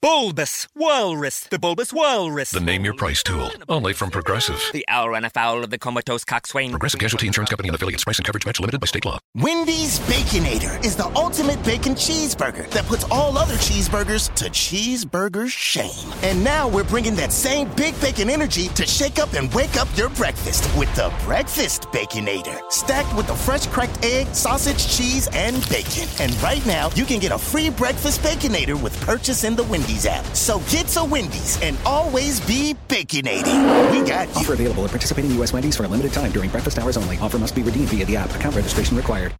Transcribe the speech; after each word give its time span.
bulbous 0.00 0.68
Walrus, 0.74 1.40
the 1.40 1.58
Bulbous 1.58 1.92
Walrus. 1.92 2.50
The 2.50 2.60
Name 2.60 2.84
Your 2.84 2.94
Price 2.94 3.22
tool, 3.22 3.50
only 3.68 3.92
from 3.92 4.10
Progressive. 4.10 4.62
The 4.72 4.84
owl 4.88 5.10
ran 5.10 5.24
afoul 5.24 5.64
of 5.64 5.70
the 5.70 5.78
comatose 5.78 6.24
coxswain. 6.24 6.70
Progressive 6.70 7.00
Casualty 7.00 7.26
Insurance 7.26 7.50
Company 7.50 7.68
and 7.68 7.74
affiliates. 7.74 8.04
Price 8.04 8.18
and 8.18 8.26
coverage 8.26 8.46
match 8.46 8.60
limited 8.60 8.80
by 8.80 8.86
state 8.86 9.04
law. 9.04 9.18
Wendy's 9.36 9.98
Baconator 10.00 10.84
is 10.84 10.96
the 10.96 11.06
ultimate 11.16 11.62
bacon 11.64 11.94
cheeseburger 11.94 12.68
that 12.70 12.84
puts 12.86 13.04
all 13.10 13.36
other 13.36 13.54
cheeseburgers 13.54 14.32
to 14.34 14.46
cheeseburger 14.50 15.48
shame. 15.48 16.12
And 16.22 16.42
now 16.42 16.68
we're 16.68 16.84
bringing 16.84 17.14
that 17.16 17.32
same 17.32 17.68
big 17.74 18.00
bacon 18.00 18.30
energy 18.30 18.68
to 18.68 18.86
shake 18.86 19.18
up 19.18 19.32
and 19.34 19.52
wake 19.52 19.76
up 19.76 19.88
your 19.96 20.10
breakfast 20.10 20.68
with 20.76 20.94
the 20.94 21.12
Breakfast 21.24 21.82
Baconator. 21.92 22.60
Stacked 22.70 23.14
with 23.16 23.28
a 23.30 23.36
fresh 23.36 23.66
cracked 23.66 24.04
egg, 24.04 24.28
sausage, 24.34 24.88
cheese, 24.96 25.28
and 25.32 25.56
bacon. 25.68 26.08
And 26.20 26.40
right 26.42 26.64
now, 26.66 26.90
you 26.94 27.04
can 27.04 27.18
get 27.18 27.32
a 27.32 27.38
free 27.38 27.70
Breakfast 27.70 28.20
Baconator 28.20 28.80
with 28.80 28.98
purchase 29.00 29.44
in 29.44 29.56
the 29.56 29.64
Wendy's 29.88 30.06
app. 30.06 30.24
So 30.36 30.58
get 30.70 30.86
to 30.88 31.04
Wendy's 31.04 31.60
and 31.62 31.78
always 31.86 32.40
be 32.40 32.76
baconating. 32.88 33.90
We 33.90 34.06
got 34.06 34.28
you. 34.28 34.34
Offer 34.34 34.52
available 34.52 34.84
at 34.84 34.90
participating 34.90 35.30
U.S. 35.36 35.52
Wendy's 35.52 35.76
for 35.76 35.84
a 35.84 35.88
limited 35.88 36.12
time 36.12 36.30
during 36.30 36.50
breakfast 36.50 36.78
hours 36.78 36.98
only. 36.98 37.16
Offer 37.18 37.38
must 37.38 37.54
be 37.54 37.62
redeemed 37.62 37.88
via 37.88 38.04
the 38.04 38.16
app. 38.16 38.34
Account 38.34 38.54
registration 38.54 38.98
required. 38.98 39.34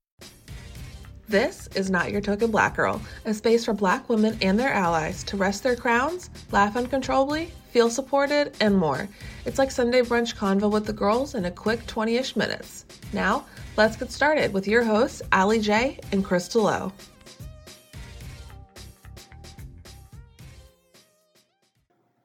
This 1.29 1.69
is 1.75 1.91
Not 1.91 2.11
Your 2.11 2.23
Token 2.23 2.51
Black 2.51 2.77
Girl, 2.77 3.03
a 3.27 3.35
space 3.35 3.67
for 3.67 3.75
black 3.75 4.09
women 4.09 4.39
and 4.41 4.59
their 4.59 4.73
allies 4.73 5.23
to 5.25 5.37
rest 5.37 5.63
their 5.63 5.77
crowns, 5.77 6.31
laugh 6.53 6.75
uncontrollably, 6.75 7.53
feel 7.71 7.91
supported, 7.91 8.57
and 8.63 8.75
more. 8.75 9.07
It's 9.45 9.59
like 9.59 9.71
Sunday 9.71 10.01
brunch 10.01 10.35
convo 10.35 10.71
with 10.71 10.87
the 10.87 10.95
girls 10.95 11.35
in 11.35 11.45
a 11.45 11.51
quick 11.51 11.87
20 11.87 12.17
ish 12.17 12.35
minutes. 12.35 12.87
Now, 13.13 13.45
let's 13.77 13.95
get 13.95 14.11
started 14.11 14.55
with 14.55 14.67
your 14.67 14.83
hosts, 14.83 15.21
Ali 15.31 15.61
J 15.61 15.99
and 16.13 16.25
Crystal 16.25 16.67
O. 16.67 16.95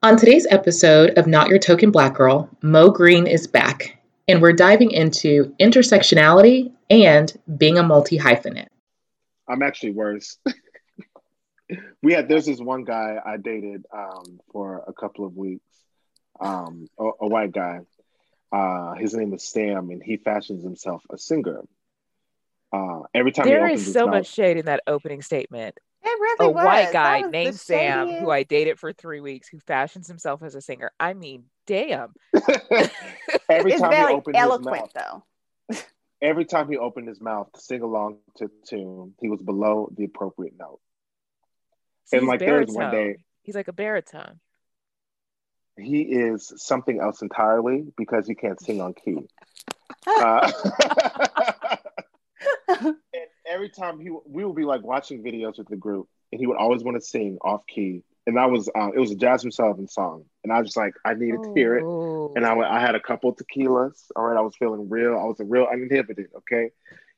On 0.04 0.18
today's 0.18 0.46
episode 0.50 1.16
of 1.16 1.26
Not 1.26 1.48
Your 1.48 1.58
Token 1.58 1.90
Black 1.90 2.12
Girl, 2.12 2.50
Mo 2.60 2.90
Greene 2.90 3.26
is 3.26 3.46
back, 3.46 4.02
and 4.28 4.42
we're 4.42 4.52
diving 4.52 4.90
into 4.90 5.54
intersectionality 5.58 6.70
and 6.90 7.32
being 7.56 7.78
a 7.78 7.82
multi 7.82 8.18
hyphenate. 8.18 8.68
I'm 9.48 9.62
actually 9.62 9.92
worse. 9.92 10.36
we 12.02 12.12
had 12.12 12.28
there's 12.28 12.44
this 12.44 12.60
one 12.60 12.84
guy 12.84 13.16
I 13.24 13.38
dated 13.38 13.86
um, 13.90 14.40
for 14.52 14.84
a 14.86 14.92
couple 14.92 15.24
of 15.24 15.38
weeks, 15.38 15.64
um, 16.38 16.86
a, 16.98 17.04
a 17.22 17.26
white 17.26 17.52
guy. 17.52 17.80
Uh, 18.52 18.96
his 18.96 19.14
name 19.14 19.32
is 19.32 19.42
Sam, 19.42 19.88
and 19.88 20.02
he 20.02 20.18
fashions 20.18 20.62
himself 20.62 21.02
a 21.08 21.16
singer. 21.16 21.62
Uh, 22.70 23.04
every 23.14 23.32
time 23.32 23.46
There 23.46 23.66
he 23.68 23.72
is 23.72 23.90
so 23.90 24.00
his 24.00 24.10
much 24.10 24.26
shade 24.26 24.58
in 24.58 24.66
that 24.66 24.82
opening 24.86 25.22
statement. 25.22 25.78
It 26.38 26.42
really 26.42 26.50
A 26.52 26.54
was. 26.54 26.64
white 26.64 26.92
guy 26.92 27.20
named 27.22 27.54
Sam, 27.56 28.08
shadiest- 28.08 28.20
who 28.20 28.30
I 28.30 28.42
dated 28.42 28.78
for 28.78 28.92
three 28.92 29.20
weeks, 29.20 29.48
who 29.48 29.58
fashions 29.60 30.06
himself 30.08 30.42
as 30.42 30.54
a 30.54 30.60
singer. 30.60 30.90
I 30.98 31.14
mean, 31.14 31.44
damn. 31.66 32.14
every 33.48 33.72
It's 33.72 33.80
time 33.80 33.90
he 33.92 33.96
very 33.96 34.14
opened 34.14 34.36
his 34.36 34.60
mouth, 34.60 34.92
though. 34.94 35.76
every 36.22 36.44
time 36.44 36.68
he 36.68 36.76
opened 36.78 37.08
his 37.08 37.20
mouth 37.20 37.52
to 37.54 37.60
sing 37.60 37.82
along 37.82 38.18
to 38.36 38.46
the 38.48 38.66
tune, 38.66 39.14
he 39.20 39.28
was 39.28 39.40
below 39.40 39.90
the 39.96 40.04
appropriate 40.04 40.54
note. 40.58 40.80
So 42.06 42.18
And, 42.18 42.26
like, 42.26 42.40
there 42.40 42.60
was 42.60 42.70
one 42.74 42.90
day- 42.90 43.16
He's 43.42 43.54
like 43.54 43.68
a 43.68 43.72
baritone. 43.72 44.40
He 45.76 46.02
is 46.02 46.52
something 46.56 47.00
else 47.00 47.20
entirely 47.20 47.84
because 47.96 48.26
he 48.26 48.34
can't 48.34 48.60
sing 48.60 48.80
on 48.80 48.94
key. 48.94 49.18
Uh, 50.06 50.50
and 52.68 52.96
every 53.46 53.70
time 53.70 53.98
he, 54.00 54.10
we 54.26 54.44
would 54.44 54.56
be 54.56 54.64
like 54.64 54.82
watching 54.82 55.22
videos 55.22 55.56
with 55.58 55.68
the 55.68 55.76
group, 55.76 56.08
and 56.34 56.40
he 56.40 56.48
would 56.48 56.56
always 56.56 56.82
want 56.82 56.96
to 56.96 57.00
sing 57.00 57.38
off 57.42 57.64
key. 57.68 58.02
And 58.26 58.36
that 58.36 58.50
was, 58.50 58.68
uh, 58.74 58.90
it 58.92 58.98
was 58.98 59.12
a 59.12 59.14
Jazmine 59.14 59.52
Sullivan 59.52 59.86
song, 59.86 60.24
and 60.42 60.52
I 60.52 60.58
was 60.58 60.68
just 60.68 60.76
like, 60.76 60.94
I 61.04 61.14
needed 61.14 61.44
to 61.44 61.52
hear 61.54 61.76
it. 61.76 61.82
Ooh. 61.84 62.32
And 62.34 62.44
I, 62.44 62.54
went- 62.54 62.72
I 62.72 62.80
had 62.80 62.96
a 62.96 63.00
couple 63.00 63.32
tequilas. 63.36 64.10
All 64.16 64.24
right, 64.24 64.36
I 64.36 64.40
was 64.40 64.56
feeling 64.56 64.88
real. 64.88 65.16
I 65.16 65.24
was 65.24 65.38
a 65.38 65.44
real 65.44 65.68
uninhibited. 65.70 66.30
Okay, 66.38 66.70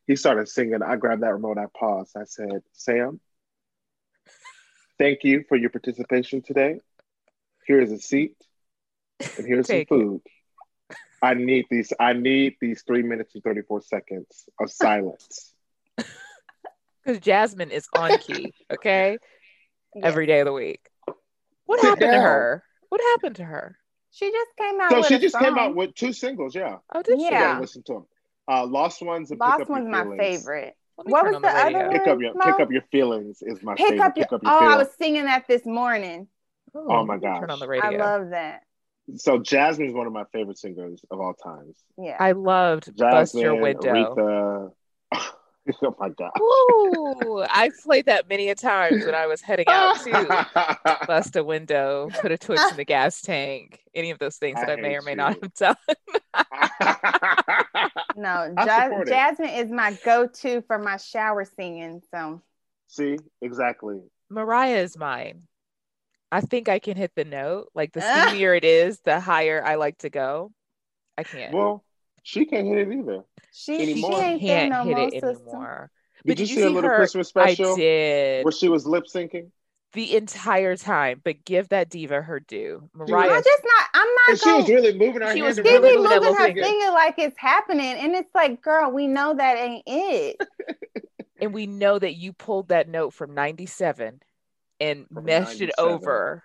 he 0.06 0.16
started 0.16 0.48
singing. 0.48 0.82
I 0.82 0.96
grabbed 0.96 1.22
that 1.22 1.32
remote. 1.32 1.56
I 1.56 1.64
paused. 1.78 2.14
I 2.14 2.24
said, 2.24 2.62
Sam, 2.74 3.20
thank 4.98 5.24
you 5.24 5.44
for 5.48 5.56
your 5.56 5.70
participation 5.70 6.42
today. 6.42 6.80
Here 7.66 7.80
is 7.80 7.92
a 7.92 7.98
seat, 7.98 8.36
and 9.38 9.46
here's 9.46 9.68
some 9.68 9.76
food. 9.88 10.20
I 11.22 11.32
need 11.32 11.66
these. 11.70 11.90
I 11.98 12.12
need 12.12 12.56
these 12.60 12.82
three 12.86 13.02
minutes 13.02 13.34
and 13.34 13.42
thirty 13.42 13.62
four 13.62 13.80
seconds 13.80 14.44
of 14.60 14.70
silence. 14.70 15.54
Because 17.06 17.20
Jazmine 17.20 17.70
is 17.70 17.86
on 17.96 18.18
key, 18.20 18.52
okay? 18.72 19.18
Yes. 19.94 20.04
Every 20.04 20.26
day 20.26 20.40
of 20.40 20.46
the 20.46 20.52
week. 20.52 20.80
What 21.66 21.80
happened 21.80 22.12
to 22.12 22.20
her? 22.20 22.62
What 22.88 23.00
happened 23.14 23.36
to 23.36 23.44
her? 23.44 23.76
She 24.10 24.30
just 24.30 24.50
came 24.58 24.80
out 24.80 24.90
So 24.90 24.96
with 24.98 25.06
she 25.06 25.14
a 25.14 25.18
just 25.18 25.38
came 25.38 25.58
out 25.58 25.74
with 25.74 25.94
two 25.94 26.12
singles. 26.12 26.54
Yeah, 26.54 26.78
Oh, 26.94 27.02
did 27.02 27.18
you 27.20 27.26
she? 27.26 27.32
Yeah. 27.32 27.58
listen 27.60 27.82
to 27.86 27.92
them. 27.94 28.06
Uh, 28.48 28.66
Lost 28.66 29.02
ones 29.02 29.30
and 29.30 29.38
Lost 29.40 29.58
pick 29.58 29.62
up 29.62 29.68
your 29.68 29.78
one's 29.78 29.90
my 29.90 30.16
favorite. 30.16 30.74
What 30.96 31.06
was 31.26 31.34
on 31.34 31.42
the 31.42 31.48
the 31.48 31.54
other 31.54 31.78
one? 31.78 31.90
Pick 31.90 32.06
up 32.06 32.18
your 32.20 32.34
Mo? 32.34 32.40
pick 32.44 32.60
up 32.60 32.70
your 32.72 32.82
feelings 32.90 33.38
is 33.42 33.62
my 33.62 33.74
Pick 33.74 33.88
favorite. 33.88 34.00
up 34.06 34.16
your. 34.16 34.24
pick 34.26 34.32
up 34.32 34.42
your 34.42 34.52
oh, 34.52 34.58
I 34.66 34.76
was 34.76 34.88
singing 34.98 35.24
that 35.26 35.46
this 35.46 35.66
morning. 35.66 36.28
Ooh, 36.74 36.86
Oh 36.88 37.04
my 37.04 37.14
let 37.14 37.22
me 37.22 37.40
Turn 37.40 37.50
on 37.50 37.58
the 37.58 37.68
radio. 37.68 37.90
I 37.90 37.96
love 37.96 38.30
that. 38.30 38.62
So 39.16 39.38
Jazmine's 39.38 39.94
one 39.94 40.06
of 40.06 40.12
my 40.12 40.24
favorite 40.32 40.58
singers 40.58 41.04
of 41.10 41.20
all 41.20 41.34
times. 41.34 41.76
Yeah. 41.98 42.16
I 42.18 42.32
loved 42.32 42.96
Bust 42.96 43.34
Your 43.34 43.54
Window. 43.60 43.92
Aretha. 43.92 44.70
oh 45.82 45.96
my 45.98 46.08
god. 46.10 46.30
Ooh, 46.40 47.44
I 47.48 47.70
played 47.82 48.06
that 48.06 48.28
many 48.28 48.48
a 48.50 48.54
times 48.54 49.04
when 49.04 49.14
I 49.14 49.26
was 49.26 49.40
heading 49.40 49.66
out 49.68 49.98
to 50.04 50.46
bust 51.06 51.36
a 51.36 51.44
window, 51.44 52.08
put 52.20 52.32
a 52.32 52.38
twitch 52.38 52.60
in 52.70 52.76
the 52.76 52.84
gas 52.84 53.20
tank, 53.20 53.80
any 53.94 54.10
of 54.10 54.18
those 54.18 54.36
things 54.36 54.58
I 54.62 54.66
that 54.66 54.78
I 54.78 54.82
may 54.82 54.96
or 54.96 55.02
may 55.02 55.12
you. 55.12 55.16
not 55.16 55.36
have 55.42 55.54
done. 55.54 55.76
No, 58.16 58.54
I 58.56 58.64
Ja- 58.64 58.88
Jazmine 59.04 59.58
is 59.58 59.70
my 59.70 59.92
go-to 60.02 60.62
for 60.62 60.78
my 60.78 60.96
shower 60.96 61.44
singing. 61.44 62.00
So 62.10 62.40
See, 62.88 63.18
exactly. 63.42 64.00
Mariah 64.30 64.78
is 64.78 64.96
mine. 64.96 65.42
I 66.32 66.40
think 66.40 66.68
I 66.68 66.78
can 66.78 66.96
hit 66.96 67.12
the 67.14 67.24
note. 67.24 67.68
Like 67.74 67.92
the 67.92 68.00
steamier 68.00 68.56
it 68.56 68.64
is, 68.64 69.00
the 69.00 69.20
higher 69.20 69.62
I 69.64 69.74
like 69.74 69.98
to 69.98 70.10
go. 70.10 70.50
I 71.18 71.24
can't. 71.24 71.54
Well, 71.54 71.84
she 72.22 72.46
can't 72.46 72.66
hit 72.66 72.88
it 72.88 72.92
either. 72.92 73.24
She 73.56 73.76
she 73.76 73.82
anymore. 73.92 74.12
she 74.12 74.16
ain't 74.26 74.42
there 74.42 74.68
can't 74.68 74.70
no 74.70 74.84
hit 74.84 74.98
it 74.98 75.12
sister. 75.14 75.30
anymore. 75.30 75.90
Did, 76.24 76.28
But 76.28 76.38
you 76.40 76.46
did 76.46 76.54
see 76.54 76.60
you 76.60 76.68
a 76.68 76.70
little 76.70 76.90
her- 76.90 76.96
Christmas 76.96 77.28
special 77.28 77.72
I 77.72 77.76
did 77.76 78.44
where 78.44 78.52
she 78.52 78.68
was 78.68 78.86
lip 78.86 79.04
syncing? 79.12 79.50
the 79.92 80.16
entire 80.16 80.76
time. 80.76 81.20
But 81.24 81.44
give 81.44 81.68
that 81.70 81.88
diva 81.88 82.20
her 82.20 82.38
due. 82.40 82.90
Mariah, 82.94 83.22
I'm 83.22 83.28
Mariah. 83.28 83.42
just 83.42 83.62
not. 83.64 83.88
I'm 83.94 84.06
not 84.08 84.28
And 84.28 84.38
she 84.38 84.52
was 84.52 84.64
going. 84.66 84.74
really 84.84 84.98
moving 84.98 85.22
her 85.22 85.32
She 85.32 85.38
hand 85.40 85.46
was 85.46 85.56
She 85.56 85.62
around 85.62 85.82
be 85.82 85.88
really 85.88 85.96
like 85.96 85.96
moving 85.96 86.04
a 86.04 86.08
that 86.08 86.20
moving 86.20 86.22
her 86.22 86.30
little 86.30 86.46
finger. 86.46 86.62
finger 86.64 86.90
like 86.92 87.14
it's 87.18 87.38
happening, 87.38 87.86
and 87.86 88.14
it's 88.14 88.34
like, 88.34 88.60
girl, 88.62 88.90
we 88.90 89.06
know 89.06 89.34
that 89.34 89.56
ain't 89.56 89.84
it. 89.86 90.36
and 91.40 91.54
we 91.54 91.66
know 91.66 91.98
that 91.98 92.14
you 92.14 92.32
pulled 92.34 92.68
that 92.68 92.88
note 92.88 93.14
from 93.14 93.34
97 93.34 94.20
and 94.80 95.06
From 95.12 95.24
meshed 95.24 95.60
it 95.62 95.70
over 95.78 96.42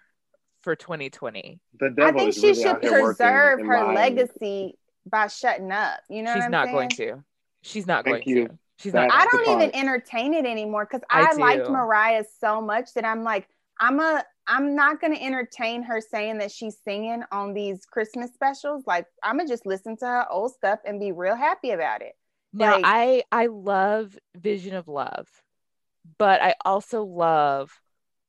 for 0.62 0.76
2020. 0.76 1.60
The 1.80 1.96
I 2.02 2.12
think 2.12 2.30
is 2.30 2.36
she 2.36 2.42
really 2.42 2.56
should 2.62 2.68
out 2.68 2.82
here 2.84 2.92
working 3.02 3.06
preserve 3.18 3.60
her 3.66 3.84
lying. 3.84 3.96
legacy 3.96 4.78
by 5.10 5.28
shutting 5.28 5.72
up. 5.72 6.00
You 6.10 6.24
know 6.24 6.32
She's 6.34 6.40
what 6.40 6.46
I'm 6.46 6.52
not 6.52 6.66
saying? 6.66 6.76
going 6.76 6.90
to. 6.90 7.24
She's 7.64 7.88
not 7.88 8.06
Thank 8.06 8.26
going 8.26 8.38
you. 8.38 8.48
to. 8.48 8.58
She's 8.78 8.94
That- 8.94 9.08
not. 9.10 9.14
I 9.16 9.26
don't 9.32 9.62
even 9.62 9.76
entertain 9.76 10.34
it 10.34 10.46
anymore 10.46 10.86
because 10.86 11.02
I 11.10 11.28
I, 11.32 11.36
liked. 11.36 11.70
Mariah 11.70 12.24
so 12.40 12.62
much 12.62 12.94
that 12.96 13.06
I'm 13.06 13.24
like, 13.24 13.48
I'm 13.80 14.00
a 14.00 14.24
I'm 14.48 14.76
not 14.76 15.00
gonna 15.00 15.16
entertain 15.20 15.84
her 15.84 16.02
saying 16.02 16.40
that 16.40 16.52
she's 16.52 16.76
singing 16.84 17.24
on 17.32 17.54
these 17.54 17.86
Christmas 17.86 18.34
specials. 18.34 18.84
Like 18.88 19.06
I'm 19.24 19.38
gonna 19.38 19.48
just 19.48 19.66
listen 19.68 19.96
to 19.98 20.06
her 20.06 20.32
old 20.32 20.54
stuff 20.54 20.80
and 20.84 21.00
be 21.00 21.12
real 21.12 21.36
happy 21.36 21.72
about 21.72 22.02
it. 22.02 22.14
Now 22.54 22.76
Like- 22.76 22.84
I 22.86 23.24
I 23.32 23.46
love 23.48 24.18
Vision 24.36 24.76
of 24.76 24.88
Love, 24.88 25.28
but 26.18 26.42
I 26.42 26.56
also 26.66 27.04
love 27.04 27.72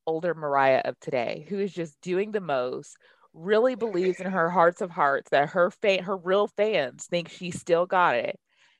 older 0.06 0.34
Mariah 0.34 0.82
of 0.84 0.98
today, 1.00 1.46
who 1.48 1.58
is 1.58 1.72
just 1.72 1.98
doing 2.02 2.30
the 2.32 2.40
most. 2.40 2.96
Really 3.34 3.74
believes 3.74 4.20
in 4.20 4.30
her 4.30 4.50
hearts 4.50 4.80
of 4.80 4.90
hearts 4.90 5.30
that 5.30 5.50
her 5.50 5.70
fan, 5.70 6.02
her 6.04 6.16
real 6.16 6.48
fans 6.48 7.06
think 7.06 7.30
she 7.30 7.50
still 7.50 7.86
got 7.86 8.14
it, 8.14 8.38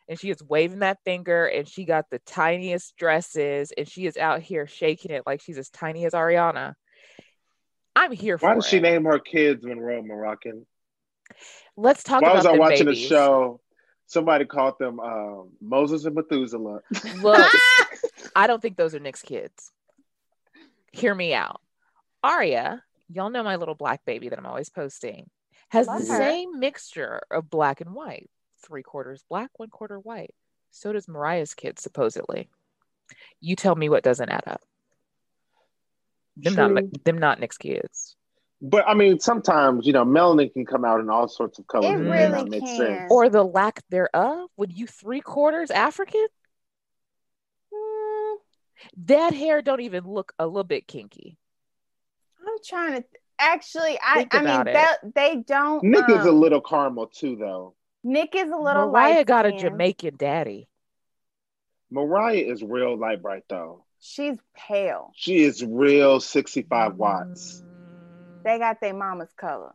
and 0.08 0.20
she 0.20 0.31
is 0.31 0.43
waving 0.43 0.81
that 0.81 0.99
finger, 1.04 1.46
and 1.46 1.66
she 1.66 1.84
got 1.84 2.10
the 2.10 2.19
tiniest 2.20 2.96
dresses, 2.96 3.72
and 3.76 3.88
she 3.88 4.04
is 4.04 4.16
out 4.16 4.43
here 4.43 4.66
shaking 4.66 5.10
it 5.10 5.22
like 5.26 5.40
she's 5.40 5.58
as 5.58 5.70
tiny 5.70 6.04
as 6.04 6.12
Ariana. 6.12 6.75
I'm 7.96 8.12
here 8.12 8.38
for 8.38 8.49
Why 8.49 8.54
did 8.54 8.64
she 8.64 8.81
name 8.81 9.04
her 9.04 9.19
kids 9.19 9.64
Monroe 9.64 10.02
Moroccan? 10.02 10.66
Let's 11.76 12.02
talk 12.02 12.22
Why 12.22 12.28
about 12.28 12.37
was 12.38 12.46
I 12.46 12.52
watching 12.52 12.87
babies. 12.87 13.05
a 13.05 13.08
show? 13.08 13.60
Somebody 14.06 14.44
called 14.44 14.75
them 14.78 15.00
uh, 15.00 15.44
Moses 15.62 16.05
and 16.05 16.14
Methuselah. 16.14 16.81
Look, 17.22 17.50
I 18.37 18.46
don't 18.46 18.60
think 18.60 18.76
those 18.76 18.94
are 18.94 19.00
Nick's 19.00 19.22
kids. 19.22 19.72
Hear 20.93 21.14
me 21.14 21.32
out. 21.32 21.60
Aria, 22.22 22.82
y'all 23.12 23.31
know 23.31 23.43
my 23.43 23.56
little 23.56 23.75
black 23.75 24.05
baby 24.05 24.29
that 24.29 24.38
I'm 24.38 24.47
always 24.47 24.70
posting, 24.70 25.29
has 25.70 25.87
the 25.87 25.93
her. 25.93 26.00
same 26.05 26.59
mixture 26.59 27.20
of 27.31 27.50
black 27.50 27.81
and 27.81 27.94
white 27.94 28.31
three 28.67 28.82
quarters 28.82 29.25
black, 29.29 29.50
one 29.56 29.70
quarter 29.70 29.99
white. 29.99 30.35
So 30.70 30.93
does 30.93 31.09
Mariah's 31.09 31.55
kids, 31.55 31.82
supposedly. 31.82 32.49
You 33.41 33.56
tell 33.56 33.75
me 33.75 33.88
what 33.88 34.03
doesn't 34.05 34.29
add 34.31 34.44
up. 34.47 34.62
Them 36.37 36.55
not, 36.75 37.05
them 37.05 37.19
not 37.19 37.41
Nick's 37.41 37.59
kids. 37.59 38.17
But 38.62 38.87
I 38.87 38.94
mean, 38.94 39.19
sometimes 39.20 39.87
you 39.87 39.93
know, 39.93 40.05
melanin 40.05 40.53
can 40.53 40.65
come 40.65 40.85
out 40.85 41.00
in 41.00 41.11
all 41.11 41.29
sorts 41.29 41.58
of 41.58 41.67
colors. 41.67 41.91
It 41.91 42.03
really 42.03 42.29
not 42.29 42.49
make 42.49 42.65
can. 42.65 42.76
sense. 42.76 43.08
Or 43.11 43.29
the 43.29 43.43
lack 43.43 43.82
thereof. 43.91 44.49
Would 44.56 44.73
you 44.73 44.87
three 44.87 45.20
quarters 45.20 45.70
African? 45.70 46.26
Hmm, 47.75 48.37
That 49.08 49.35
hair 49.35 49.61
don't 49.62 49.81
even 49.81 50.05
look 50.05 50.32
a 50.38 50.47
little 50.47 50.65
bit 50.65 50.87
kinky. 50.87 51.37
I'm 52.47 52.56
trying 52.65 53.03
to 53.03 53.09
actually. 53.39 53.99
I 54.05 54.19
Think 54.19 54.35
I 54.35 54.43
mean 54.43 54.69
it. 54.69 54.73
that 54.73 54.99
they 55.15 55.37
don't. 55.37 55.83
Nick 55.85 56.09
is 56.09 56.27
a 56.27 56.31
um, 56.31 56.41
little 56.41 56.61
caramel 56.61 57.06
too, 57.06 57.37
though. 57.37 57.75
Nick 58.05 58.35
is 58.35 58.50
a 58.50 58.56
little. 58.56 58.87
Mariah 58.91 59.25
got 59.25 59.47
a. 59.47 59.53
Jamaican 59.53 60.17
daddy. 60.17 60.69
Mariah 61.91 62.37
is 62.37 62.62
real 62.62 62.97
light 62.97 63.23
bright 63.23 63.44
though. 63.49 63.85
She's 64.00 64.37
pale. 64.56 65.12
She 65.15 65.43
is 65.44 65.62
real 65.65 66.19
65 66.19 66.97
watts. 66.97 67.62
They 68.44 68.59
got 68.59 68.81
their 68.81 68.94
mama's 68.94 69.33
color. 69.37 69.73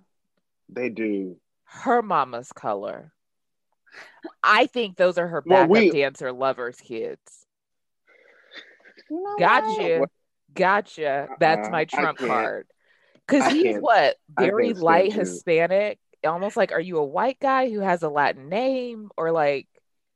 They 0.68 0.90
do. 0.90 1.38
Her 1.64 2.02
mama's 2.02 2.52
color. 2.52 3.14
I 4.44 4.66
think 4.66 4.98
those 4.98 5.18
are 5.18 5.28
her 5.28 5.44
Well, 5.46 5.62
backup 5.64 5.70
we- 5.70 5.92
dancer 5.92 6.32
lovers' 6.34 6.78
kids. 6.82 7.46
You 9.10 9.16
know 9.18 9.36
what? 9.38 9.40
Gotcha. 9.40 10.08
Gotcha. 10.58 11.30
That's 11.40 11.68
Uh-uh, 11.68 11.72
my 11.72 11.86
trump 11.86 12.18
card. 12.18 12.68
Because 13.28 13.52
he's 13.52 13.78
what? 13.78 14.16
Very 14.38 14.74
light 14.74 15.12
you. 15.12 15.20
Hispanic. 15.20 16.00
Almost 16.26 16.58
like, 16.58 16.72
are 16.72 16.82
you 16.82 16.98
a 16.98 17.06
white 17.06 17.40
guy 17.40 17.70
who 17.70 17.80
has 17.80 18.04
a 18.04 18.10
Latin 18.10 18.50
name? 18.50 19.10
Or 19.18 19.32
like, 19.32 19.68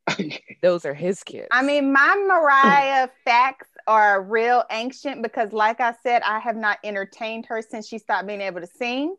those 0.61 0.85
are 0.85 0.93
his 0.93 1.23
kids. 1.23 1.47
I 1.51 1.61
mean, 1.61 1.93
my 1.93 2.15
Mariah 2.27 3.09
facts 3.23 3.69
are 3.87 4.21
real 4.21 4.63
ancient 4.71 5.21
because, 5.21 5.53
like 5.53 5.79
I 5.79 5.93
said, 6.03 6.21
I 6.23 6.39
have 6.39 6.55
not 6.55 6.79
entertained 6.83 7.45
her 7.47 7.61
since 7.61 7.87
she 7.87 7.97
stopped 7.97 8.27
being 8.27 8.41
able 8.41 8.61
to 8.61 8.67
sing. 8.67 9.15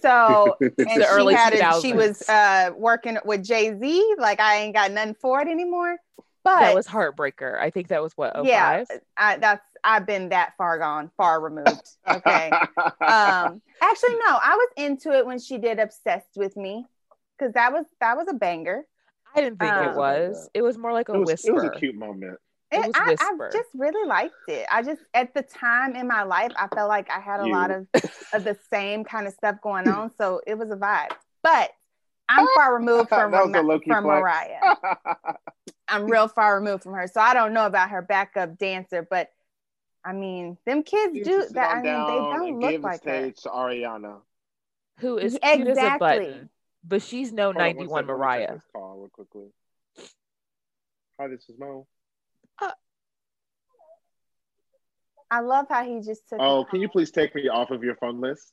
So, 0.00 0.56
and 0.60 0.72
she 0.78 1.02
early 1.02 1.34
had 1.34 1.52
a, 1.52 1.80
she 1.80 1.92
was 1.92 2.28
uh, 2.28 2.70
working 2.76 3.18
with 3.24 3.44
Jay 3.44 3.76
Z. 3.78 4.14
Like, 4.18 4.40
I 4.40 4.56
ain't 4.58 4.74
got 4.74 4.90
nothing 4.92 5.14
for 5.14 5.40
it 5.40 5.48
anymore. 5.48 5.96
But 6.42 6.60
that 6.60 6.74
was 6.74 6.86
Heartbreaker. 6.86 7.58
I 7.58 7.70
think 7.70 7.88
that 7.88 8.02
was 8.02 8.16
what, 8.16 8.32
oh 8.34 8.44
yeah. 8.44 8.84
I, 9.16 9.36
that's 9.36 9.64
I've 9.84 10.06
been 10.06 10.28
that 10.30 10.52
far 10.56 10.78
gone, 10.78 11.10
far 11.16 11.40
removed. 11.40 11.88
Okay. 12.08 12.50
um, 13.00 13.62
actually, 13.82 14.14
no, 14.16 14.38
I 14.42 14.54
was 14.56 14.68
into 14.76 15.12
it 15.12 15.24
when 15.26 15.38
she 15.38 15.58
did 15.58 15.78
"Obsessed 15.78 16.36
with 16.36 16.56
Me" 16.56 16.86
because 17.38 17.52
that 17.54 17.72
was 17.72 17.86
that 18.00 18.16
was 18.16 18.26
a 18.28 18.34
banger. 18.34 18.82
I 19.34 19.40
didn't 19.42 19.58
think 19.60 19.72
Um, 19.72 19.88
it 19.88 19.96
was. 19.96 20.50
It 20.54 20.62
was 20.62 20.76
more 20.76 20.92
like 20.92 21.08
a 21.08 21.14
it, 21.14 21.18
was, 21.18 21.28
whisper. 21.28 21.50
it 21.50 21.54
was 21.54 21.64
a 21.64 21.70
cute 21.70 21.94
moment. 21.94 22.38
It 22.72 22.78
It- 22.78 22.86
was 22.86 22.94
I, 22.96 23.16
I 23.20 23.48
just 23.52 23.68
really 23.74 24.06
liked 24.08 24.34
it. 24.48 24.66
I 24.70 24.82
just 24.82 25.02
at 25.14 25.34
the 25.34 25.42
time 25.42 25.94
in 25.96 26.06
my 26.08 26.22
life, 26.22 26.52
I 26.56 26.68
felt 26.68 26.88
like 26.88 27.10
I 27.10 27.20
had 27.20 27.40
a 27.40 27.46
You. 27.46 27.52
lot 27.52 27.70
of 27.70 27.86
of 28.32 28.44
the 28.44 28.56
same 28.70 29.04
kind 29.04 29.26
of 29.26 29.32
stuff 29.34 29.56
going 29.62 29.88
on, 29.88 30.10
so 30.16 30.40
it 30.46 30.56
was 30.58 30.70
a 30.70 30.76
vibe. 30.76 31.10
But 31.42 31.70
I'm 32.28 32.46
far 32.54 32.74
removed 32.74 33.08
from 33.08 33.30
That 33.32 33.44
was 33.46 33.50
a 33.50 33.52
Rama- 33.58 33.68
low-key 33.68 33.90
from 33.90 34.04
flex. 34.04 34.20
Mariah. 34.20 34.76
I'm 35.88 36.08
real 36.08 36.28
far 36.28 36.54
removed 36.56 36.84
from 36.84 36.92
her, 36.94 37.08
so 37.08 37.20
I 37.20 37.34
don't 37.34 37.52
know 37.52 37.66
about 37.66 37.90
her 37.90 38.02
backup 38.02 38.56
dancer. 38.58 39.04
But 39.08 39.30
I 40.04 40.12
mean, 40.12 40.56
them 40.66 40.82
kids 40.82 41.14
You 41.14 41.24
do 41.24 41.44
that. 41.52 41.70
I 41.76 41.82
mean, 41.82 41.84
they 41.84 42.34
don't 42.36 42.60
look 42.60 42.70
give 42.72 42.82
the 42.82 42.86
like 42.88 43.04
her. 43.04 43.20
stage 43.20 43.36
to 43.42 43.48
Ariana. 43.50 44.20
who 44.98 45.18
is 45.18 45.38
cute 45.42 45.66
as 45.66 45.76
a 45.78 45.80
Exactly. 45.80 45.98
button, 45.98 46.50
but 46.84 47.02
she's 47.02 47.32
no 47.32 47.44
Hold 47.52 47.56
on 47.56 47.62
one 47.76 47.76
91 47.76 47.88
second, 47.88 47.94
let 47.94 48.06
me 48.06 48.06
take 48.06 48.16
Mariah. 48.16 48.58
call 48.72 48.98
real 48.98 49.08
quickly. 49.10 49.46
Hi, 51.20 51.28
this 51.28 51.48
is 51.48 51.58
Mo. 51.58 51.86
Uh, 52.62 52.70
I 55.30 55.40
love 55.40 55.66
how 55.68 55.84
he 55.84 56.00
just 56.00 56.28
took. 56.28 56.40
Oh, 56.40 56.64
can 56.64 56.80
you 56.80 56.88
please 56.88 57.10
take 57.10 57.34
me 57.34 57.48
off 57.48 57.70
of 57.70 57.82
your 57.84 57.96
phone 57.96 58.20
list? 58.20 58.52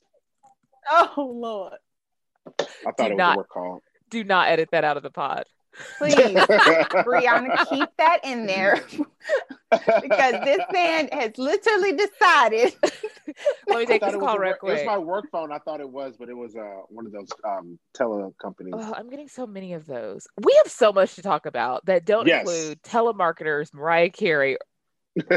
Oh 0.89 1.29
Lord, 1.33 1.73
I 2.47 2.91
thought 2.91 3.11
it 3.11 3.15
was 3.15 3.17
not. 3.17 3.33
a 3.35 3.37
work 3.37 3.49
call. 3.49 3.81
Do 4.09 4.23
not 4.23 4.47
edit 4.49 4.69
that 4.71 4.83
out 4.85 4.95
of 4.97 5.03
the 5.03 5.09
pod. 5.09 5.43
Please, 5.97 6.15
Brianna, 6.15 7.65
keep 7.69 7.89
that 7.97 8.19
in 8.23 8.45
there 8.45 8.75
because 9.71 10.33
this 10.43 10.61
man 10.71 11.09
has 11.11 11.31
literally 11.37 11.93
decided. 11.93 12.75
Let 13.67 13.77
me 13.77 13.81
I 13.81 13.85
take 13.85 14.01
thought 14.01 14.07
this 14.07 14.13
it 14.15 14.17
was 14.17 14.25
call 14.25 14.35
a 14.37 14.39
real 14.39 14.49
work- 14.51 14.59
It 14.63 14.65
was 14.73 14.85
my 14.85 14.97
work 14.97 15.25
phone. 15.31 15.51
I 15.51 15.59
thought 15.59 15.79
it 15.81 15.89
was, 15.89 16.15
but 16.17 16.29
it 16.29 16.37
was 16.37 16.55
uh, 16.55 16.61
one 16.89 17.05
of 17.05 17.11
those 17.11 17.29
um, 17.45 17.77
tele 17.93 18.31
companies. 18.41 18.73
Oh, 18.75 18.93
I'm 18.95 19.09
getting 19.09 19.27
so 19.27 19.45
many 19.45 19.73
of 19.73 19.85
those. 19.85 20.27
We 20.43 20.53
have 20.63 20.71
so 20.71 20.91
much 20.93 21.15
to 21.15 21.21
talk 21.21 21.45
about 21.45 21.85
that 21.85 22.05
don't 22.05 22.27
Yes. 22.27 22.41
include 22.41 22.81
telemarketers, 22.83 23.73
Mariah 23.73 24.09
Carey, 24.09 24.57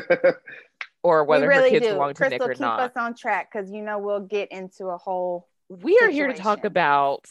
or 1.03 1.25
whether 1.25 1.47
we 1.47 1.49
really 1.49 1.63
her 1.71 1.71
kids 1.71 1.87
do. 1.87 1.93
belong 1.95 2.11
to 2.11 2.15
Crystal, 2.15 2.39
Nick 2.39 2.49
or 2.49 2.55
keep 2.55 2.61
not. 2.61 2.81
us 2.81 2.93
on 2.97 3.15
track 3.15 3.51
because 3.53 3.71
you 3.71 3.83
know 3.83 3.99
we'll 3.99 4.21
get 4.27 4.51
into 4.53 4.87
a 4.87 4.99
whole. 4.99 5.49
we 5.69 5.99
are 6.03 6.09
here 6.11 6.29
to 6.29 6.35
talk 6.35 6.65
about 6.65 7.27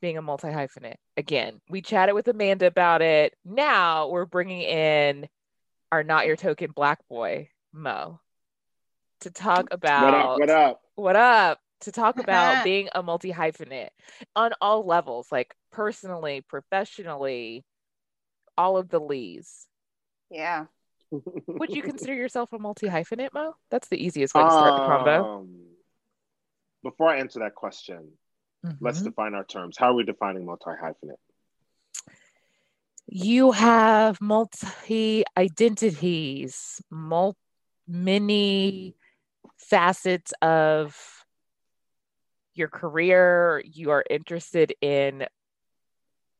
being 0.00 0.18
a 0.18 0.22
multi 0.22 0.48
hyphenate. 0.48 0.96
Again, 1.16 1.60
we 1.68 1.82
chatted 1.82 2.14
with 2.14 2.28
Amanda 2.28 2.66
about 2.66 3.02
it. 3.02 3.34
Now 3.44 4.08
we're 4.08 4.26
bringing 4.26 4.62
in 4.62 5.28
our 5.92 6.02
not 6.02 6.26
your 6.26 6.36
token 6.36 6.70
black 6.74 7.00
boy, 7.08 7.50
Mo, 7.72 8.20
to 9.20 9.30
talk 9.30 9.68
about 9.70 10.04
what 10.04 10.14
up? 10.14 10.38
What 10.38 10.50
up? 10.50 10.80
what 10.94 11.16
up 11.16 11.60
to 11.82 11.92
talk 11.92 12.18
about 12.18 12.64
being 12.64 12.88
a 12.94 13.02
multi 13.02 13.32
hyphenate 13.32 13.90
on 14.36 14.52
all 14.60 14.86
levels, 14.86 15.28
like 15.32 15.54
personally, 15.72 16.42
professionally, 16.48 17.64
all 18.56 18.76
of 18.76 18.88
the 18.88 19.00
lees. 19.00 19.66
Yeah. 20.30 20.66
Would 21.10 21.70
you 21.70 21.82
consider 21.82 22.14
yourself 22.14 22.52
a 22.52 22.58
multi 22.58 22.86
hyphenate, 22.86 23.34
Mo? 23.34 23.54
That's 23.70 23.88
the 23.88 24.02
easiest 24.02 24.34
way 24.34 24.42
to 24.42 24.50
start 24.50 24.80
the 24.80 24.86
combo. 24.86 25.38
Um, 25.38 25.60
Before 26.82 27.08
I 27.08 27.18
answer 27.18 27.40
that 27.40 27.54
question, 27.54 28.12
let's 28.80 29.00
Mhm. 29.00 29.04
define 29.04 29.34
our 29.34 29.44
terms. 29.44 29.76
How 29.78 29.90
are 29.90 29.94
we 29.94 30.04
defining 30.04 30.44
multi 30.44 30.70
hyphenate? 30.70 31.16
You 33.06 33.52
have 33.52 34.20
multi 34.20 35.24
identities, 35.36 36.80
mul- 36.90 37.36
many 37.88 38.94
facets 39.56 40.32
of 40.42 41.24
your 42.54 42.68
career. 42.68 43.62
You 43.64 43.90
are 43.90 44.04
interested 44.08 44.74
in 44.80 45.26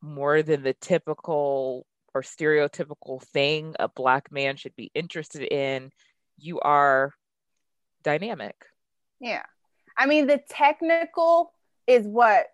more 0.01 0.41
than 0.41 0.63
the 0.63 0.73
typical 0.73 1.85
or 2.13 2.21
stereotypical 2.21 3.21
thing 3.21 3.75
a 3.79 3.87
black 3.87 4.31
man 4.31 4.57
should 4.57 4.75
be 4.75 4.91
interested 4.93 5.43
in. 5.53 5.91
You 6.37 6.59
are 6.61 7.13
dynamic. 8.03 8.55
Yeah. 9.19 9.43
I 9.97 10.05
mean, 10.07 10.27
the 10.27 10.41
technical 10.49 11.53
is 11.87 12.05
what 12.05 12.47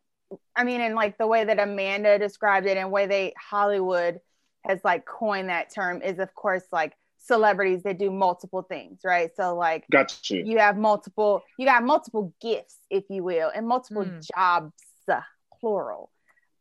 I 0.56 0.64
mean, 0.64 0.82
and 0.82 0.96
like 0.96 1.18
the 1.18 1.28
way 1.28 1.46
that 1.46 1.60
Amanda 1.60 2.20
described 2.20 2.68
it 2.68 2.78
and 2.78 2.92
way 2.92 3.06
they 3.08 3.34
Hollywood 3.38 4.20
has 4.66 4.80
like 4.84 5.06
coined 5.06 5.50
that 5.50 5.74
term 5.74 6.02
is 6.02 6.20
of 6.20 6.34
course 6.36 6.64
like 6.72 6.94
celebrities 7.20 7.84
that 7.84 7.98
do 7.98 8.12
multiple 8.12 8.62
things, 8.62 9.00
right? 9.06 9.32
So 9.36 9.56
like 9.56 9.86
Got 9.92 10.30
you. 10.30 10.44
you 10.46 10.58
have 10.58 10.78
multiple 10.78 11.44
you 11.58 11.66
got 11.66 11.84
multiple 11.84 12.34
gifts, 12.42 12.78
if 12.90 13.06
you 13.10 13.24
will, 13.24 13.50
and 13.54 13.68
multiple 13.68 14.04
Hmm. 14.04 14.20
jobs, 14.36 14.74
uh, 15.10 15.22
plural. 15.60 16.12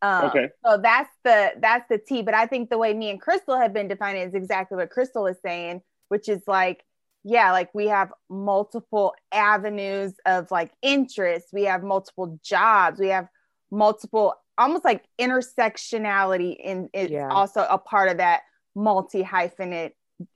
Um, 0.02 0.26
Okay. 0.26 0.48
So 0.64 0.78
that's 0.78 1.10
the 1.24 1.52
that's 1.58 1.88
the 1.88 1.98
T. 1.98 2.22
But 2.22 2.34
I 2.34 2.46
think 2.46 2.70
the 2.70 2.78
way 2.78 2.94
me 2.94 3.10
and 3.10 3.20
Crystal 3.20 3.56
have 3.58 3.72
been 3.72 3.88
defining 3.88 4.22
it 4.22 4.28
is 4.28 4.34
exactly 4.34 4.76
what 4.76 4.90
Crystal 4.90 5.26
is 5.26 5.38
saying, 5.42 5.82
which 6.08 6.28
is 6.28 6.42
like, 6.46 6.84
yeah, 7.28 7.50
like 7.50 7.70
we 7.74 7.88
have 7.88 8.12
multiple 8.30 9.12
avenues 9.32 10.14
of 10.26 10.48
like 10.52 10.70
interest. 10.80 11.48
We 11.52 11.64
have 11.64 11.82
multiple 11.82 12.38
jobs. 12.44 13.00
We 13.00 13.08
have 13.08 13.26
multiple, 13.68 14.32
almost 14.56 14.84
like 14.84 15.02
intersectionality 15.20 16.54
in 16.56 16.88
is 16.94 17.10
Yeah. 17.10 17.26
also 17.28 17.66
a 17.68 17.78
part 17.78 18.10
of 18.10 18.18
that 18.18 18.42
multi 18.76 19.24
hyphenate 19.24 19.90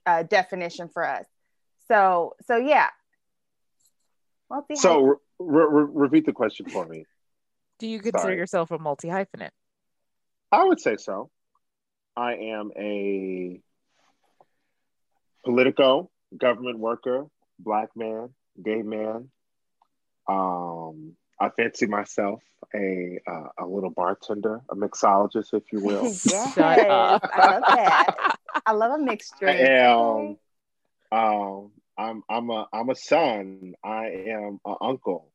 uh, 0.05 0.23
definition 0.23 0.89
for 0.89 1.07
us. 1.07 1.25
So 1.87 2.35
so 2.45 2.57
yeah. 2.57 2.89
Multi 4.49 4.75
So 4.75 5.01
re- 5.05 5.17
re- 5.39 5.91
repeat 5.93 6.25
the 6.25 6.33
question 6.33 6.65
for 6.69 6.85
me. 6.85 7.05
Do 7.79 7.87
you 7.87 7.99
consider 7.99 8.19
Sorry. 8.19 8.35
yourself 8.35 8.69
a 8.71 8.77
multi 8.77 9.07
hyphenate? 9.07 9.51
I 10.51 10.65
would 10.65 10.81
say 10.81 10.97
so. 10.97 11.29
I 12.17 12.33
am 12.33 12.71
a 12.75 13.61
politico, 15.45 16.11
government 16.37 16.79
worker, 16.79 17.25
black 17.59 17.89
man, 17.95 18.29
gay 18.63 18.81
man. 18.81 19.29
Um, 20.27 21.15
I 21.39 21.49
fancy 21.49 21.87
myself 21.87 22.41
a 22.75 23.19
uh, 23.27 23.47
a 23.59 23.65
little 23.65 23.89
bartender, 23.89 24.61
a 24.69 24.75
mixologist, 24.75 25.53
if 25.53 25.63
you 25.71 25.79
will. 25.81 26.15
yes, 26.25 26.57
I 26.57 27.19
love 27.37 27.63
that. 27.67 28.15
I 28.65 28.71
love 28.73 28.99
a 28.99 29.03
mixed 29.03 29.33
drink. 29.39 29.59
And 29.59 30.37
um, 31.11 31.71
I'm 31.97 32.23
I'm 32.29 32.49
a 32.49 32.67
I'm 32.71 32.89
a 32.89 32.95
son. 32.95 33.73
I 33.83 34.05
am 34.27 34.59
an 34.65 34.75
uncle. 34.81 35.31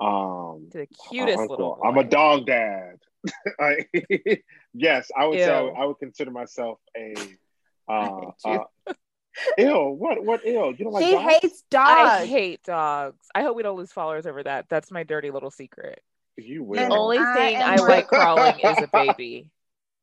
Um, 0.00 0.68
The 0.72 0.86
cutest 1.08 1.38
uncle. 1.38 1.56
little. 1.56 1.80
I'm 1.84 1.98
a 1.98 2.04
dog 2.04 2.46
dad. 2.46 2.96
I, 3.60 3.86
yes, 4.74 5.10
I 5.16 5.26
would 5.26 5.40
say 5.40 5.50
I 5.50 5.60
Ew. 5.60 5.64
would, 5.66 5.74
I 5.74 5.84
would 5.86 5.98
consider 5.98 6.30
myself 6.30 6.78
a. 6.96 7.14
Uh, 7.88 8.30
uh, 8.44 8.64
ill. 9.58 9.92
What? 9.94 10.24
What 10.24 10.40
ill? 10.44 10.72
You 10.72 10.84
don't 10.84 10.92
like 10.92 11.04
he 11.04 11.12
dogs? 11.12 11.32
hates 11.42 11.62
dogs. 11.70 11.90
I 11.90 12.26
hate 12.26 12.62
dogs. 12.64 13.26
I 13.34 13.42
hope 13.42 13.56
we 13.56 13.62
don't 13.62 13.76
lose 13.76 13.92
followers 13.92 14.26
over 14.26 14.42
that. 14.42 14.68
That's 14.68 14.90
my 14.90 15.02
dirty 15.04 15.30
little 15.30 15.50
secret. 15.50 16.00
You 16.36 16.62
will. 16.62 16.88
The 16.88 16.94
only 16.96 17.18
I 17.18 17.34
thing 17.34 17.56
I 17.62 17.76
like 17.76 18.08
crawling 18.08 18.58
is 18.60 18.78
a 18.78 18.86
baby. 18.92 19.50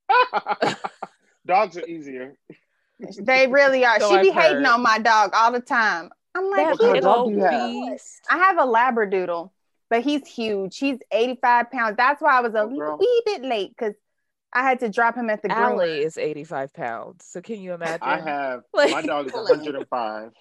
Dogs 1.46 1.78
are 1.78 1.86
easier. 1.86 2.36
They 3.20 3.48
really 3.48 3.86
are. 3.86 4.00
So 4.00 4.10
she 4.10 4.22
be 4.24 4.30
I've 4.32 4.36
hating 4.44 4.58
heard. 4.64 4.66
on 4.74 4.82
my 4.84 5.00
dog 5.00 5.32
all 5.34 5.52
the 5.52 5.60
time. 5.60 6.10
I'm 6.36 6.50
like, 6.50 6.58
That 6.58 6.72
What 6.72 6.80
kind 6.80 6.98
of 6.98 7.04
dog 7.04 7.28
little 7.28 7.30
do 7.30 7.36
you 7.36 7.44
have? 7.44 7.92
beast. 7.92 8.22
I 8.30 8.38
have 8.38 8.58
a 8.58 8.64
Labradoodle, 8.64 9.50
but 9.90 10.02
he's 10.02 10.28
huge. 10.28 10.78
He's 10.78 10.98
85 11.12 11.72
pounds. 11.72 11.98
That's 11.98 12.22
why 12.22 12.38
I 12.38 12.42
was 12.42 12.54
a 12.56 12.62
Oh, 12.62 12.68
girl. 12.76 12.98
wee 13.00 13.22
bit 13.26 13.44
late 13.44 13.70
because 13.78 13.94
I 14.56 14.64
had 14.64 14.80
to 14.80 14.90
drop 14.90 15.16
him 15.16 15.30
at 15.30 15.42
the 15.42 15.50
groomer. 15.50 15.56
Allie 15.56 16.02
is 16.02 16.18
85 16.18 16.74
pounds. 16.74 17.26
So 17.26 17.42
can 17.42 17.62
you 17.62 17.74
imagine? 17.74 18.00
I 18.02 18.20
have 18.22 18.62
Like- 18.74 18.92
my 18.92 19.02
dog 19.02 19.28
is 19.28 19.34
105. 19.34 20.32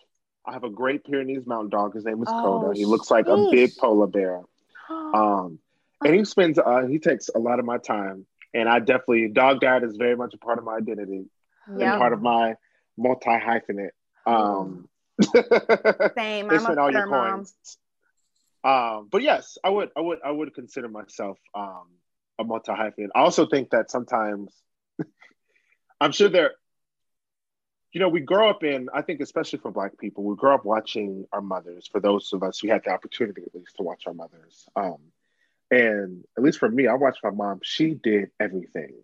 I 0.46 0.52
have 0.52 0.62
a 0.64 0.70
Great 0.70 1.04
Pyrenees 1.04 1.46
Mountain 1.46 1.70
Dog. 1.70 1.94
His 1.94 2.04
name 2.04 2.22
is 2.22 2.28
Oh, 2.30 2.60
Coda. 2.60 2.78
He 2.78 2.84
looks 2.84 3.10
like 3.10 3.26
a 3.26 3.48
big 3.50 3.76
polar 3.76 4.06
bear. 4.06 4.40
Um, 4.90 5.58
and 6.04 6.14
he 6.14 6.24
spends 6.26 6.58
uh, 6.58 6.82
he 6.86 6.98
takes 6.98 7.30
a 7.34 7.38
lot 7.38 7.58
of 7.58 7.64
my 7.64 7.78
time. 7.78 8.26
And 8.52 8.68
I 8.68 8.78
definitely 8.78 9.28
dog 9.28 9.60
dad 9.60 9.82
is 9.82 9.96
very 9.96 10.14
much 10.14 10.34
a 10.34 10.38
part 10.38 10.58
of 10.58 10.64
my 10.64 10.74
identity 10.74 11.24
and 11.66 11.80
yeah, 11.80 11.96
part 11.96 12.12
of 12.12 12.20
my 12.20 12.56
multi 12.98 13.30
hyphenate. 13.30 13.90
Um, 14.26 14.86
same. 15.22 16.48
they 16.48 16.56
I'm 16.56 16.60
spend 16.60 16.78
a 16.78 16.82
all 16.82 16.92
your 16.92 17.06
mom. 17.06 17.30
coins. 17.36 17.54
Um, 18.62 19.08
but 19.10 19.22
yes, 19.22 19.56
I 19.64 19.70
would, 19.70 19.90
I 19.96 20.00
would, 20.00 20.18
I 20.24 20.30
would 20.30 20.54
consider 20.54 20.88
myself 20.88 21.38
um, 21.54 21.86
a 22.38 22.44
multi 22.44 22.72
hyphenate. 22.72 23.08
I 23.14 23.20
also 23.20 23.46
think 23.46 23.70
that 23.70 23.90
sometimes, 23.90 24.52
I'm 26.00 26.12
sure 26.12 26.28
there, 26.28 26.52
you 27.92 28.00
know, 28.00 28.08
we 28.08 28.20
grow 28.20 28.50
up 28.50 28.64
in. 28.64 28.88
I 28.92 29.02
think 29.02 29.20
especially 29.20 29.60
for 29.60 29.70
Black 29.70 29.96
people, 29.98 30.24
we 30.24 30.34
grow 30.36 30.54
up 30.54 30.64
watching 30.64 31.26
our 31.32 31.40
mothers. 31.40 31.88
For 31.90 32.00
those 32.00 32.32
of 32.32 32.42
us 32.42 32.58
who 32.58 32.68
had 32.68 32.82
the 32.84 32.90
opportunity, 32.90 33.42
at 33.42 33.54
least, 33.54 33.76
to 33.76 33.84
watch 33.84 34.04
our 34.06 34.14
mothers, 34.14 34.66
um, 34.74 34.98
and 35.70 36.24
at 36.36 36.42
least 36.42 36.58
for 36.58 36.68
me, 36.68 36.88
I 36.88 36.94
watched 36.94 37.20
my 37.22 37.30
mom. 37.30 37.60
She 37.62 37.94
did 37.94 38.30
everything. 38.40 38.94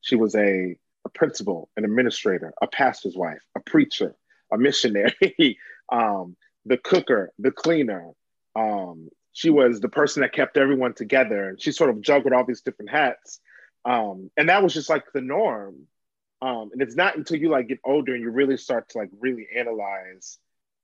She 0.00 0.14
was 0.14 0.34
a, 0.34 0.76
a 1.04 1.08
principal, 1.14 1.70
an 1.76 1.84
administrator, 1.84 2.52
a 2.60 2.66
pastor's 2.66 3.16
wife, 3.16 3.42
a 3.56 3.60
preacher, 3.60 4.14
a 4.52 4.58
missionary, 4.58 5.58
um, 5.92 6.36
the 6.66 6.76
cooker, 6.76 7.32
the 7.38 7.50
cleaner. 7.50 8.12
Um, 8.54 9.08
she 9.38 9.50
was 9.50 9.78
the 9.78 9.88
person 9.88 10.22
that 10.22 10.32
kept 10.32 10.56
everyone 10.56 10.94
together, 10.94 11.48
and 11.48 11.62
she 11.62 11.70
sort 11.70 11.90
of 11.90 12.00
juggled 12.00 12.32
all 12.32 12.44
these 12.44 12.62
different 12.62 12.90
hats. 12.90 13.38
Um, 13.84 14.32
and 14.36 14.48
that 14.48 14.64
was 14.64 14.74
just 14.74 14.90
like 14.90 15.04
the 15.14 15.20
norm. 15.20 15.86
Um, 16.42 16.70
and 16.72 16.82
it's 16.82 16.96
not 16.96 17.16
until 17.16 17.38
you 17.38 17.48
like 17.48 17.68
get 17.68 17.78
older 17.84 18.14
and 18.14 18.20
you 18.20 18.30
really 18.30 18.56
start 18.56 18.88
to 18.88 18.98
like 18.98 19.10
really 19.20 19.46
analyze 19.56 20.38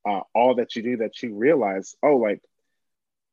uh, 0.08 0.20
all 0.36 0.54
that 0.54 0.76
you 0.76 0.84
do 0.84 0.98
that 0.98 1.20
you 1.20 1.34
realize, 1.34 1.96
oh, 2.00 2.14
like 2.14 2.42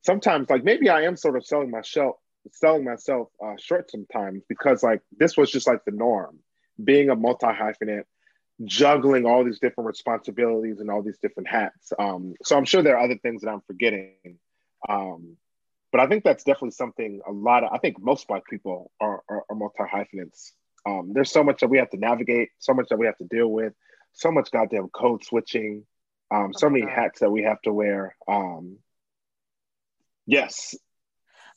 sometimes 0.04 0.50
like 0.50 0.64
maybe 0.64 0.90
I 0.90 1.04
am 1.04 1.16
sort 1.16 1.38
of 1.38 1.46
selling 1.46 1.70
myself 1.70 2.16
selling 2.52 2.84
myself 2.84 3.28
uh, 3.46 3.54
short 3.60 3.92
sometimes 3.92 4.42
because 4.50 4.82
like 4.82 5.02
this 5.16 5.38
was 5.38 5.52
just 5.52 5.68
like 5.68 5.86
the 5.86 5.92
norm. 5.92 6.40
Being 6.84 7.12
a 7.12 7.16
multi 7.16 7.46
hyphenate, 7.46 8.06
juggling 8.64 9.28
all 9.28 9.44
these 9.44 9.60
different 9.60 9.88
responsibilities 9.88 10.80
and 10.80 10.90
all 10.90 11.04
these 11.04 11.20
different 11.20 11.48
hats. 11.48 11.94
Um, 12.00 12.34
so 12.44 12.58
I'm 12.58 12.66
sure 12.66 12.82
there 12.82 12.98
are 12.98 13.04
other 13.04 13.20
things 13.22 13.44
that 13.44 13.52
I'm 13.52 13.62
forgetting. 13.68 14.40
Um, 14.88 15.38
but 15.92 16.02
I 16.02 16.08
think 16.08 16.24
that's 16.24 16.44
definitely 16.44 16.72
something 16.72 17.22
a 17.28 17.32
lot 17.32 17.64
of, 17.64 17.72
I 17.74 17.78
think 17.78 17.98
most 18.02 18.28
Black 18.28 18.44
people 18.50 18.92
are, 19.02 19.22
are, 19.30 19.44
are 19.50 19.56
multi 19.56 19.84
hyphenates. 19.92 20.54
Um, 20.86 21.12
there's 21.14 21.32
so 21.32 21.44
much 21.44 21.60
that 21.62 21.70
we 21.70 21.78
have 21.78 21.90
to 21.92 21.98
navigate, 21.98 22.50
so 22.60 22.74
much 22.74 22.88
that 22.90 22.98
we 22.98 23.06
have 23.06 23.18
to 23.18 23.26
deal 23.26 23.48
with, 23.48 23.74
so 24.14 24.32
much 24.32 24.52
goddamn 24.52 24.88
code 24.90 25.24
switching, 25.24 25.86
um, 26.34 26.54
so 26.54 26.68
Oh 26.68 26.70
many 26.70 26.86
God. 26.86 26.94
hats 26.94 27.20
that 27.20 27.30
we 27.30 27.44
have 27.44 27.62
to 27.64 27.74
wear. 27.74 28.16
Um, 28.28 28.78
yes. 30.26 30.76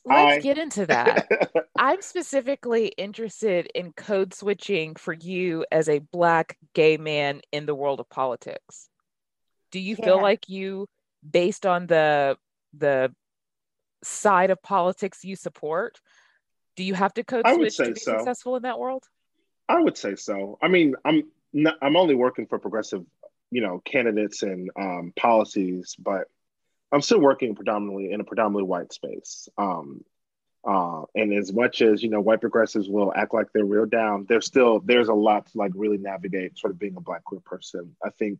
Let's 0.05 0.37
I- 0.37 0.39
get 0.41 0.57
into 0.57 0.85
that. 0.87 1.27
I'm 1.77 2.01
specifically 2.01 2.87
interested 2.87 3.67
in 3.73 3.93
code 3.93 4.33
switching 4.33 4.95
for 4.95 5.13
you 5.13 5.65
as 5.71 5.89
a 5.89 5.99
black 5.99 6.57
gay 6.73 6.97
man 6.97 7.41
in 7.51 7.65
the 7.65 7.75
world 7.75 7.99
of 7.99 8.09
politics. 8.09 8.89
Do 9.71 9.79
you 9.79 9.95
feel 9.95 10.21
like 10.21 10.47
you, 10.47 10.87
based 11.29 11.65
on 11.65 11.87
the 11.87 12.37
the 12.77 13.13
side 14.03 14.51
of 14.51 14.61
politics 14.61 15.23
you 15.23 15.35
support, 15.35 15.99
do 16.75 16.83
you 16.83 16.93
have 16.93 17.13
to 17.15 17.23
code 17.23 17.45
switch 17.47 17.77
to 17.77 17.93
be 17.93 17.99
so. 17.99 18.17
successful 18.17 18.55
in 18.55 18.63
that 18.63 18.79
world? 18.79 19.03
I 19.67 19.79
would 19.81 19.97
say 19.97 20.15
so. 20.15 20.57
I 20.61 20.67
mean, 20.67 20.95
I'm 21.03 21.23
not, 21.53 21.75
I'm 21.81 21.95
only 21.95 22.15
working 22.15 22.45
for 22.45 22.59
progressive, 22.59 23.03
you 23.51 23.61
know, 23.61 23.81
candidates 23.83 24.43
and 24.43 24.69
um, 24.79 25.13
policies, 25.15 25.95
but 25.97 26.27
I'm 26.91 27.01
still 27.01 27.19
working 27.19 27.55
predominantly 27.55 28.11
in 28.11 28.21
a 28.21 28.23
predominantly 28.23 28.63
white 28.63 28.93
space. 28.93 29.49
Um, 29.57 30.03
uh, 30.67 31.03
and 31.13 31.33
as 31.33 31.53
much 31.53 31.81
as 31.81 32.01
you 32.01 32.09
know, 32.09 32.21
white 32.21 32.41
progressives 32.41 32.89
will 32.89 33.13
act 33.15 33.33
like 33.33 33.47
they're 33.53 33.65
real 33.65 33.85
down, 33.85 34.25
there's 34.27 34.47
still 34.47 34.79
there's 34.79 35.09
a 35.09 35.13
lot 35.13 35.45
to 35.45 35.57
like 35.57 35.71
really 35.75 35.97
navigate. 35.97 36.57
Sort 36.57 36.71
of 36.71 36.79
being 36.79 36.95
a 36.97 37.01
black 37.01 37.23
queer 37.23 37.41
person, 37.41 37.95
I 38.03 38.09
think 38.09 38.39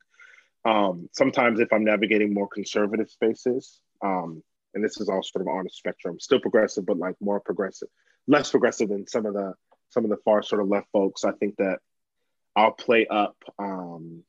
um, 0.66 1.08
sometimes 1.12 1.60
if 1.60 1.72
I'm 1.72 1.84
navigating 1.84 2.34
more 2.34 2.48
conservative 2.48 3.12
spaces, 3.12 3.80
um, 4.02 4.44
and 4.74 4.84
this 4.84 5.00
is 5.00 5.10
all 5.10 5.24
sort 5.24 5.42
of 5.42 5.48
on 5.48 5.66
a 5.66 5.70
spectrum, 5.70 6.20
still 6.20 6.40
progressive, 6.40 6.86
but 6.86 6.98
like 6.98 7.16
more 7.22 7.40
progressive, 7.40 7.88
less 8.28 8.52
progressive 8.52 8.90
than 8.90 9.08
some 9.08 9.26
of 9.26 9.34
the 9.34 9.54
some 9.90 10.04
of 10.04 10.10
the 10.10 10.18
far 10.26 10.44
sort 10.44 10.62
of 10.62 10.68
left 10.68 10.88
folks. 10.92 11.24
I 11.24 11.32
think 11.32 11.56
that 11.58 11.80
I'll 12.56 12.72
play 12.72 13.08
up. 13.08 13.36
Um, 13.60 14.24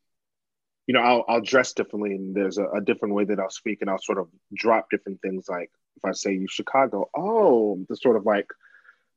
you 0.86 0.94
know, 0.94 1.00
I'll 1.00 1.24
I'll 1.28 1.40
dress 1.40 1.72
differently, 1.72 2.14
and 2.14 2.34
there's 2.34 2.58
a, 2.58 2.66
a 2.66 2.80
different 2.80 3.14
way 3.14 3.24
that 3.24 3.40
I'll 3.40 3.50
speak, 3.50 3.78
and 3.80 3.90
I'll 3.90 3.98
sort 3.98 4.18
of 4.18 4.28
drop 4.54 4.88
different 4.90 5.20
things. 5.20 5.48
Like 5.48 5.70
if 5.96 6.04
I 6.04 6.12
say 6.12 6.32
you 6.34 6.46
Chicago, 6.48 7.10
oh, 7.16 7.84
to 7.88 7.96
sort 7.96 8.16
of 8.16 8.24
like 8.24 8.46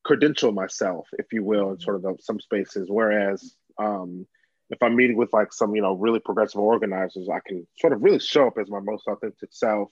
credential 0.04 0.52
myself, 0.52 1.08
if 1.14 1.32
you 1.32 1.44
will, 1.44 1.72
in 1.72 1.80
sort 1.80 1.98
of 1.98 2.02
the, 2.02 2.16
some 2.20 2.40
spaces. 2.40 2.88
Whereas 2.90 3.56
um, 3.78 4.26
if 4.70 4.82
I'm 4.82 4.96
meeting 4.96 5.18
with 5.18 5.34
like 5.34 5.54
some 5.54 5.76
you 5.76 5.82
know 5.82 5.94
really 5.94 6.20
progressive 6.20 6.60
organizers, 6.62 7.30
I 7.30 7.40
can 7.46 7.68
sort 7.78 7.94
of 7.94 8.02
really 8.02 8.20
show 8.20 8.48
up 8.48 8.58
as 8.60 8.70
my 8.70 8.80
most 8.80 9.08
authentic 9.08 9.50
self. 9.52 9.90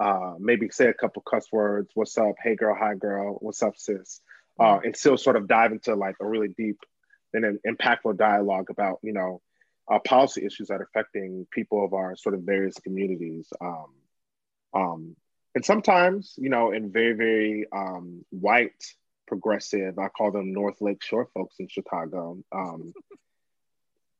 Uh, 0.00 0.34
maybe 0.38 0.70
say 0.70 0.86
a 0.86 0.94
couple 0.94 1.22
cuss 1.22 1.46
words. 1.52 1.90
What's 1.94 2.16
up? 2.16 2.36
Hey 2.42 2.56
girl, 2.56 2.74
hi 2.78 2.94
girl. 2.94 3.36
What's 3.40 3.62
up, 3.62 3.76
sis? 3.76 4.22
Uh, 4.58 4.78
and 4.82 4.96
still 4.96 5.16
sort 5.16 5.36
of 5.36 5.46
dive 5.46 5.72
into 5.72 5.94
like 5.94 6.16
a 6.20 6.26
really 6.26 6.48
deep 6.48 6.78
and 7.34 7.44
an 7.44 7.58
impactful 7.66 8.16
dialogue 8.16 8.70
about 8.70 8.98
you 9.02 9.12
know 9.12 9.42
uh, 9.90 9.98
policy 9.98 10.44
issues 10.46 10.68
that 10.68 10.80
are 10.80 10.88
affecting 10.94 11.46
people 11.50 11.84
of 11.84 11.92
our 11.92 12.16
sort 12.16 12.34
of 12.34 12.42
various 12.42 12.74
communities. 12.78 13.48
Um, 13.60 13.86
um, 14.72 15.16
and 15.54 15.64
sometimes, 15.64 16.34
you 16.38 16.48
know, 16.48 16.70
in 16.70 16.92
very, 16.92 17.12
very 17.12 17.66
um, 17.72 18.24
white, 18.30 18.84
progressive, 19.26 19.98
I 19.98 20.08
call 20.08 20.30
them 20.30 20.52
North 20.52 20.80
Lake 20.80 21.02
Shore 21.02 21.28
folks 21.34 21.56
in 21.58 21.68
Chicago. 21.68 22.38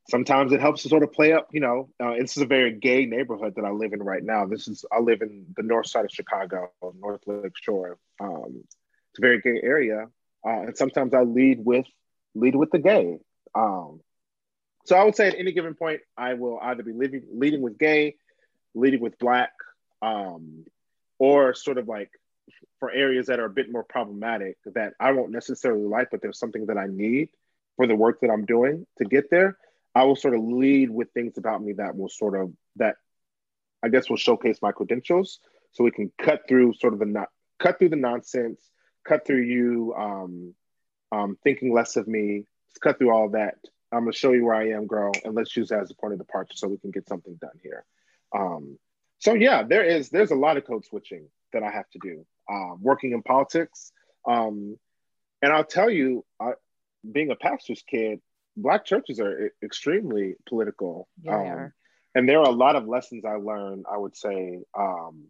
Sometimes 0.09 0.53
it 0.53 0.61
helps 0.61 0.83
to 0.83 0.89
sort 0.89 1.03
of 1.03 1.13
play 1.13 1.33
up, 1.33 1.49
you 1.53 1.61
know, 1.61 1.89
uh, 2.01 2.15
this 2.15 2.37
is 2.37 2.43
a 2.43 2.47
very 2.47 2.73
gay 2.73 3.07
neighborhood 3.07 3.55
that 3.57 3.65
I 3.65 3.71
live 3.71 3.93
in 3.93 4.03
right 4.03 4.23
now. 4.23 4.47
This 4.47 4.67
is, 4.67 4.85
I 4.91 4.99
live 4.99 5.23
in 5.23 5.47
the 5.57 5.63
north 5.63 5.87
side 5.87 6.05
of 6.05 6.11
Chicago, 6.11 6.73
North 6.99 7.21
Lake 7.27 7.53
Shore. 7.61 7.99
Um, 8.19 8.65
it's 8.65 9.19
a 9.19 9.21
very 9.21 9.41
gay 9.41 9.61
area. 9.63 10.07
Uh, 10.45 10.63
and 10.63 10.77
sometimes 10.77 11.15
I 11.15 11.23
lead 11.23 11.65
with, 11.65 11.87
lead 12.35 12.57
with 12.57 12.71
the 12.71 12.79
gay. 12.79 13.19
Um, 13.55 14.01
so 14.87 14.97
I 14.97 15.05
would 15.05 15.15
say 15.15 15.29
at 15.29 15.39
any 15.39 15.53
given 15.53 15.75
point, 15.75 16.01
I 16.17 16.35
will 16.35 16.59
either 16.61 16.83
be 16.83 16.93
leading, 16.93 17.23
leading 17.33 17.61
with 17.61 17.79
gay, 17.79 18.17
leading 18.75 19.01
with 19.01 19.19
black, 19.19 19.53
um, 20.03 20.65
or 21.19 21.55
sort 21.55 21.79
of 21.79 21.87
like 21.87 22.11
for 22.81 22.91
areas 22.91 23.27
that 23.27 23.39
are 23.39 23.45
a 23.45 23.51
bit 23.51 23.71
more 23.71 23.85
problematic 23.85 24.57
that 24.75 24.95
I 24.99 25.13
won't 25.13 25.31
necessarily 25.31 25.85
like, 25.85 26.09
but 26.11 26.23
there's 26.23 26.39
something 26.39 26.67
that 26.67 26.79
I 26.79 26.87
need 26.87 27.29
for 27.77 27.87
the 27.87 27.95
work 27.95 28.21
that 28.23 28.31
I'm 28.31 28.47
doing 28.47 28.87
to 28.99 29.05
get 29.05 29.31
there. 29.31 29.57
I 29.95 30.05
will 30.05 30.17
sort 30.17 30.35
of 30.35 30.43
lead 30.43 30.91
with 30.91 31.11
things 31.13 31.39
about 31.39 31.63
me 31.63 31.75
that 31.75 31.97
will 31.97 32.09
sort 32.09 32.41
of 32.41 32.53
that 32.77 32.97
I 33.83 33.89
guess 33.89 34.11
will 34.11 34.17
showcase 34.17 34.59
my 34.63 34.73
credentials, 34.73 35.41
so 35.73 35.85
we 35.85 35.91
can 35.91 36.13
cut 36.21 36.43
through 36.49 36.75
sort 36.75 36.93
of 36.93 36.99
the 37.01 37.07
not 37.07 37.29
cut 37.59 37.79
through 37.79 37.91
the 37.91 37.97
nonsense, 37.97 38.61
cut 39.07 39.27
through 39.27 39.43
you 39.43 39.95
um, 39.99 40.55
um, 41.13 41.39
thinking 41.45 41.73
less 41.75 41.97
of 41.97 42.07
me, 42.09 42.45
cut 42.83 42.99
through 42.99 43.11
all 43.13 43.31
that. 43.31 43.57
I'm 43.93 44.01
gonna 44.01 44.13
show 44.13 44.33
you 44.33 44.45
where 44.45 44.55
I 44.55 44.71
am, 44.71 44.87
girl, 44.87 45.13
and 45.25 45.35
let's 45.35 45.57
use 45.57 45.71
that 45.71 45.81
as 45.81 45.91
a 45.91 45.95
point 45.95 46.13
of 46.15 46.19
departure 46.19 46.55
so 46.57 46.69
we 46.69 46.79
can 46.79 46.91
get 46.93 47.09
something 47.09 47.37
done 47.41 47.59
here. 47.63 47.85
Um, 48.37 48.79
so 49.19 49.35
yeah, 49.35 49.65
there 49.65 49.85
is 49.85 50.11
there's 50.11 50.31
a 50.31 50.37
lot 50.37 50.57
of 50.57 50.67
code 50.67 50.85
switching 50.85 51.29
that 51.53 51.63
I 51.63 51.71
have 51.71 51.89
to 51.91 51.99
do. 52.01 52.25
uh, 52.51 52.75
working 52.81 53.13
in 53.13 53.23
politics. 53.23 53.93
Um, 54.27 54.77
and 55.43 55.53
I'll 55.53 55.65
tell 55.65 55.91
you, 55.91 56.25
I, 56.41 56.53
being 57.11 57.31
a 57.31 57.37
pastor's 57.37 57.83
kid, 57.83 58.21
black 58.57 58.85
churches 58.85 59.21
are 59.21 59.53
extremely 59.63 60.37
political. 60.47 61.09
Yeah, 61.23 61.37
Um, 61.37 61.47
are. 61.47 61.75
and 62.15 62.29
there 62.29 62.41
are 62.41 62.49
a 62.49 62.51
lot 62.51 62.77
of 62.77 62.89
lessons 62.89 63.25
I 63.25 63.35
learned, 63.35 63.87
I 63.91 63.97
would 63.97 64.17
say, 64.17 64.61
um, 64.77 65.27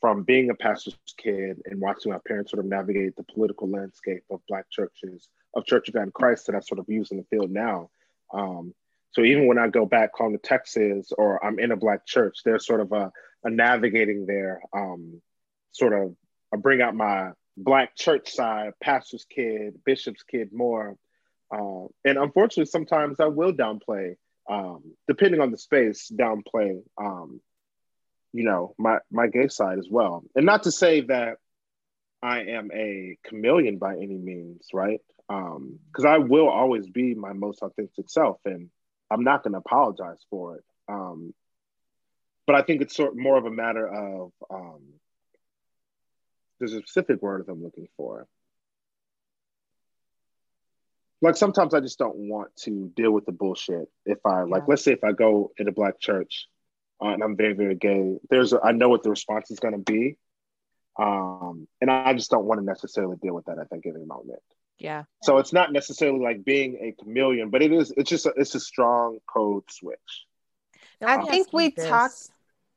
from 0.00 0.22
being 0.22 0.50
a 0.50 0.54
pastor's 0.54 0.96
kid 1.16 1.62
and 1.64 1.80
watching 1.80 2.12
my 2.12 2.18
parents 2.26 2.50
sort 2.50 2.62
of 2.62 2.66
navigate 2.66 3.16
the 3.16 3.22
political 3.22 3.68
landscape 3.68 4.22
of 4.30 4.40
black 4.46 4.68
churches, 4.70 5.28
of 5.54 5.64
Church 5.64 5.88
of 5.88 5.94
God 5.94 6.02
in 6.02 6.10
Christ 6.10 6.46
that 6.46 6.54
I 6.54 6.60
sort 6.60 6.78
of 6.78 6.88
use 6.88 7.10
in 7.10 7.16
the 7.16 7.24
field 7.24 7.50
now. 7.50 7.90
Um, 8.32 8.74
so 9.12 9.22
even 9.22 9.46
when 9.46 9.58
I 9.58 9.68
go 9.68 9.86
back 9.86 10.10
home 10.14 10.32
to 10.32 10.38
Texas 10.38 11.12
or 11.16 11.42
I'm 11.44 11.58
in 11.58 11.70
a 11.70 11.76
black 11.76 12.04
church, 12.04 12.38
there's 12.44 12.66
sort 12.66 12.80
of 12.80 12.92
a, 12.92 13.12
a 13.44 13.50
navigating 13.50 14.26
there, 14.26 14.60
um, 14.74 15.22
sort 15.72 15.92
of 15.92 16.16
I 16.52 16.56
bring 16.56 16.82
out 16.82 16.94
my 16.94 17.30
black 17.56 17.96
church 17.96 18.30
side, 18.30 18.72
pastor's 18.80 19.24
kid, 19.24 19.78
bishop's 19.86 20.22
kid 20.24 20.52
more. 20.52 20.96
Uh, 21.54 21.86
and 22.04 22.18
unfortunately, 22.18 22.66
sometimes 22.66 23.20
I 23.20 23.26
will 23.26 23.52
downplay, 23.52 24.16
um, 24.50 24.82
depending 25.06 25.40
on 25.40 25.50
the 25.52 25.58
space, 25.58 26.10
downplay, 26.12 26.82
um, 26.98 27.40
you 28.32 28.44
know, 28.44 28.74
my 28.78 28.98
my 29.12 29.28
gay 29.28 29.48
side 29.48 29.78
as 29.78 29.86
well. 29.88 30.24
And 30.34 30.44
not 30.44 30.64
to 30.64 30.72
say 30.72 31.02
that 31.02 31.36
I 32.22 32.40
am 32.40 32.70
a 32.72 33.16
chameleon 33.24 33.78
by 33.78 33.94
any 33.94 34.16
means, 34.16 34.66
right? 34.72 35.00
Because 35.28 36.04
I 36.04 36.18
will 36.18 36.48
always 36.48 36.88
be 36.88 37.14
my 37.14 37.32
most 37.32 37.62
authentic 37.62 38.10
self, 38.10 38.38
and 38.44 38.70
I'm 39.10 39.22
not 39.22 39.44
going 39.44 39.52
to 39.52 39.58
apologize 39.58 40.24
for 40.30 40.56
it. 40.56 40.64
Um, 40.88 41.32
but 42.46 42.56
I 42.56 42.62
think 42.62 42.82
it's 42.82 42.96
sort 42.96 43.16
more 43.16 43.38
of 43.38 43.46
a 43.46 43.50
matter 43.50 43.86
of 43.86 44.32
um, 44.50 44.82
there's 46.58 46.74
a 46.74 46.80
specific 46.80 47.22
word 47.22 47.44
that 47.46 47.52
I'm 47.52 47.62
looking 47.62 47.88
for. 47.96 48.26
Like 51.24 51.36
sometimes 51.38 51.72
I 51.72 51.80
just 51.80 51.98
don't 51.98 52.16
want 52.16 52.54
to 52.64 52.92
deal 52.94 53.10
with 53.10 53.24
the 53.24 53.32
bullshit. 53.32 53.88
If 54.04 54.18
I 54.26 54.42
like, 54.42 54.62
Yeah. 54.62 54.66
let's 54.68 54.84
say 54.84 54.92
if 54.92 55.02
I 55.02 55.12
go 55.12 55.52
in 55.58 55.66
a 55.68 55.72
black 55.72 55.98
church 55.98 56.46
uh, 57.02 57.08
and 57.08 57.22
I'm 57.22 57.34
very 57.34 57.54
very 57.54 57.74
gay, 57.74 58.18
there's 58.28 58.52
a, 58.52 58.60
I 58.62 58.72
know 58.72 58.90
what 58.90 59.02
the 59.02 59.08
response 59.08 59.50
is 59.50 59.58
going 59.58 59.72
to 59.72 59.92
be, 59.92 60.18
um, 60.98 61.66
and 61.80 61.90
I 61.90 62.12
just 62.12 62.30
don't 62.30 62.44
want 62.44 62.60
to 62.60 62.64
necessarily 62.66 63.16
deal 63.22 63.34
with 63.34 63.46
that 63.46 63.58
at 63.58 63.70
that 63.70 63.82
given 63.82 64.06
moment. 64.06 64.42
Yeah. 64.78 65.04
So 65.22 65.38
it's 65.38 65.52
not 65.52 65.72
necessarily 65.72 66.20
like 66.20 66.44
being 66.44 66.76
a 66.82 66.92
chameleon, 67.02 67.48
but 67.48 67.62
it 67.62 67.72
is. 67.72 67.90
It's 67.96 68.10
just 68.10 68.26
a, 68.26 68.34
it's 68.36 68.54
a 68.54 68.60
strong 68.60 69.18
code 69.26 69.64
switch. 69.70 70.26
Now, 71.00 71.08
I 71.08 71.16
let 71.16 71.28
think 71.30 71.52
we 71.54 71.70
this. 71.70 71.88
talked- 71.88 72.30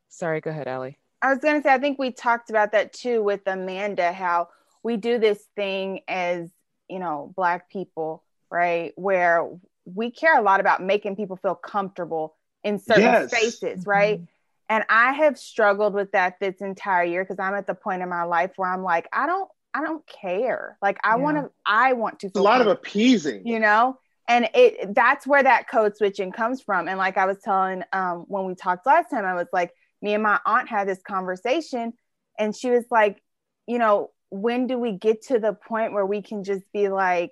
Sorry, 0.07 0.39
go 0.39 0.51
ahead, 0.51 0.69
Allie. 0.69 0.97
I 1.21 1.31
was 1.33 1.39
gonna 1.39 1.61
say, 1.61 1.73
I 1.73 1.79
think 1.79 1.99
we 1.99 2.11
talked 2.11 2.49
about 2.49 2.71
that 2.71 2.93
too 2.93 3.21
with 3.23 3.41
Amanda, 3.45 4.13
how 4.13 4.47
we 4.83 4.95
do 4.95 5.19
this 5.19 5.43
thing 5.57 5.99
as 6.07 6.49
you 6.89 6.99
know, 6.99 7.33
black 7.35 7.69
people, 7.69 8.23
right? 8.51 8.93
Where 8.95 9.49
we 9.85 10.11
care 10.11 10.37
a 10.37 10.41
lot 10.41 10.59
about 10.59 10.81
making 10.83 11.15
people 11.15 11.37
feel 11.37 11.55
comfortable 11.55 12.35
in 12.63 12.79
certain 12.79 13.03
Yes. 13.03 13.31
spaces, 13.31 13.85
right? 13.85 14.21
And 14.69 14.83
I 14.89 15.13
have 15.13 15.37
struggled 15.37 15.93
with 15.93 16.11
that 16.11 16.35
this 16.39 16.57
entire 16.61 17.03
year 17.05 17.23
because 17.23 17.39
I'm 17.39 17.53
at 17.55 17.67
the 17.67 17.73
point 17.75 18.01
in 18.01 18.09
my 18.09 18.23
life 18.23 18.51
where 18.57 18.69
I'm 18.71 18.83
like, 18.83 19.07
I 19.13 19.25
don't, 19.25 19.49
I 19.73 19.81
don't 19.81 20.05
care. 20.07 20.77
Like 20.81 20.97
I 21.03 21.15
Yeah. 21.15 21.21
want 21.23 21.37
to, 21.37 21.51
I 21.65 21.93
want 21.93 22.19
to 22.19 22.27
It's 22.27 22.35
a 22.37 22.41
lot 22.41 22.61
of 22.61 22.67
appeasing. 22.67 23.43
you 23.43 23.59
know 23.59 23.97
and 24.27 24.49
it 24.53 24.93
that's 24.93 25.25
where 25.25 25.43
that 25.43 25.69
code 25.69 25.95
switching 25.95 26.31
comes 26.31 26.61
from 26.61 26.87
and 26.87 26.97
like 26.97 27.17
i 27.17 27.25
was 27.25 27.37
telling 27.43 27.83
um 27.93 28.25
when 28.27 28.45
we 28.45 28.55
talked 28.55 28.85
last 28.85 29.09
time 29.09 29.25
i 29.25 29.33
was 29.33 29.47
like 29.53 29.71
me 30.01 30.13
and 30.13 30.23
my 30.23 30.39
aunt 30.45 30.67
had 30.69 30.87
this 30.87 31.01
conversation 31.07 31.93
and 32.39 32.55
she 32.55 32.69
was 32.69 32.83
like 32.91 33.21
you 33.67 33.77
know 33.77 34.11
when 34.29 34.67
do 34.67 34.77
we 34.77 34.91
get 34.91 35.21
to 35.21 35.39
the 35.39 35.53
point 35.53 35.93
where 35.93 36.05
we 36.05 36.21
can 36.21 36.43
just 36.43 36.63
be 36.73 36.89
like 36.89 37.31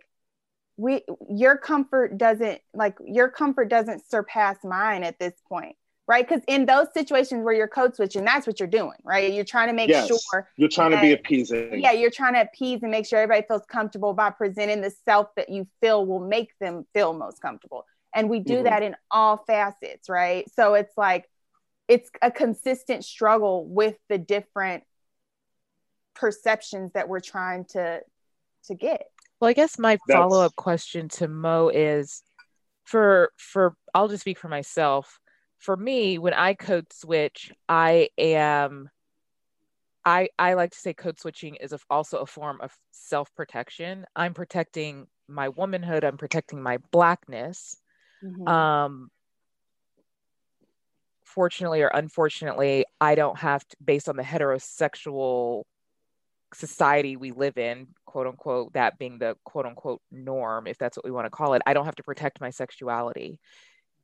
we 0.78 1.04
your 1.30 1.58
comfort 1.58 2.18
doesn't 2.18 2.60
like 2.74 2.98
your 3.06 3.30
comfort 3.30 3.70
doesn't 3.70 4.04
surpass 4.10 4.58
mine 4.64 5.04
at 5.04 5.18
this 5.20 5.34
point 5.48 5.76
right 6.08 6.28
because 6.28 6.44
in 6.48 6.66
those 6.66 6.88
situations 6.94 7.44
where 7.46 7.54
you're 7.54 7.68
code 7.68 7.96
switching 7.96 8.26
that's 8.26 8.46
what 8.46 8.60
you're 8.60 8.68
doing 8.68 8.98
right 9.04 9.32
you're 9.34 9.46
trying 9.46 9.68
to 9.68 9.74
make 9.74 9.90
yes, 9.90 10.08
sure 10.08 10.50
you're 10.58 10.68
trying 10.70 10.92
to 10.92 11.00
be 11.02 11.10
that- 11.10 11.20
appeasing. 11.22 11.80
yeah, 11.82 11.92
you're 11.92 12.12
trying 12.12 12.34
to 12.34 12.42
appease 12.42 12.82
and 12.84 12.92
make 12.92 13.06
sure 13.06 13.20
everybody 13.20 13.46
feels 13.48 13.66
comfortable 13.68 14.14
by 14.14 14.30
presenting 14.30 14.82
the 14.82 14.92
self 15.06 15.34
that 15.36 15.50
you 15.50 15.66
feel 15.82 16.06
will 16.06 16.20
make 16.20 16.52
them 16.60 16.86
feel 16.94 17.14
most 17.14 17.42
comfortable. 17.42 17.86
And 18.14 18.30
we 18.30 18.40
do 18.40 18.58
Mhm. 18.60 18.64
that 18.66 18.84
in 18.84 18.96
all 19.12 19.38
facets, 19.48 20.10
right? 20.10 20.50
So 20.52 20.74
it's 20.74 20.98
like 20.98 21.30
it's 21.88 22.10
a 22.22 22.32
consistent 22.32 23.06
struggle 23.06 23.66
with 23.66 23.96
the 24.10 24.18
different 24.18 24.84
perceptions 26.16 26.92
that 26.94 27.08
we're 27.08 27.20
trying 27.20 27.66
to 27.66 28.02
to 28.66 28.74
get. 28.76 29.04
Well, 29.40 29.50
I 29.50 29.54
guess 29.54 29.78
my 29.78 29.98
follow 30.10 30.42
up 30.42 30.56
question 30.56 31.10
to 31.10 31.28
Mo 31.28 31.70
is 31.70 32.24
for 32.86 33.32
for 33.38 33.76
I'll 33.94 34.08
just 34.08 34.22
speak 34.22 34.40
for 34.40 34.48
myself. 34.48 35.20
For 35.60 35.76
me, 35.76 36.18
when 36.18 36.34
I 36.34 36.54
code 36.54 36.92
switch, 36.94 37.52
I 37.68 38.10
am 38.18 38.90
I 40.06 40.30
I 40.38 40.54
like 40.54 40.72
to 40.72 40.78
say 40.78 40.94
code 40.94 41.20
switching 41.20 41.56
is 41.56 41.74
a, 41.74 41.80
also 41.90 42.20
a 42.20 42.26
form 42.26 42.60
of 42.62 42.72
self 42.92 43.34
protection. 43.36 44.06
I'm 44.16 44.34
protecting 44.34 45.08
my 45.28 45.50
womanhood. 45.50 46.04
I'm 46.04 46.18
protecting 46.18 46.62
my 46.62 46.78
blackness. 46.92 47.78
Um, 48.48 49.10
fortunately 51.24 51.82
or 51.82 51.88
unfortunately, 51.88 52.86
I 53.02 53.16
don't 53.16 53.38
have 53.40 53.68
to, 53.68 53.78
based 53.84 54.08
on 54.08 54.16
the 54.16 54.24
heterosexual 54.24 55.64
society 56.56 57.16
we 57.18 57.32
live 57.32 57.58
in, 57.58 57.88
quote 58.06 58.28
unquote, 58.28 58.74
that 58.74 58.98
being 58.98 59.20
the 59.20 59.36
quote 59.44 59.66
unquote 59.66 60.02
norm, 60.12 60.68
if 60.68 60.78
that's 60.78 60.98
what 60.98 61.06
we 61.06 61.12
want 61.12 61.26
to 61.26 61.30
call 61.30 61.54
it, 61.54 61.62
I 61.66 61.74
don't 61.74 61.86
have 61.86 61.96
to 61.96 62.04
protect 62.04 62.42
my 62.42 62.50
sexuality. 62.50 63.40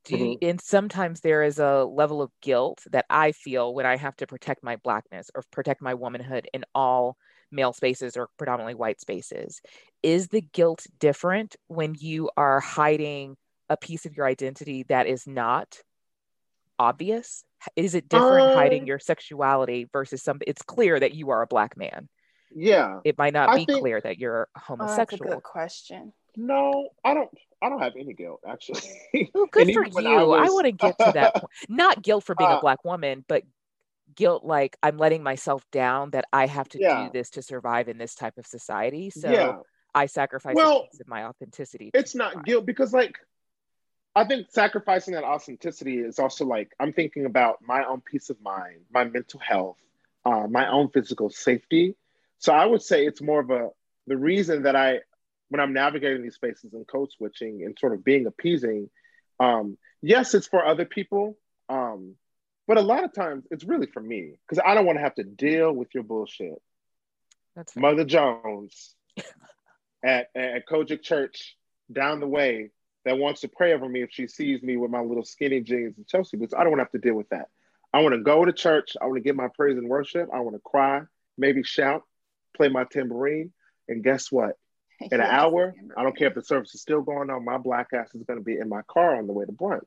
Do 0.03 0.17
you, 0.17 0.37
and 0.41 0.59
sometimes 0.59 1.21
there 1.21 1.43
is 1.43 1.59
a 1.59 1.83
level 1.83 2.21
of 2.21 2.31
guilt 2.41 2.83
that 2.91 3.05
I 3.09 3.33
feel 3.33 3.73
when 3.73 3.85
I 3.85 3.97
have 3.97 4.15
to 4.17 4.27
protect 4.27 4.63
my 4.63 4.77
blackness 4.77 5.29
or 5.35 5.43
protect 5.51 5.81
my 5.81 5.93
womanhood 5.93 6.47
in 6.53 6.65
all 6.73 7.17
male 7.51 7.73
spaces 7.73 8.17
or 8.17 8.29
predominantly 8.37 8.73
white 8.73 8.99
spaces. 8.99 9.61
Is 10.01 10.29
the 10.29 10.41
guilt 10.41 10.87
different 10.99 11.55
when 11.67 11.95
you 11.99 12.31
are 12.35 12.59
hiding 12.59 13.37
a 13.69 13.77
piece 13.77 14.05
of 14.05 14.15
your 14.15 14.25
identity 14.25 14.83
that 14.89 15.05
is 15.05 15.27
not 15.27 15.77
obvious? 16.79 17.43
Is 17.75 17.93
it 17.93 18.09
different 18.09 18.55
hiding 18.55 18.81
Um, 18.81 18.87
your 18.87 18.99
sexuality 18.99 19.87
versus 19.93 20.23
some? 20.23 20.39
It's 20.47 20.63
clear 20.63 20.99
that 20.99 21.13
you 21.13 21.29
are 21.29 21.43
a 21.43 21.47
black 21.47 21.77
man. 21.77 22.09
Yeah. 22.55 22.99
It 23.03 23.17
might 23.17 23.33
not 23.33 23.49
I 23.49 23.57
be 23.57 23.65
think- 23.65 23.79
clear 23.79 24.01
that 24.01 24.17
you're 24.19 24.47
Oh, 24.55 24.59
that's 24.59 24.69
a 24.69 24.73
homosexual. 24.73 25.31
good 25.33 25.43
question. 25.43 26.13
No, 26.35 26.89
I 27.03 27.13
don't. 27.13 27.29
I 27.61 27.69
don't 27.69 27.79
have 27.81 27.93
any 27.97 28.13
guilt 28.13 28.41
actually. 28.47 29.29
Well, 29.33 29.45
good 29.51 29.71
for 29.73 29.85
you. 29.85 30.09
I, 30.09 30.23
was- 30.23 30.49
want 30.51 30.65
to 30.65 30.71
get 30.71 30.97
to 30.99 31.11
that 31.13 31.33
point. 31.35 31.51
Not 31.69 32.01
guilt 32.01 32.23
for 32.23 32.35
being 32.35 32.49
a 32.49 32.53
Uh, 32.55 32.61
black 32.61 32.83
woman, 32.85 33.23
but 33.27 33.43
guilt 34.15 34.43
like 34.43 34.77
I'm 34.81 34.97
letting 34.97 35.23
myself 35.23 35.63
down 35.71 36.11
that 36.11 36.25
I 36.33 36.47
have 36.47 36.67
to 36.69 36.79
Yeah. 36.79 37.05
do 37.05 37.11
this 37.13 37.29
to 37.31 37.41
survive 37.41 37.87
in 37.89 37.97
this 37.97 38.15
type 38.15 38.37
of 38.37 38.45
society. 38.47 39.09
So 39.09 39.29
yeah, 39.31 39.57
I 39.93 40.05
sacrifice 40.07 40.55
Well, 40.55 40.79
a 40.79 40.87
piece 40.89 40.99
of 41.01 41.07
my 41.07 41.25
authenticity. 41.25 41.91
it's 41.93 42.15
not 42.15 42.31
survive. 42.31 42.45
guilt 42.45 42.65
because 42.65 42.93
like 42.93 43.17
I 44.15 44.25
think 44.25 44.47
sacrificing 44.51 45.13
that 45.13 45.23
authenticity 45.23 45.99
is 45.99 46.19
also 46.19 46.45
like 46.45 46.73
I'm 46.79 46.91
thinking 46.93 47.25
about 47.25 47.59
my 47.61 47.85
own 47.85 48.01
peace 48.01 48.29
of 48.29 48.41
mind, 48.41 48.81
my 48.91 49.03
mental 49.05 49.39
health, 49.39 49.77
uh, 50.25 50.47
my 50.47 50.69
own 50.69 50.89
physical 50.89 51.29
safety. 51.29 51.95
So 52.41 52.51
I 52.51 52.65
would 52.65 52.81
say 52.81 53.05
it's 53.05 53.21
more 53.21 53.39
of 53.39 53.51
a 53.51 53.69
the 54.07 54.17
reason 54.17 54.63
that 54.63 54.75
I 54.75 54.99
when 55.49 55.59
I'm 55.59 55.73
navigating 55.73 56.23
these 56.23 56.35
spaces 56.35 56.73
and 56.73 56.87
code 56.87 57.11
switching 57.11 57.63
and 57.63 57.77
sort 57.79 57.93
of 57.93 58.03
being 58.03 58.25
appeasing. 58.25 58.89
Um, 59.39 59.77
yes, 60.01 60.33
it's 60.33 60.47
for 60.47 60.65
other 60.65 60.85
people, 60.85 61.37
um, 61.69 62.15
but 62.67 62.77
a 62.77 62.81
lot 62.81 63.03
of 63.03 63.13
times 63.13 63.45
it's 63.51 63.63
really 63.63 63.85
for 63.85 64.01
me 64.01 64.33
because 64.47 64.61
I 64.65 64.73
don't 64.73 64.85
want 64.85 64.97
to 64.97 65.03
have 65.03 65.15
to 65.15 65.23
deal 65.23 65.71
with 65.71 65.93
your 65.93 66.03
bullshit. 66.03 66.59
That's 67.55 67.73
fair. 67.73 67.81
Mother 67.81 68.05
Jones 68.05 68.95
at 70.03 70.29
at 70.35 70.67
COGIC 70.67 71.03
Church 71.03 71.55
down 71.91 72.19
the 72.19 72.27
way 72.27 72.71
that 73.05 73.19
wants 73.19 73.41
to 73.41 73.49
pray 73.49 73.73
over 73.73 73.87
me 73.87 74.01
if 74.01 74.09
she 74.11 74.25
sees 74.25 74.63
me 74.63 74.77
with 74.77 74.89
my 74.89 75.01
little 75.01 75.25
skinny 75.25 75.61
jeans 75.61 75.95
and 75.97 76.07
Chelsea 76.07 76.37
boots. 76.37 76.55
I 76.55 76.63
don't 76.63 76.71
want 76.71 76.79
to 76.79 76.85
have 76.85 76.91
to 76.91 77.07
deal 77.07 77.15
with 77.15 77.29
that. 77.29 77.49
I 77.93 78.01
want 78.01 78.15
to 78.15 78.21
go 78.21 78.45
to 78.45 78.53
church. 78.53 78.95
I 78.99 79.05
want 79.05 79.17
to 79.17 79.21
get 79.21 79.35
my 79.35 79.49
praise 79.55 79.77
and 79.77 79.87
worship. 79.87 80.29
I 80.33 80.39
want 80.39 80.55
to 80.55 80.61
cry, 80.61 81.01
maybe 81.37 81.61
shout, 81.61 82.03
play 82.61 82.69
my 82.69 82.83
tambourine, 82.83 83.51
and 83.87 84.03
guess 84.03 84.31
what? 84.31 84.55
In 85.01 85.19
an 85.19 85.21
hour, 85.21 85.73
I 85.97 86.03
don't 86.03 86.15
care 86.15 86.27
if 86.27 86.35
the 86.35 86.43
service 86.43 86.75
is 86.75 86.81
still 86.81 87.01
going 87.01 87.31
on. 87.31 87.43
My 87.43 87.57
black 87.57 87.87
ass 87.91 88.13
is 88.13 88.21
going 88.21 88.37
to 88.37 88.45
be 88.45 88.57
in 88.57 88.69
my 88.69 88.83
car 88.83 89.15
on 89.15 89.25
the 89.25 89.33
way 89.33 89.45
to 89.45 89.51
brunch. 89.51 89.79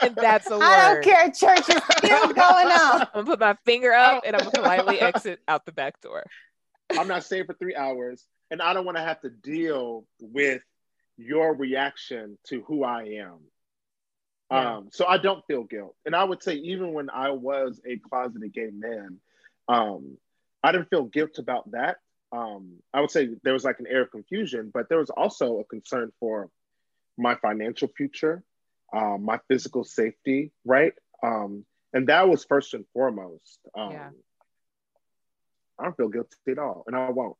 and 0.00 0.14
that's 0.14 0.48
a 0.48 0.56
word. 0.56 0.62
I 0.62 0.94
don't 0.94 1.02
care. 1.02 1.24
Church 1.32 1.68
is 1.68 1.82
still 1.96 2.32
going 2.32 2.36
on. 2.38 3.00
I'm 3.00 3.08
gonna 3.14 3.24
put 3.24 3.40
my 3.40 3.56
finger 3.64 3.92
up 3.92 4.22
and 4.24 4.36
I'm 4.36 4.44
gonna 4.44 4.52
politely 4.52 5.00
exit 5.00 5.40
out 5.48 5.66
the 5.66 5.72
back 5.72 6.00
door. 6.02 6.22
I'm 6.96 7.08
not 7.08 7.24
staying 7.24 7.46
for 7.46 7.54
three 7.54 7.74
hours, 7.74 8.24
and 8.52 8.62
I 8.62 8.74
don't 8.74 8.84
want 8.84 8.96
to 8.98 9.02
have 9.02 9.20
to 9.22 9.30
deal 9.30 10.06
with 10.20 10.62
your 11.16 11.56
reaction 11.56 12.38
to 12.46 12.62
who 12.68 12.84
I 12.84 13.02
am. 13.24 13.38
Yeah. 14.52 14.76
Um, 14.76 14.88
so 14.92 15.04
I 15.04 15.18
don't 15.18 15.44
feel 15.48 15.64
guilt, 15.64 15.96
and 16.06 16.14
I 16.14 16.22
would 16.22 16.44
say 16.44 16.54
even 16.54 16.92
when 16.92 17.10
I 17.10 17.30
was 17.30 17.80
a 17.84 17.96
closeted 17.96 18.52
gay 18.52 18.70
man, 18.72 19.18
Um, 19.68 20.18
I 20.62 20.72
didn't 20.72 20.90
feel 20.90 21.04
guilt 21.04 21.38
about 21.38 21.70
that. 21.72 21.98
Um, 22.32 22.78
I 22.94 23.00
would 23.00 23.10
say 23.10 23.28
there 23.42 23.52
was 23.52 23.64
like 23.64 23.78
an 23.80 23.86
air 23.86 24.02
of 24.02 24.10
confusion, 24.10 24.70
but 24.72 24.88
there 24.88 24.98
was 24.98 25.10
also 25.10 25.58
a 25.58 25.64
concern 25.64 26.12
for 26.18 26.48
my 27.18 27.34
financial 27.36 27.88
future, 27.88 28.42
um, 28.92 29.24
my 29.24 29.38
physical 29.48 29.84
safety, 29.84 30.50
right? 30.64 30.94
Um, 31.22 31.64
and 31.92 32.08
that 32.08 32.28
was 32.28 32.44
first 32.44 32.74
and 32.74 32.86
foremost. 32.94 33.58
Um, 33.76 33.90
Yeah. 33.92 34.10
I 35.78 35.84
don't 35.84 35.96
feel 35.96 36.08
guilty 36.08 36.36
at 36.48 36.58
all, 36.58 36.84
and 36.86 36.94
I 36.96 37.10
won't. 37.10 37.36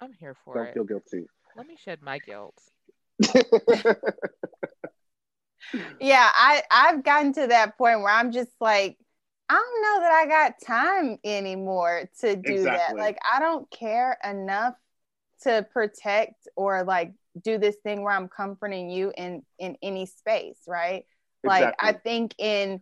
I'm 0.00 0.12
here 0.12 0.34
for 0.44 0.56
it. 0.56 0.64
Don't 0.64 0.74
feel 0.74 0.84
guilty. 0.84 1.26
Let 1.56 1.66
me 1.66 1.76
shed 1.76 2.02
my 2.02 2.18
guilt. 2.18 2.60
yeah 6.00 6.30
i 6.34 6.62
i've 6.70 7.02
gotten 7.02 7.32
to 7.32 7.46
that 7.46 7.78
point 7.78 8.00
where 8.00 8.12
i'm 8.12 8.32
just 8.32 8.50
like 8.60 8.98
i 9.48 9.54
don't 9.54 9.82
know 9.82 10.00
that 10.00 10.12
i 10.12 10.26
got 10.26 10.54
time 10.66 11.18
anymore 11.24 12.08
to 12.20 12.36
do 12.36 12.62
that 12.62 12.96
like 12.96 13.18
i 13.30 13.38
don't 13.40 13.70
care 13.70 14.16
enough 14.24 14.74
to 15.42 15.66
protect 15.72 16.48
or 16.56 16.84
like 16.84 17.12
do 17.42 17.58
this 17.58 17.76
thing 17.82 18.02
where 18.02 18.12
i'm 18.14 18.28
comforting 18.28 18.88
you 18.90 19.12
in 19.16 19.42
in 19.58 19.76
any 19.82 20.06
space 20.06 20.58
right 20.66 21.04
like 21.42 21.74
i 21.80 21.92
think 21.92 22.34
in 22.38 22.80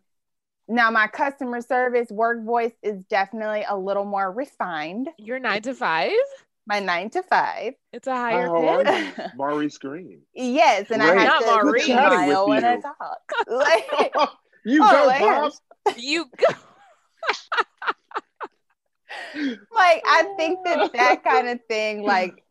now 0.68 0.90
my 0.90 1.09
customer 1.09 1.61
service 1.61 2.09
work 2.11 2.44
voice 2.44 2.72
is 2.83 3.05
definitely 3.07 3.64
a 3.68 3.77
little 3.77 4.05
more 4.05 4.31
refined 4.31 5.09
You're 5.18 5.40
nine 5.40 5.62
to 5.62 5.75
five. 5.75 6.12
my 6.66 6.79
nine 6.79 7.11
to 7.11 7.22
five 7.25 7.75
It's 7.92 8.07
a 8.07 8.14
higher 8.14 8.48
oh, 8.55 8.62
How 8.62 8.68
are 8.79 8.85
pitch. 8.85 9.14
you? 9.18 9.25
Maurice 9.37 9.79
Greene. 9.79 10.20
yes 10.35 10.90
and 10.90 11.03
i 11.03 11.07
have 11.07 11.25
Not 11.27 11.40
to 11.40 11.46
Maurice. 11.46 11.85
smile 11.85 12.48
when 12.48 12.64
i 12.64 12.77
With 12.77 12.85
you. 12.85 12.90
talk 13.01 13.33
like 13.48 14.14
you 14.64 14.81
Oh, 14.85 14.90
go, 14.90 15.07
my 15.07 15.18
Bob. 15.18 15.53
Gosh. 15.87 15.97
You 15.99 16.27
go. 16.37 16.55
like 19.75 20.03
I 20.07 20.35
think 20.37 20.61
that 20.64 20.92
that 20.95 21.25
kind 21.25 21.49
of 21.49 21.61
thing, 21.68 22.03
like 22.03 22.45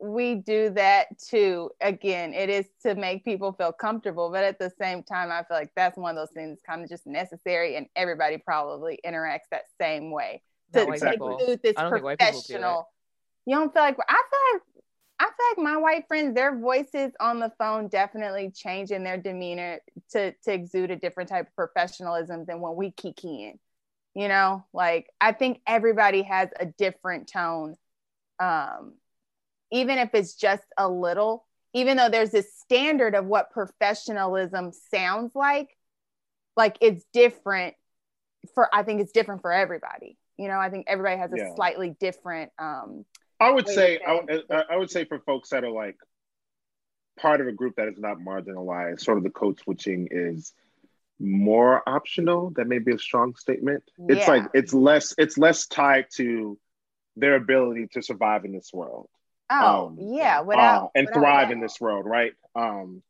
we 0.00 0.36
do 0.36 0.70
that 0.70 1.18
too. 1.18 1.70
Again, 1.80 2.34
it 2.34 2.50
is 2.50 2.66
to 2.82 2.94
make 2.94 3.24
people 3.24 3.52
feel 3.52 3.72
comfortable, 3.72 4.30
but 4.30 4.44
at 4.44 4.58
the 4.58 4.70
same 4.80 5.02
time, 5.02 5.30
I 5.30 5.42
feel 5.44 5.56
like 5.56 5.72
that's 5.74 5.96
one 5.96 6.10
of 6.10 6.16
those 6.16 6.32
things 6.34 6.60
kind 6.66 6.82
of 6.82 6.88
just 6.88 7.06
necessary, 7.06 7.76
and 7.76 7.86
everybody 7.96 8.38
probably 8.38 8.98
interacts 9.04 9.48
that 9.50 9.64
same 9.80 10.10
way 10.10 10.42
to, 10.72 10.80
Not 10.80 10.88
white 10.88 11.00
to 11.00 11.36
do 11.46 11.56
this 11.62 11.74
I 11.76 11.82
don't 11.82 11.92
think 11.92 12.04
do 12.04 12.16
professional. 12.16 12.88
You 13.46 13.56
don't 13.56 13.72
feel 13.72 13.82
like 13.82 13.96
I 14.08 14.22
feel 14.30 14.40
like 14.54 14.62
I 15.18 15.24
feel 15.24 15.64
like 15.64 15.74
my 15.74 15.80
white 15.80 16.08
friends, 16.08 16.34
their 16.34 16.58
voices 16.58 17.12
on 17.20 17.38
the 17.38 17.52
phone 17.58 17.88
definitely 17.88 18.50
change 18.50 18.90
in 18.90 19.04
their 19.04 19.16
demeanor 19.16 19.80
to 20.10 20.32
to 20.44 20.52
exude 20.52 20.90
a 20.90 20.96
different 20.96 21.30
type 21.30 21.46
of 21.48 21.54
professionalism 21.56 22.44
than 22.46 22.60
when 22.60 22.74
we 22.76 22.90
kiki 22.90 23.44
in. 23.44 23.58
You 24.14 24.28
know, 24.28 24.64
like 24.72 25.08
I 25.20 25.32
think 25.32 25.60
everybody 25.66 26.22
has 26.22 26.48
a 26.58 26.66
different 26.66 27.28
tone. 27.28 27.76
Um, 28.40 28.94
even 29.70 29.98
if 29.98 30.10
it's 30.14 30.34
just 30.34 30.64
a 30.76 30.88
little, 30.88 31.46
even 31.72 31.96
though 31.96 32.08
there's 32.08 32.30
this 32.30 32.54
standard 32.58 33.14
of 33.14 33.26
what 33.26 33.50
professionalism 33.50 34.72
sounds 34.92 35.34
like, 35.34 35.76
like 36.56 36.76
it's 36.80 37.04
different 37.12 37.74
for 38.54 38.68
I 38.74 38.82
think 38.82 39.00
it's 39.00 39.12
different 39.12 39.42
for 39.42 39.52
everybody. 39.52 40.16
You 40.36 40.48
know, 40.48 40.58
I 40.58 40.70
think 40.70 40.86
everybody 40.88 41.18
has 41.18 41.32
a 41.32 41.38
Yeah. 41.38 41.54
slightly 41.54 41.96
different 42.00 42.52
um 42.58 43.04
I 43.40 43.50
would 43.50 43.66
Wait, 43.66 43.74
say, 43.74 43.96
okay. 43.96 44.04
I, 44.06 44.12
would- 44.14 44.44
I 44.50 44.64
I 44.74 44.76
would 44.76 44.90
say 44.90 45.04
for 45.04 45.18
folks 45.20 45.50
that 45.50 45.64
are 45.64 45.70
like 45.70 45.96
part 47.18 47.40
of 47.40 47.46
a 47.46 47.52
group 47.52 47.76
that 47.76 47.88
is 47.88 47.98
not 47.98 48.18
marginalized, 48.18 49.00
sort 49.00 49.18
of 49.18 49.24
the 49.24 49.30
code 49.30 49.58
switching 49.60 50.08
is 50.10 50.52
more 51.20 51.82
optional. 51.88 52.50
That 52.56 52.66
may 52.66 52.78
be 52.78 52.92
a 52.92 52.98
strong 52.98 53.34
statement. 53.36 53.84
It's 54.08 54.28
like 54.28 54.44
it's 54.54 54.74
less 54.74 55.14
it's 55.18 55.38
less 55.38 55.66
tied 55.66 56.06
to 56.16 56.58
their 57.16 57.36
ability 57.36 57.88
to 57.92 58.02
survive 58.02 58.44
in 58.44 58.52
this 58.52 58.70
world. 58.72 59.08
Oh 59.50 59.86
Um, 59.86 59.98
yeah, 60.00 60.40
without 60.40 60.84
uh, 60.84 60.88
and 60.94 61.06
without 61.06 61.20
thrive 61.20 61.50
in 61.50 61.60
this 61.60 61.80
world, 61.80 62.06
right? 62.06 62.32
Um, 62.56 63.02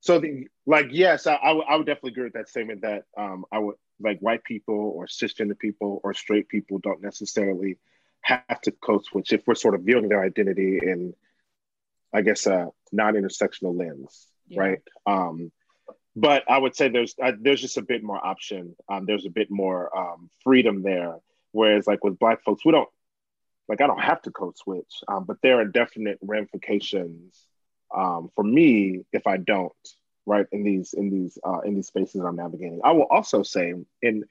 so 0.00 0.20
the 0.20 0.46
like, 0.66 0.88
yes, 0.90 1.26
I, 1.26 1.34
I 1.34 1.52
would 1.52 1.64
I 1.68 1.76
would 1.76 1.86
definitely 1.86 2.12
agree 2.12 2.24
with 2.24 2.34
that 2.34 2.48
statement 2.48 2.82
that 2.82 3.04
um, 3.16 3.44
I 3.50 3.58
would 3.58 3.76
like 4.00 4.20
white 4.20 4.44
people 4.44 4.92
or 4.94 5.06
cisgender 5.06 5.58
people 5.58 6.00
or 6.04 6.14
straight 6.14 6.48
people 6.48 6.78
don't 6.78 7.02
necessarily 7.02 7.78
have 8.22 8.60
to 8.62 8.72
code 8.72 9.04
switch 9.04 9.32
if 9.32 9.46
we're 9.46 9.54
sort 9.54 9.74
of 9.74 9.82
viewing 9.82 10.08
their 10.08 10.22
identity 10.22 10.78
in, 10.82 11.14
I 12.12 12.22
guess, 12.22 12.46
a 12.46 12.68
non-intersectional 12.92 13.76
lens, 13.78 14.26
Yeah. 14.48 14.60
right? 14.60 14.78
Um, 15.06 15.50
but 16.16 16.44
I 16.50 16.58
would 16.58 16.74
say 16.74 16.88
there's 16.88 17.14
uh, 17.22 17.32
there's 17.38 17.60
just 17.60 17.76
a 17.76 17.82
bit 17.82 18.02
more 18.02 18.24
option. 18.24 18.74
Um, 18.88 19.06
there's 19.06 19.26
a 19.26 19.30
bit 19.30 19.50
more 19.50 19.96
um, 19.96 20.30
freedom 20.42 20.82
there. 20.82 21.16
Whereas 21.52 21.86
like 21.86 22.02
with 22.04 22.18
black 22.18 22.42
folks, 22.44 22.64
we 22.64 22.72
don't 22.72 22.88
like 23.68 23.80
I 23.80 23.86
don't 23.86 24.00
have 24.00 24.22
to 24.22 24.30
code 24.30 24.56
switch, 24.58 25.02
um, 25.06 25.24
but 25.24 25.36
there 25.42 25.60
are 25.60 25.64
definite 25.64 26.18
ramifications 26.22 27.40
um, 27.94 28.30
for 28.34 28.42
me 28.44 29.04
if 29.12 29.26
I 29.26 29.36
don't. 29.36 29.72
Right 30.26 30.46
in 30.52 30.62
these 30.62 30.92
in 30.92 31.08
these 31.08 31.38
uh, 31.42 31.60
in 31.60 31.74
these 31.74 31.86
spaces 31.86 32.20
I'm 32.22 32.36
navigating. 32.36 32.80
I 32.84 32.92
will 32.92 33.06
also 33.08 33.42
say 33.42 33.72
in 34.02 34.24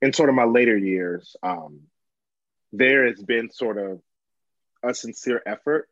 in 0.00 0.12
sort 0.12 0.28
of 0.28 0.36
my 0.36 0.44
later 0.44 0.76
years, 0.76 1.34
um, 1.42 1.80
there 2.72 3.06
has 3.06 3.22
been 3.22 3.50
sort 3.50 3.78
of 3.78 4.00
a 4.82 4.94
sincere 4.94 5.42
effort 5.46 5.88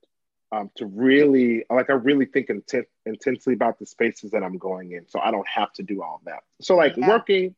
um, 0.52 0.70
to 0.76 0.86
really 0.86 1.64
like 1.68 1.90
I 1.90 1.94
really 1.94 2.26
think 2.26 2.50
intent, 2.50 2.86
intensely 3.04 3.54
about 3.54 3.78
the 3.78 3.86
spaces 3.86 4.30
that 4.30 4.42
I'm 4.42 4.58
going 4.58 4.92
in, 4.92 5.08
so 5.08 5.20
I 5.20 5.30
don't 5.30 5.48
have 5.48 5.72
to 5.74 5.82
do 5.82 6.02
all 6.02 6.20
that. 6.24 6.44
So 6.60 6.76
like 6.76 6.96
Yeah. 6.96 7.08
working, 7.08 7.54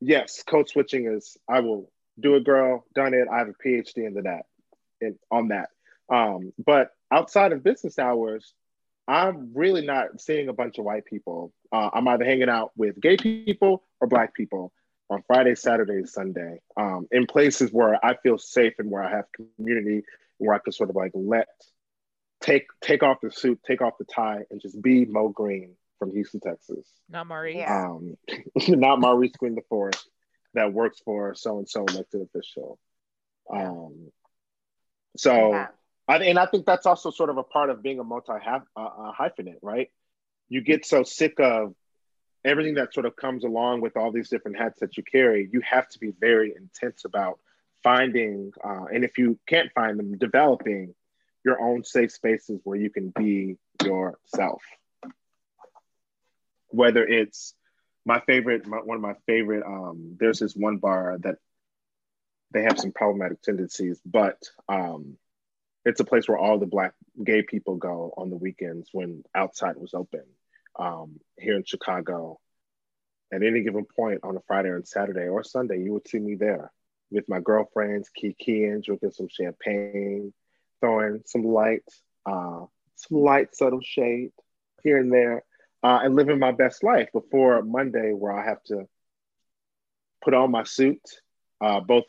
yes, 0.00 0.42
code 0.42 0.68
switching 0.68 1.06
is 1.06 1.36
I 1.48 1.60
will 1.60 1.90
do 2.18 2.34
it, 2.34 2.44
girl, 2.44 2.84
done 2.94 3.14
it. 3.14 3.28
I 3.32 3.38
have 3.38 3.48
a 3.48 3.54
PhD 3.54 4.06
into 4.06 4.22
that, 4.22 4.46
in, 5.00 5.18
on 5.30 5.48
that. 5.48 5.70
Um, 6.08 6.52
but 6.64 6.92
outside 7.12 7.52
of 7.52 7.62
business 7.62 7.98
hours, 7.98 8.52
I'm 9.06 9.52
really 9.54 9.86
not 9.86 10.20
seeing 10.20 10.48
a 10.48 10.52
bunch 10.52 10.78
of 10.78 10.84
white 10.84 11.04
people. 11.04 11.52
Uh, 11.72 11.90
I'm 11.92 12.08
either 12.08 12.24
hanging 12.24 12.48
out 12.48 12.72
with 12.76 13.00
gay 13.00 13.16
people 13.16 13.84
or 14.00 14.08
black 14.08 14.34
people 14.34 14.72
on 15.10 15.22
Friday, 15.26 15.54
Saturday, 15.54 16.04
Sunday, 16.04 16.60
um, 16.76 17.06
in 17.10 17.26
places 17.26 17.70
where 17.72 18.04
I 18.04 18.16
feel 18.16 18.38
safe 18.38 18.74
and 18.78 18.90
where 18.90 19.02
I 19.02 19.10
have 19.10 19.24
community, 19.32 20.04
where 20.38 20.54
I 20.54 20.58
can 20.58 20.72
sort 20.72 20.90
of 20.90 20.96
like 20.96 21.12
let 21.14 21.48
take 22.40 22.66
take 22.80 23.02
off 23.02 23.18
the 23.22 23.30
suit, 23.30 23.60
take 23.66 23.80
off 23.80 23.94
the 23.98 24.04
tie, 24.04 24.44
and 24.50 24.60
just 24.60 24.80
be 24.80 25.04
Mo 25.04 25.28
Greene 25.28 25.74
from 25.98 26.12
Houston, 26.12 26.40
Texas. 26.40 26.86
Not 27.08 27.26
Maurice. 27.26 27.56
Yeah. 27.56 27.86
Um, 27.86 28.16
not 28.68 29.00
Maurice 29.00 29.32
Greene 29.38 29.54
the 29.54 29.62
Fourth 29.68 30.02
that 30.54 30.72
works 30.72 31.00
for 31.04 31.34
so 31.34 31.58
and 31.58 31.68
so 31.68 31.84
elected 31.84 32.22
official. 32.22 32.78
Um, 33.52 34.10
so, 35.16 35.52
Yeah. 35.52 35.68
I, 36.06 36.16
and 36.18 36.38
I 36.38 36.46
think 36.46 36.64
that's 36.64 36.86
also 36.86 37.10
sort 37.10 37.28
of 37.28 37.36
a 37.36 37.42
part 37.42 37.70
of 37.70 37.82
being 37.82 37.98
a 37.98 38.04
multi 38.04 38.32
uh, 38.32 39.12
hyphenate, 39.12 39.58
right? 39.62 39.90
You 40.48 40.62
get 40.62 40.86
so 40.86 41.02
sick 41.02 41.34
of 41.38 41.74
everything 42.44 42.74
that 42.74 42.94
sort 42.94 43.06
of 43.06 43.16
comes 43.16 43.44
along 43.44 43.80
with 43.80 43.96
all 43.96 44.12
these 44.12 44.28
different 44.28 44.58
hats 44.58 44.80
that 44.80 44.96
you 44.96 45.02
carry. 45.02 45.48
You 45.52 45.60
have 45.60 45.88
to 45.90 45.98
be 45.98 46.12
very 46.18 46.54
intense 46.56 47.04
about 47.04 47.38
finding, 47.82 48.52
uh, 48.64 48.84
and 48.92 49.04
if 49.04 49.18
you 49.18 49.38
can't 49.46 49.72
find 49.72 49.98
them, 49.98 50.18
developing 50.18 50.94
your 51.44 51.60
own 51.60 51.84
safe 51.84 52.12
spaces 52.12 52.60
where 52.64 52.78
you 52.78 52.90
can 52.90 53.10
be 53.10 53.56
yourself. 53.84 54.62
Whether 56.68 57.06
it's 57.06 57.54
my 58.04 58.20
favorite, 58.20 58.66
my, 58.66 58.78
one 58.78 58.96
of 58.96 59.02
my 59.02 59.14
favorite, 59.26 59.64
um, 59.64 60.16
there's 60.18 60.40
this 60.40 60.54
one 60.54 60.78
bar 60.78 61.18
that 61.20 61.36
they 62.52 62.62
have 62.62 62.78
some 62.78 62.92
problematic 62.92 63.42
tendencies, 63.42 64.00
but 64.04 64.42
um, 64.68 65.16
it's 65.84 66.00
a 66.00 66.04
place 66.04 66.28
where 66.28 66.38
all 66.38 66.58
the 66.58 66.66
black 66.66 66.94
gay 67.22 67.42
people 67.42 67.76
go 67.76 68.12
on 68.16 68.30
the 68.30 68.36
weekends 68.36 68.88
when 68.92 69.22
outside 69.34 69.76
was 69.76 69.94
open 69.94 70.22
um, 70.78 71.20
here 71.38 71.56
in 71.56 71.64
Chicago. 71.64 72.38
At 73.32 73.42
any 73.42 73.62
given 73.62 73.84
point 73.84 74.20
on 74.22 74.36
a 74.36 74.40
Friday 74.46 74.70
and 74.70 74.88
Saturday 74.88 75.28
or 75.28 75.44
Sunday, 75.44 75.82
you 75.82 75.92
would 75.92 76.08
see 76.08 76.18
me 76.18 76.34
there 76.34 76.72
with 77.10 77.28
my 77.28 77.40
girlfriends, 77.40 78.10
kikiing, 78.16 78.82
drinking 78.84 79.10
some 79.10 79.28
champagne, 79.28 80.32
throwing 80.80 81.22
some 81.26 81.42
light, 81.44 81.84
uh, 82.26 82.64
some 82.96 83.18
light 83.18 83.54
subtle 83.54 83.80
shade 83.82 84.30
here 84.82 84.98
and 84.98 85.12
there, 85.12 85.42
uh, 85.82 86.00
and 86.02 86.14
living 86.16 86.38
my 86.38 86.52
best 86.52 86.82
life 86.82 87.08
before 87.12 87.62
Monday, 87.62 88.12
where 88.12 88.32
I 88.32 88.44
have 88.44 88.62
to 88.64 88.88
put 90.22 90.34
on 90.34 90.50
my 90.50 90.64
suit, 90.64 91.02
uh, 91.60 91.80
both 91.80 92.04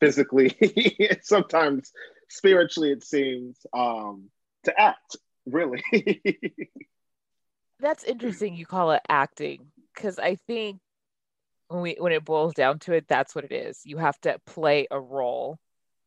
physically 0.00 0.56
and 1.10 1.18
sometimes 1.22 1.92
spiritually, 2.28 2.92
it 2.92 3.04
seems, 3.04 3.58
um, 3.72 4.30
to 4.64 4.80
act. 4.80 5.16
Really, 5.46 5.82
That's 7.80 8.04
interesting. 8.04 8.54
You 8.56 8.66
call 8.66 8.92
it 8.92 9.02
acting 9.08 9.66
because 9.94 10.18
I 10.18 10.36
think 10.46 10.80
when 11.68 11.82
we 11.82 11.96
when 11.98 12.12
it 12.12 12.24
boils 12.24 12.54
down 12.54 12.78
to 12.80 12.92
it, 12.92 13.06
that's 13.08 13.34
what 13.34 13.44
it 13.44 13.52
is. 13.52 13.80
You 13.84 13.98
have 13.98 14.18
to 14.22 14.38
play 14.46 14.86
a 14.90 15.00
role, 15.00 15.58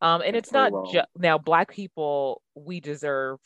um, 0.02 0.22
and 0.26 0.36
it's 0.36 0.52
not 0.52 0.72
just 0.92 1.08
now. 1.18 1.38
Black 1.38 1.72
people, 1.72 2.42
we 2.56 2.80
deserve 2.80 3.40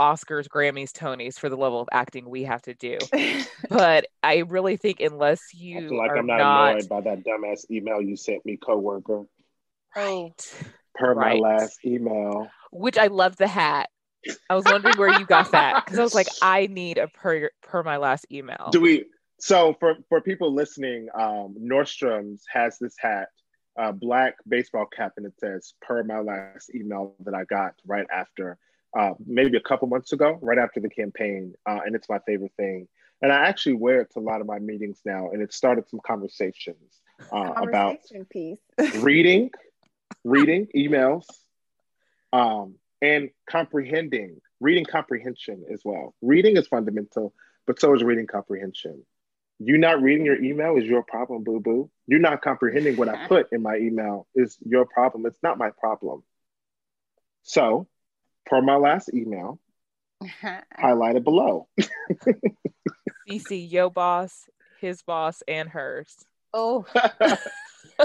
Oscars, 0.00 0.48
Grammys, 0.48 0.92
Tonys 0.92 1.38
for 1.38 1.48
the 1.48 1.56
level 1.56 1.80
of 1.80 1.88
acting 1.92 2.28
we 2.28 2.44
have 2.44 2.62
to 2.62 2.74
do. 2.74 2.98
but 3.68 4.06
I 4.22 4.38
really 4.38 4.76
think 4.76 5.00
unless 5.00 5.54
you 5.54 5.96
like 5.96 6.10
are 6.10 6.18
I'm 6.18 6.26
not, 6.26 6.38
not, 6.38 6.70
annoyed 6.70 6.88
by 6.88 7.00
that 7.02 7.24
dumbass 7.24 7.70
email 7.70 8.00
you 8.00 8.16
sent 8.16 8.44
me, 8.44 8.56
coworker. 8.56 9.24
right, 9.96 10.64
Per 10.96 11.14
Right. 11.14 11.40
my 11.40 11.48
last 11.48 11.78
email. 11.84 12.48
which 12.70 12.98
I 12.98 13.08
love 13.08 13.36
the 13.36 13.48
hat. 13.48 13.88
I 14.50 14.54
was 14.54 14.64
wondering 14.64 14.96
where 14.96 15.18
you 15.18 15.26
got 15.26 15.50
that 15.52 15.84
because 15.84 15.98
I 15.98 16.02
was 16.02 16.14
like, 16.14 16.28
I 16.42 16.66
need 16.66 16.98
a 16.98 17.08
per 17.08 17.50
per 17.62 17.82
my 17.82 17.96
last 17.96 18.26
email. 18.30 18.68
Do 18.72 18.80
we? 18.80 19.06
So 19.40 19.76
for 19.80 19.96
for 20.08 20.20
people 20.20 20.54
listening, 20.54 21.08
um, 21.14 21.56
Nordstrom's 21.60 22.44
has 22.52 22.78
this 22.78 22.94
hat, 22.98 23.28
uh, 23.78 23.92
black 23.92 24.36
baseball 24.46 24.86
cap, 24.86 25.12
and 25.16 25.26
it 25.26 25.34
says 25.38 25.74
"Per 25.80 26.02
my 26.04 26.20
last 26.20 26.74
email 26.74 27.14
that 27.24 27.34
I 27.34 27.44
got 27.44 27.74
right 27.86 28.06
after, 28.12 28.58
uh, 28.96 29.10
maybe 29.26 29.56
a 29.56 29.60
couple 29.60 29.88
months 29.88 30.12
ago, 30.12 30.38
right 30.40 30.58
after 30.58 30.80
the 30.80 30.88
campaign, 30.88 31.54
uh, 31.66 31.80
and 31.84 31.94
it's 31.94 32.08
my 32.08 32.20
favorite 32.26 32.52
thing. 32.56 32.88
And 33.22 33.32
I 33.32 33.46
actually 33.46 33.74
wear 33.74 34.00
it 34.02 34.12
to 34.12 34.18
a 34.18 34.20
lot 34.20 34.40
of 34.40 34.46
my 34.46 34.58
meetings 34.58 35.00
now, 35.04 35.30
and 35.30 35.42
it 35.42 35.52
started 35.52 35.88
some 35.88 36.00
conversations 36.06 37.00
uh, 37.32 37.52
about 37.56 37.96
piece. 38.30 38.62
reading, 38.96 39.50
reading 40.24 40.68
emails, 40.76 41.24
um, 42.32 42.74
and 43.04 43.28
comprehending, 43.48 44.40
reading 44.60 44.86
comprehension 44.86 45.64
as 45.70 45.82
well. 45.84 46.14
Reading 46.22 46.56
is 46.56 46.66
fundamental, 46.66 47.34
but 47.66 47.78
so 47.78 47.94
is 47.94 48.02
reading 48.02 48.26
comprehension. 48.26 49.04
You 49.58 49.76
not 49.76 50.00
reading 50.00 50.24
your 50.24 50.42
email 50.42 50.76
is 50.78 50.84
your 50.84 51.02
problem, 51.02 51.44
boo 51.44 51.60
boo. 51.60 51.90
You're 52.06 52.18
not 52.18 52.40
comprehending 52.40 52.96
what 52.96 53.10
I 53.10 53.28
put 53.28 53.52
in 53.52 53.62
my 53.62 53.76
email 53.76 54.26
is 54.34 54.56
your 54.66 54.86
problem. 54.86 55.26
It's 55.26 55.42
not 55.42 55.58
my 55.58 55.70
problem. 55.70 56.22
So, 57.42 57.86
for 58.48 58.62
my 58.62 58.76
last 58.76 59.10
email, 59.12 59.60
highlighted 60.42 61.24
below. 61.24 61.68
CC, 63.28 63.70
yo 63.70 63.90
boss, 63.90 64.48
his 64.80 65.02
boss, 65.02 65.42
and 65.46 65.68
hers. 65.68 66.16
oh, 66.54 66.86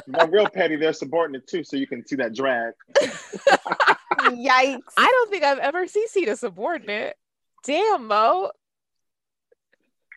My 0.08 0.26
real 0.26 0.48
petty, 0.48 0.76
they're 0.76 0.94
subordinate 0.94 1.48
too, 1.48 1.64
so 1.64 1.78
you 1.78 1.88
can 1.88 2.06
see 2.06 2.18
that 2.18 2.36
drag. 2.36 2.74
Yikes. 4.36 4.80
I 4.98 5.08
don't 5.08 5.30
think 5.32 5.44
I've 5.44 5.60
ever 5.60 5.86
CC'd 5.86 6.28
a 6.28 6.36
subordinate. 6.36 7.16
Damn, 7.66 8.08
Mo. 8.08 8.52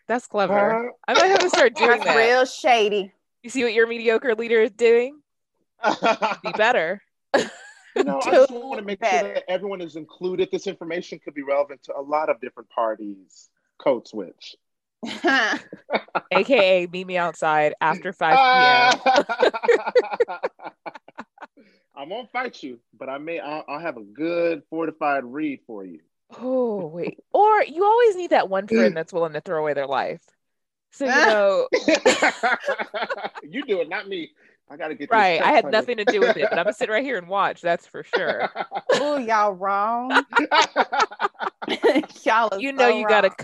That's 0.07 0.27
clever. 0.27 0.91
I 1.07 1.13
might 1.13 1.27
have 1.27 1.39
to 1.39 1.49
start 1.49 1.75
doing 1.75 1.89
That's 1.91 2.03
that. 2.05 2.17
real 2.17 2.45
shady. 2.45 3.11
You 3.41 3.49
see 3.49 3.63
what 3.63 3.73
your 3.73 3.87
mediocre 3.87 4.35
leader 4.35 4.61
is 4.61 4.71
doing? 4.71 5.19
Be 6.43 6.51
better. 6.57 7.01
You 7.95 8.03
know, 8.03 8.19
I 8.23 8.31
just 8.31 8.51
want 8.51 8.79
to 8.79 8.85
make 8.85 8.99
better. 8.99 9.27
sure 9.27 9.33
that 9.35 9.43
everyone 9.49 9.81
is 9.81 9.95
included. 9.95 10.49
This 10.51 10.67
information 10.67 11.19
could 11.23 11.33
be 11.33 11.43
relevant 11.43 11.83
to 11.83 11.95
a 11.95 12.01
lot 12.01 12.29
of 12.29 12.41
different 12.41 12.69
parties. 12.69 13.49
Code 13.79 14.07
switch. 14.07 14.55
AKA 16.31 16.87
meet 16.87 17.05
me 17.05 17.17
outside 17.17 17.73
after 17.81 18.13
5 18.13 19.01
p.m. 19.05 20.35
I 21.95 22.05
won't 22.05 22.31
fight 22.31 22.63
you, 22.63 22.79
but 22.97 23.09
I 23.09 23.17
may. 23.17 23.39
I'll, 23.39 23.63
I'll 23.67 23.79
have 23.79 23.97
a 23.97 24.03
good 24.03 24.63
fortified 24.69 25.23
read 25.25 25.59
for 25.67 25.85
you. 25.85 25.99
Oh, 26.39 26.87
wait. 26.87 27.19
Or 27.31 27.63
you 27.63 27.85
always 27.85 28.15
need 28.15 28.31
that 28.31 28.49
one 28.49 28.67
friend 28.67 28.97
that's 28.97 29.13
willing 29.13 29.33
to 29.33 29.41
throw 29.41 29.59
away 29.59 29.73
their 29.73 29.87
life. 29.87 30.21
So, 30.91 31.05
you 31.05 31.11
know, 31.11 31.67
you 33.43 33.63
do 33.65 33.81
it, 33.81 33.89
not 33.89 34.07
me. 34.07 34.31
I 34.69 34.77
gotta 34.77 34.95
get 34.95 35.11
right. 35.11 35.41
I 35.41 35.51
had 35.51 35.71
nothing 35.71 35.97
to 35.97 36.05
do 36.05 36.21
with 36.21 36.37
it, 36.37 36.47
but 36.49 36.57
I'm 36.57 36.65
going 36.65 36.73
to 36.73 36.77
sit 36.77 36.89
right 36.89 37.03
here 37.03 37.17
and 37.17 37.27
watch. 37.27 37.61
That's 37.61 37.85
for 37.85 38.03
sure. 38.03 38.49
oh, 38.93 39.17
y'all 39.17 39.53
wrong. 39.53 40.09
y'all 42.23 42.59
You 42.59 42.73
know, 42.73 42.89
so 42.89 42.97
you 42.97 43.07
got 43.07 43.25
a 43.25 43.29
wrong. 43.29 43.35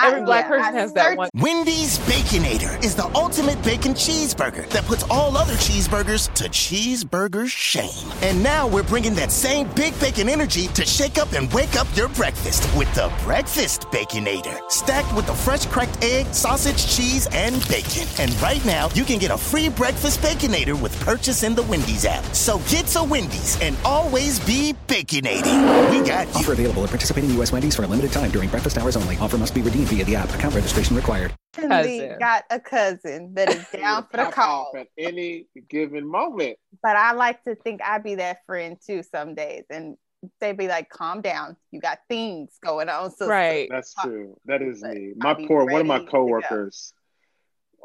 Cousin. 0.00 0.22
I- 0.22 0.24
black 0.24 0.44
yeah, 0.44 0.48
person 0.48 0.74
I 0.74 0.80
has 0.80 0.92
that 0.94 1.16
one. 1.16 1.28
Wendy's 1.34 1.98
Baconator 2.00 2.82
is 2.84 2.94
the 2.94 3.06
ultimate 3.14 3.62
bacon 3.62 3.94
cheeseburger 3.94 4.68
that 4.70 4.84
puts 4.84 5.04
all 5.10 5.36
other 5.36 5.54
cheeseburgers 5.54 6.32
to 6.34 6.44
cheeseburger 6.48 7.48
shame. 7.48 8.12
And 8.22 8.42
now 8.42 8.66
we're 8.66 8.82
bringing 8.82 9.14
that 9.14 9.32
same 9.32 9.68
big 9.74 9.98
bacon 10.00 10.28
energy 10.28 10.68
to 10.68 10.84
shake 10.84 11.18
up 11.18 11.32
and 11.32 11.52
wake 11.52 11.76
up 11.76 11.86
your 11.94 12.08
breakfast 12.08 12.68
with 12.76 12.92
the 12.94 13.12
Breakfast 13.24 13.82
Baconator. 13.92 14.58
Stacked 14.70 15.14
with 15.14 15.26
the 15.26 15.34
fresh 15.34 15.66
cracked 15.66 16.02
egg, 16.02 16.26
sausage, 16.32 16.86
cheese, 16.86 17.26
and 17.32 17.66
bacon. 17.68 18.06
And 18.18 18.40
right 18.42 18.64
now, 18.64 18.88
you 18.94 19.04
can 19.04 19.18
get 19.18 19.30
a 19.30 19.38
free 19.38 19.68
Breakfast 19.68 20.20
Baconator 20.20 20.80
with 20.80 20.98
purchase 21.00 21.42
in 21.42 21.54
the 21.54 21.62
Wendy's 21.62 22.04
app. 22.04 22.24
So 22.34 22.58
get 22.68 22.86
to 22.88 23.04
Wendy's 23.04 23.60
and 23.60 23.76
always 23.84 24.38
be 24.40 24.74
baconating. 24.86 25.90
We 25.90 26.06
got 26.06 26.26
you. 26.28 26.34
Offer 26.34 26.52
available 26.52 26.84
at 26.84 26.90
participating 26.90 27.30
U.S. 27.34 27.52
Wendy's 27.52 27.76
for 27.76 27.84
a 27.84 27.86
limited 27.86 28.12
time 28.12 28.30
during 28.30 28.48
breakfast 28.48 28.78
hours 28.78 28.96
only. 28.96 29.16
Offer 29.18 29.38
must 29.38 29.54
be 29.54 29.62
redeemed 29.62 29.87
via 29.88 30.04
the 30.04 30.16
app. 30.16 30.32
Account 30.34 30.54
registration 30.54 30.96
required. 30.96 31.32
Cindy 31.54 32.00
Cousin. 32.00 32.18
got 32.18 32.44
a 32.50 32.60
cousin 32.60 33.34
that 33.34 33.48
is 33.48 33.66
down 33.72 34.06
for 34.10 34.18
the 34.18 34.24
call. 34.26 34.72
at 34.76 34.88
any 34.96 35.46
given 35.68 36.06
moment. 36.06 36.58
But 36.82 36.96
I 36.96 37.12
like 37.12 37.42
to 37.44 37.54
think 37.56 37.82
I'd 37.82 38.04
be 38.04 38.16
that 38.16 38.44
friend 38.46 38.76
too 38.84 39.02
some 39.02 39.34
days. 39.34 39.64
And 39.70 39.96
they'd 40.40 40.56
be 40.56 40.68
like, 40.68 40.90
calm 40.90 41.20
down. 41.20 41.56
You 41.70 41.80
got 41.80 41.98
things 42.08 42.50
going 42.62 42.88
on. 42.88 43.10
So 43.10 43.26
Right. 43.26 43.68
That's 43.70 43.94
true. 43.94 44.36
That 44.44 44.62
is 44.62 44.82
But 44.82 44.94
me. 44.94 45.12
My 45.16 45.34
poor 45.34 45.64
one 45.64 45.80
of 45.80 45.86
my 45.86 45.94
ready 45.94 46.06
to 46.06 46.10
go. 46.10 46.18
coworkers. 46.18 46.92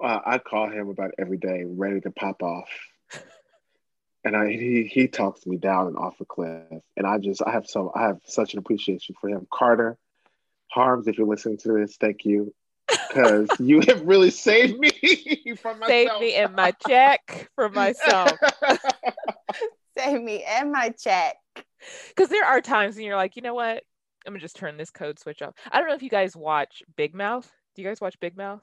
Uh, 0.01 0.19
I 0.25 0.37
call 0.39 0.69
him 0.69 0.89
about 0.89 1.11
every 1.17 1.37
day, 1.37 1.63
ready 1.65 2.01
to 2.01 2.11
pop 2.11 2.43
off. 2.43 2.69
And 4.25 4.37
I, 4.37 4.47
he 4.49 4.89
he 4.89 5.09
talks 5.09 5.45
me 5.45 5.57
down 5.57 5.87
and 5.87 5.97
off 5.97 6.21
a 6.21 6.25
cliff, 6.25 6.63
and 6.95 7.05
I 7.05 7.17
just 7.17 7.41
I 7.45 7.51
have 7.51 7.67
so 7.67 7.91
I 7.93 8.03
have 8.03 8.21
such 8.23 8.53
an 8.53 8.59
appreciation 8.59 9.15
for 9.19 9.27
him, 9.27 9.45
Carter 9.53 9.97
Harms. 10.73 11.07
If 11.07 11.17
you're 11.17 11.27
listening 11.27 11.57
to 11.59 11.73
this, 11.73 11.97
thank 11.97 12.25
you, 12.25 12.53
because 12.87 13.47
you 13.59 13.81
have 13.87 14.01
really 14.01 14.31
saved 14.31 14.79
me 14.79 15.55
from 15.61 15.79
myself. 15.79 15.89
Save 15.89 16.21
me 16.21 16.35
in 16.35 16.55
my 16.55 16.73
check 16.87 17.49
for 17.55 17.69
myself. 17.69 18.31
Save 19.97 20.21
me 20.21 20.43
and 20.43 20.71
my 20.71 20.89
check. 20.89 21.35
Because 22.09 22.29
there 22.29 22.45
are 22.45 22.61
times 22.61 22.95
when 22.95 23.05
you're 23.05 23.15
like, 23.15 23.35
you 23.35 23.41
know 23.41 23.53
what? 23.53 23.83
I'm 24.25 24.31
going 24.31 24.39
to 24.39 24.43
just 24.43 24.55
turn 24.55 24.77
this 24.77 24.89
code 24.89 25.19
switch 25.19 25.41
off. 25.41 25.53
I 25.71 25.79
don't 25.79 25.89
know 25.89 25.95
if 25.95 26.01
you 26.01 26.09
guys 26.09 26.35
watch 26.35 26.81
Big 26.95 27.13
Mouth. 27.13 27.51
Do 27.75 27.81
you 27.81 27.87
guys 27.87 28.01
watch 28.01 28.19
Big 28.19 28.37
Mouth? 28.37 28.61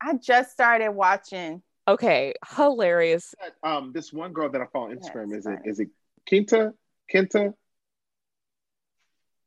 I 0.00 0.14
just 0.14 0.52
started 0.52 0.92
watching. 0.92 1.62
Okay. 1.88 2.34
Hilarious. 2.56 3.34
um, 3.62 3.92
this 3.92 4.12
one 4.12 4.32
girl 4.32 4.48
that 4.50 4.60
I 4.60 4.66
follow 4.72 4.90
on 4.90 4.96
Instagram 4.96 5.34
it's 5.34 5.38
is 5.38 5.46
it 5.46 5.56
funny. 5.56 5.68
is 5.68 5.80
it 5.80 5.88
Kinta 6.30 6.72
Kinta? 7.12 7.52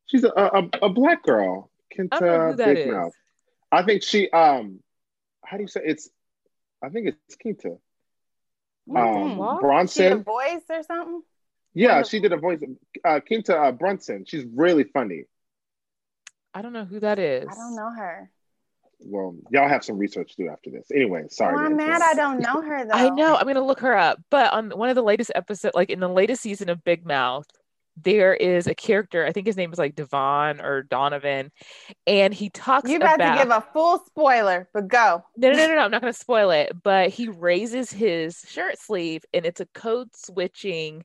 She's 0.08 0.24
a 0.24 0.30
a, 0.30 0.70
a 0.86 0.90
black 0.90 1.24
girl. 1.24 1.69
I 2.12 2.20
don't 2.20 2.22
know 2.22 2.28
Kinta 2.28 2.52
who 2.52 2.56
that 2.58 2.66
Big 2.76 2.88
is. 2.88 2.94
Mouth. 2.94 3.14
I 3.72 3.84
think 3.84 4.04
she 4.04 4.30
um, 4.32 4.80
how 5.44 5.58
do 5.58 5.64
you 5.64 5.68
say 5.68 5.82
it's? 5.84 6.10
I 6.84 6.90
think 6.90 7.08
it's 7.08 7.36
Kinta. 7.36 7.78
Um, 8.96 9.38
What? 9.38 9.60
She 9.90 10.06
a 10.06 10.16
Brunson. 10.16 10.24
voice 10.24 10.62
or 10.70 10.84
something? 10.84 11.22
Yeah, 11.74 12.04
she 12.04 12.20
did 12.20 12.34
a 12.34 12.38
voice. 12.38 12.60
Uh, 13.04 13.20
Kinta 13.20 13.68
uh, 13.68 13.72
Brunson. 13.72 14.26
She's 14.26 14.46
really 14.46 14.84
funny. 14.84 15.26
I 16.54 16.62
don't 16.62 16.74
know 16.74 16.86
who 16.86 17.00
that 17.00 17.20
is. 17.20 17.48
I 17.50 17.54
don't 17.56 17.76
know 17.76 17.92
her. 17.96 18.32
Well, 19.02 19.36
y'all 19.52 19.70
have 19.70 19.86
some 19.86 19.98
research 19.98 20.36
to 20.36 20.44
do 20.44 20.50
after 20.50 20.72
this. 20.72 20.92
Anyway, 20.94 21.26
sorry. 21.30 21.56
Oh, 21.56 21.60
to 21.60 21.66
I'm 21.66 21.78
mad. 21.78 22.02
I 22.02 22.16
don't 22.16 22.40
know 22.40 22.62
her 22.62 22.86
though. 22.86 22.92
I 22.94 23.10
know. 23.10 23.36
I'm 23.36 23.44
going 23.44 23.56
to 23.56 23.64
look 23.64 23.80
her 23.82 23.96
up. 23.96 24.20
But 24.30 24.52
on 24.52 24.72
one 24.72 24.90
of 24.90 24.96
the 24.96 25.04
latest 25.04 25.32
episodes, 25.36 25.76
like 25.76 25.90
in 25.90 26.00
the 26.00 26.10
latest 26.10 26.42
season 26.42 26.70
of 26.70 26.84
Big 26.84 27.06
Mouth, 27.06 27.46
there 28.04 28.34
is 28.34 28.68
a 28.68 28.76
character. 28.76 29.26
I 29.26 29.32
think 29.32 29.48
his 29.48 29.58
name 29.58 29.72
is 29.72 29.80
like 29.80 29.96
Devon 29.96 30.62
or 30.62 30.84
Donovan. 30.84 31.52
And 32.08 32.34
he 32.34 32.50
talks 32.50 32.90
You 32.90 32.98
about 32.98 33.16
about. 33.16 33.36
to 33.38 33.44
give 33.44 33.52
a 33.52 33.62
full 33.74 34.00
spoiler, 34.06 34.68
but 34.74 34.88
go. 34.88 35.24
No, 35.38 35.52
no, 35.52 35.58
no, 35.58 35.68
no, 35.68 35.76
no. 35.76 35.82
I'm 35.82 35.92
not 35.92 36.02
going 36.02 36.14
to 36.14 36.20
spoil 36.20 36.52
it. 36.52 36.72
But 36.84 37.10
he 37.10 37.28
raises 37.28 37.92
his 37.92 38.40
shirt 38.48 38.80
sleeve 38.80 39.24
and 39.34 39.46
it's 39.46 39.60
a 39.62 39.66
code 39.68 40.10
switching 40.16 41.04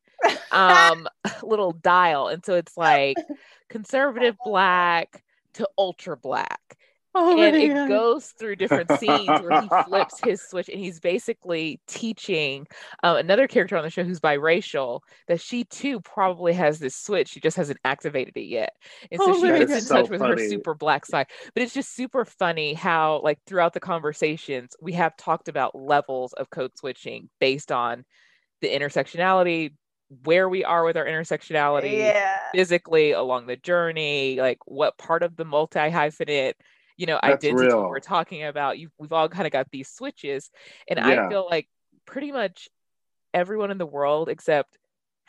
um 0.51 1.07
little 1.43 1.73
dial. 1.73 2.29
And 2.29 2.45
so 2.45 2.55
it's 2.55 2.77
like 2.77 3.17
conservative 3.69 4.37
black 4.45 5.23
to 5.55 5.69
ultra 5.79 6.17
black. 6.17 6.61
Oh 7.17 7.43
and 7.43 7.57
it 7.57 7.75
goes 7.85 8.29
through 8.39 8.57
different 8.57 8.91
scenes 8.91 9.41
where 9.41 9.53
he 9.53 9.69
flips 9.85 10.21
his 10.21 10.43
switch 10.43 10.69
and 10.69 10.79
he's 10.79 11.01
basically 11.01 11.81
teaching 11.87 12.67
uh, 13.03 13.17
another 13.19 13.49
character 13.49 13.77
on 13.77 13.83
the 13.85 13.91
show 13.91 14.05
who's 14.05 14.21
biracial 14.21 15.01
that 15.29 15.41
she 15.41 15.65
too 15.65 16.01
probably 16.01 16.53
has 16.53 16.79
this 16.79 16.95
switch. 16.97 17.29
She 17.31 17.41
just 17.41 17.57
hasn't 17.57 17.81
activated 17.85 18.37
it 18.37 18.43
yet. 18.47 18.71
And 19.11 19.23
so 19.23 19.33
Oh 19.33 19.33
she 19.33 19.51
my 19.51 19.53
gets 19.53 19.75
in 19.75 19.85
So 19.85 19.87
touch 19.87 20.11
with 20.11 20.23
her 20.23 20.37
super 20.37 20.75
black 20.75 21.07
side. 21.07 21.27
But 21.55 21.63
it's 21.63 21.75
just 21.75 21.95
super 21.95 22.25
funny 22.25 22.75
how 22.75 23.21
like 23.23 23.39
throughout 23.47 23.73
the 23.75 23.81
conversations 23.81 24.77
we 24.81 24.93
have 24.93 25.17
talked 25.17 25.49
about 25.49 25.75
levels 25.75 26.33
of 26.35 26.51
code 26.51 26.73
switching 26.77 27.31
based 27.41 27.73
on 27.73 28.05
the 28.61 28.69
intersectionality 28.69 29.75
where 30.25 30.49
we 30.49 30.65
are 30.65 30.85
with 30.85 30.97
our 30.97 31.05
intersectionality 31.05 32.13
Yeah. 32.13 32.41
physically 32.55 33.13
along 33.13 33.47
the 33.47 33.57
journey, 33.57 34.37
like 34.41 34.59
what 34.67 34.97
part 34.99 35.23
of 35.23 35.37
the 35.37 35.45
multi 35.45 35.79
hyphenate, 35.81 36.55
you 36.97 37.07
know, 37.07 37.19
That's 37.23 37.45
identity 37.45 37.67
real. 37.69 37.89
we're 37.89 38.01
talking 38.01 38.45
about. 38.45 38.79
You, 38.79 38.89
we've 38.99 39.13
all 39.13 39.29
kind 39.29 39.47
of 39.47 39.53
got 39.53 39.69
these 39.71 39.89
switches, 39.89 40.51
and 40.89 40.99
Yeah. 40.99 41.27
I 41.27 41.29
feel 41.29 41.47
like 41.49 41.69
pretty 42.07 42.33
much 42.33 42.69
everyone 43.33 43.71
in 43.71 43.79
the 43.79 43.87
world 43.87 44.29
except 44.29 44.79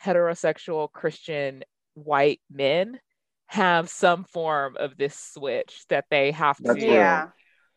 heterosexual 0.04 0.90
Christian 0.92 1.64
white 1.94 2.40
men 2.50 3.00
have 3.46 3.88
some 3.88 4.24
form 4.24 4.76
of 4.78 4.96
this 4.96 5.18
switch 5.18 5.84
that 5.88 6.04
they 6.10 6.32
have 6.32 6.56
That's 6.60 6.78
to 6.80 6.84
real. 6.86 6.94
Yeah. 6.94 7.28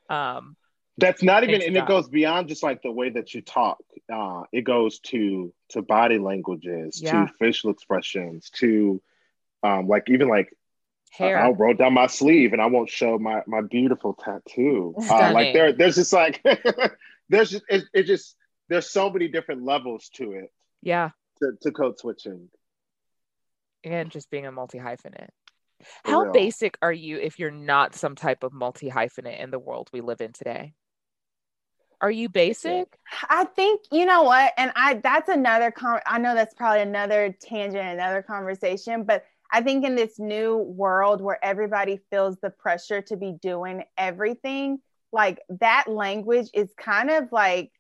um 0.10 0.56
That's 0.98 1.24
not 1.24 1.44
even, 1.44 1.62
and 1.62 1.78
it 1.78 1.88
goes 1.88 2.10
beyond 2.10 2.48
just 2.50 2.62
like 2.62 2.82
the 2.82 2.92
way 2.92 3.10
that 3.10 3.34
you 3.34 3.42
talk. 3.42 3.80
Uh, 4.12 4.44
it 4.52 4.64
goes 4.64 5.00
to 5.00 5.54
to 5.70 5.82
body 5.82 6.18
languages, 6.20 7.02
Yeah. 7.02 7.26
to 7.26 7.34
facial 7.40 7.72
expressions, 7.72 8.50
to 8.56 9.02
um, 9.64 9.88
like 9.88 10.10
even 10.10 10.28
like 10.28 10.54
hair. 11.10 11.40
I'll 11.40 11.56
roll 11.56 11.74
down 11.74 11.94
my 11.94 12.08
sleeve 12.08 12.54
and 12.54 12.62
I 12.62 12.68
won't 12.68 12.90
show 12.90 13.18
my 13.18 13.42
my 13.48 13.62
beautiful 13.62 14.14
tattoo. 14.14 14.96
Uh, 15.10 15.32
like 15.34 15.54
there, 15.54 15.74
there's 15.74 15.96
just 15.96 16.14
like 16.14 16.44
there's 17.30 17.50
just 17.52 17.64
it, 17.70 17.84
it 17.94 18.04
just 18.04 18.36
there's 18.70 18.90
so 18.90 19.10
many 19.10 19.28
different 19.28 19.64
levels 19.64 20.10
to 20.16 20.34
it 20.34 20.52
yeah. 20.82 21.10
to, 21.40 21.54
to 21.62 21.72
code 21.72 21.98
switching. 21.98 22.50
And 23.84 24.12
just 24.12 24.30
being 24.30 24.46
a 24.46 24.52
multi 24.52 24.78
hyphenate. 24.78 25.30
How 26.04 26.24
real. 26.24 26.34
basic 26.34 26.78
are 26.82 26.92
you 26.92 27.18
if 27.18 27.40
you're 27.40 27.52
not 27.52 27.96
some 27.96 28.16
type 28.16 28.44
of 28.44 28.54
multi 28.54 28.90
hyphenate 28.90 29.42
in 29.42 29.50
the 29.50 29.60
world 29.60 29.90
we 29.94 30.02
live 30.02 30.22
in 30.22 30.34
today? 30.34 30.74
Are 32.02 32.12
you 32.12 32.30
basic? 32.30 32.88
I 33.30 33.44
think 33.44 33.82
you 33.92 34.06
know 34.06 34.24
what, 34.24 34.54
and 34.58 34.72
I 34.76 34.96
that's 34.96 35.28
another 35.28 35.72
con. 35.72 36.00
I 36.06 36.18
know 36.18 36.34
that's 36.34 36.54
probably 36.54 36.82
another 36.82 37.36
tangent, 37.42 37.76
another 37.76 38.22
conversation, 38.22 39.04
but 39.04 39.26
I 39.52 39.62
think 39.62 39.84
in 39.84 39.96
this 39.96 40.20
new 40.20 40.58
world 40.58 41.22
where 41.22 41.44
everybody 41.44 42.00
feels 42.12 42.38
the 42.42 42.50
pressure 42.50 43.02
to 43.04 43.18
be 43.18 43.34
doing 43.42 43.84
everything, 43.98 44.80
like 45.12 45.40
that 45.60 45.86
language 45.88 46.50
is 46.54 46.70
kind 46.78 47.10
of 47.10 47.32
like 47.32 47.72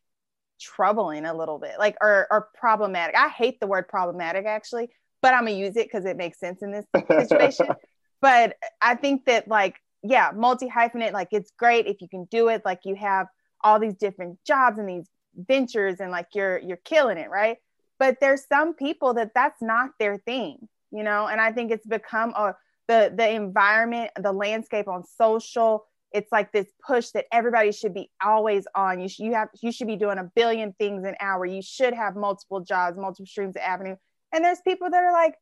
troubling 0.60 1.26
a 1.26 1.34
little 1.34 1.60
bit, 1.60 1.74
like 1.78 1.96
or 2.02 2.28
or 2.32 2.50
problematic. 2.56 3.16
I 3.16 3.30
hate 3.30 3.60
the 3.60 3.68
word 3.68 3.88
problematic 3.88 4.46
actually, 4.46 4.90
but 5.22 5.34
I'm 5.34 5.46
gonna 5.46 5.52
use 5.52 5.78
it 5.78 5.86
because 5.86 6.06
it 6.06 6.18
makes 6.18 6.40
sense 6.40 6.62
in 6.62 6.72
this 6.72 6.86
situation. 7.10 7.68
but 8.22 8.56
I 8.82 8.96
think 8.96 9.26
that 9.26 9.48
like 9.48 9.76
yeah, 10.02 10.32
multi 10.34 10.68
hyphenate, 10.70 11.14
like 11.14 11.30
it's 11.32 11.52
great 11.58 11.86
if 11.86 12.02
you 12.02 12.08
can 12.08 12.26
do 12.26 12.48
it. 12.50 12.64
Like 12.66 12.82
you 12.86 12.96
have 12.96 13.28
all 13.62 13.80
these 13.80 13.96
different 13.96 14.40
jobs 14.46 14.80
and 14.80 14.88
these 14.88 15.08
ventures, 15.36 16.00
and 16.00 16.12
like 16.12 16.28
you're 16.34 16.60
you're 16.60 16.78
killing 16.78 17.18
it, 17.18 17.30
right? 17.30 17.58
But 17.98 18.18
there's 18.22 18.48
some 18.48 18.74
people 18.74 19.16
that 19.16 19.32
that's 19.36 19.62
not 19.62 19.92
their 20.00 20.18
thing, 20.18 20.68
you 20.92 21.04
know. 21.04 21.28
And 21.28 21.40
I 21.42 21.52
think 21.52 21.72
it's 21.72 21.86
become 21.86 22.32
a 22.36 22.56
the 22.88 23.14
the 23.16 23.30
environment, 23.30 24.12
the 24.20 24.32
landscape 24.32 24.88
on 24.88 25.04
social. 25.04 25.86
It's 26.12 26.32
like 26.32 26.52
this 26.52 26.66
push 26.86 27.10
that 27.12 27.26
everybody 27.32 27.72
should 27.72 27.94
be 27.94 28.10
always 28.24 28.66
on. 28.74 29.00
You 29.00 29.08
sh- 29.08 29.20
you 29.20 29.34
have 29.36 29.50
you 29.62 29.72
should 29.72 29.88
be 29.88 29.96
doing 29.96 30.18
a 30.18 30.24
billion 30.36 30.74
things 30.74 31.06
an 31.06 31.16
hour. 31.20 31.46
You 31.46 31.62
should 31.62 31.94
have 31.94 32.16
multiple 32.16 32.62
jobs, 32.62 32.98
multiple 32.98 33.28
streams 33.28 33.56
of 33.56 33.62
avenue. 33.62 33.96
And 34.34 34.44
there's 34.44 34.62
people 34.62 34.90
that 34.90 35.04
are 35.04 35.12
like, 35.14 35.36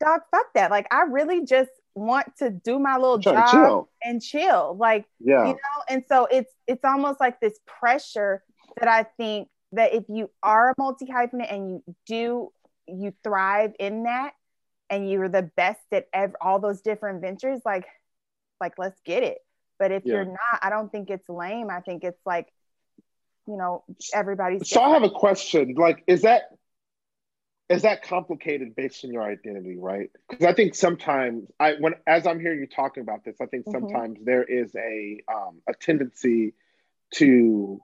dog, 0.00 0.20
fuck 0.30 0.46
that. 0.54 0.70
Like 0.70 0.86
I 0.92 1.02
really 1.02 1.44
just 1.44 1.70
want 1.94 2.26
to 2.38 2.50
do 2.50 2.78
my 2.78 2.96
little 2.96 3.18
job 3.18 3.48
chill. 3.50 3.88
and 4.02 4.20
chill. 4.22 4.76
Like 4.78 5.04
Yeah. 5.20 5.44
you 5.46 5.52
know 5.52 5.82
and 5.88 6.02
so 6.08 6.26
it's 6.30 6.50
it's 6.66 6.84
almost 6.84 7.20
like 7.20 7.38
this 7.40 7.58
pressure 7.66 8.42
that 8.78 8.88
i 8.88 9.02
think 9.18 9.48
that 9.72 9.92
if 9.92 10.04
you 10.08 10.30
are 10.42 10.70
a 10.70 10.74
multi 10.78 11.04
hyphenate 11.06 11.52
and 11.52 11.68
you 11.70 11.82
do 12.06 12.52
you 12.86 13.12
thrive 13.22 13.72
in 13.78 14.04
that 14.04 14.32
and 14.92 15.10
you're 15.10 15.28
the 15.30 15.50
best 15.56 15.80
at 15.92 16.06
ev- 16.14 16.36
all 16.42 16.60
those 16.60 16.82
different 16.82 17.22
ventures 17.22 17.60
like 17.66 17.86
like 18.60 18.74
let's 18.78 19.00
get 19.04 19.24
it 19.24 19.38
but 19.78 19.92
if 19.92 20.04
you're 20.12 20.24
not 20.24 20.60
i 20.62 20.70
don't 20.70 20.92
think 20.92 21.10
it's 21.10 21.28
lame 21.28 21.70
i 21.70 21.80
think 21.80 22.04
it's 22.04 22.20
like 22.26 22.48
you 23.48 23.56
know 23.56 23.84
everybody's 24.12 24.64
So 24.64 24.80
I 24.82 24.90
have 24.90 25.02
a 25.04 25.10
question. 25.10 25.74
Like, 25.76 26.04
is 26.06 26.22
that 26.22 26.42
is 27.68 27.82
that 27.82 28.02
complicated 28.02 28.74
based 28.76 29.04
on 29.04 29.12
your 29.12 29.22
identity, 29.22 29.76
right? 29.78 30.10
Because 30.28 30.46
I 30.46 30.52
think 30.54 30.74
sometimes 30.74 31.50
I 31.58 31.74
when 31.80 31.94
as 32.06 32.26
I'm 32.26 32.40
hearing 32.40 32.60
you 32.60 32.66
talking 32.66 33.02
about 33.02 33.24
this, 33.24 33.36
I 33.40 33.46
think 33.46 33.66
Mhm. 33.66 33.70
sometimes 33.70 34.18
there 34.24 34.44
is 34.44 34.74
a 34.76 35.20
um, 35.32 35.62
a 35.68 35.74
tendency 35.74 36.54
to 37.14 37.80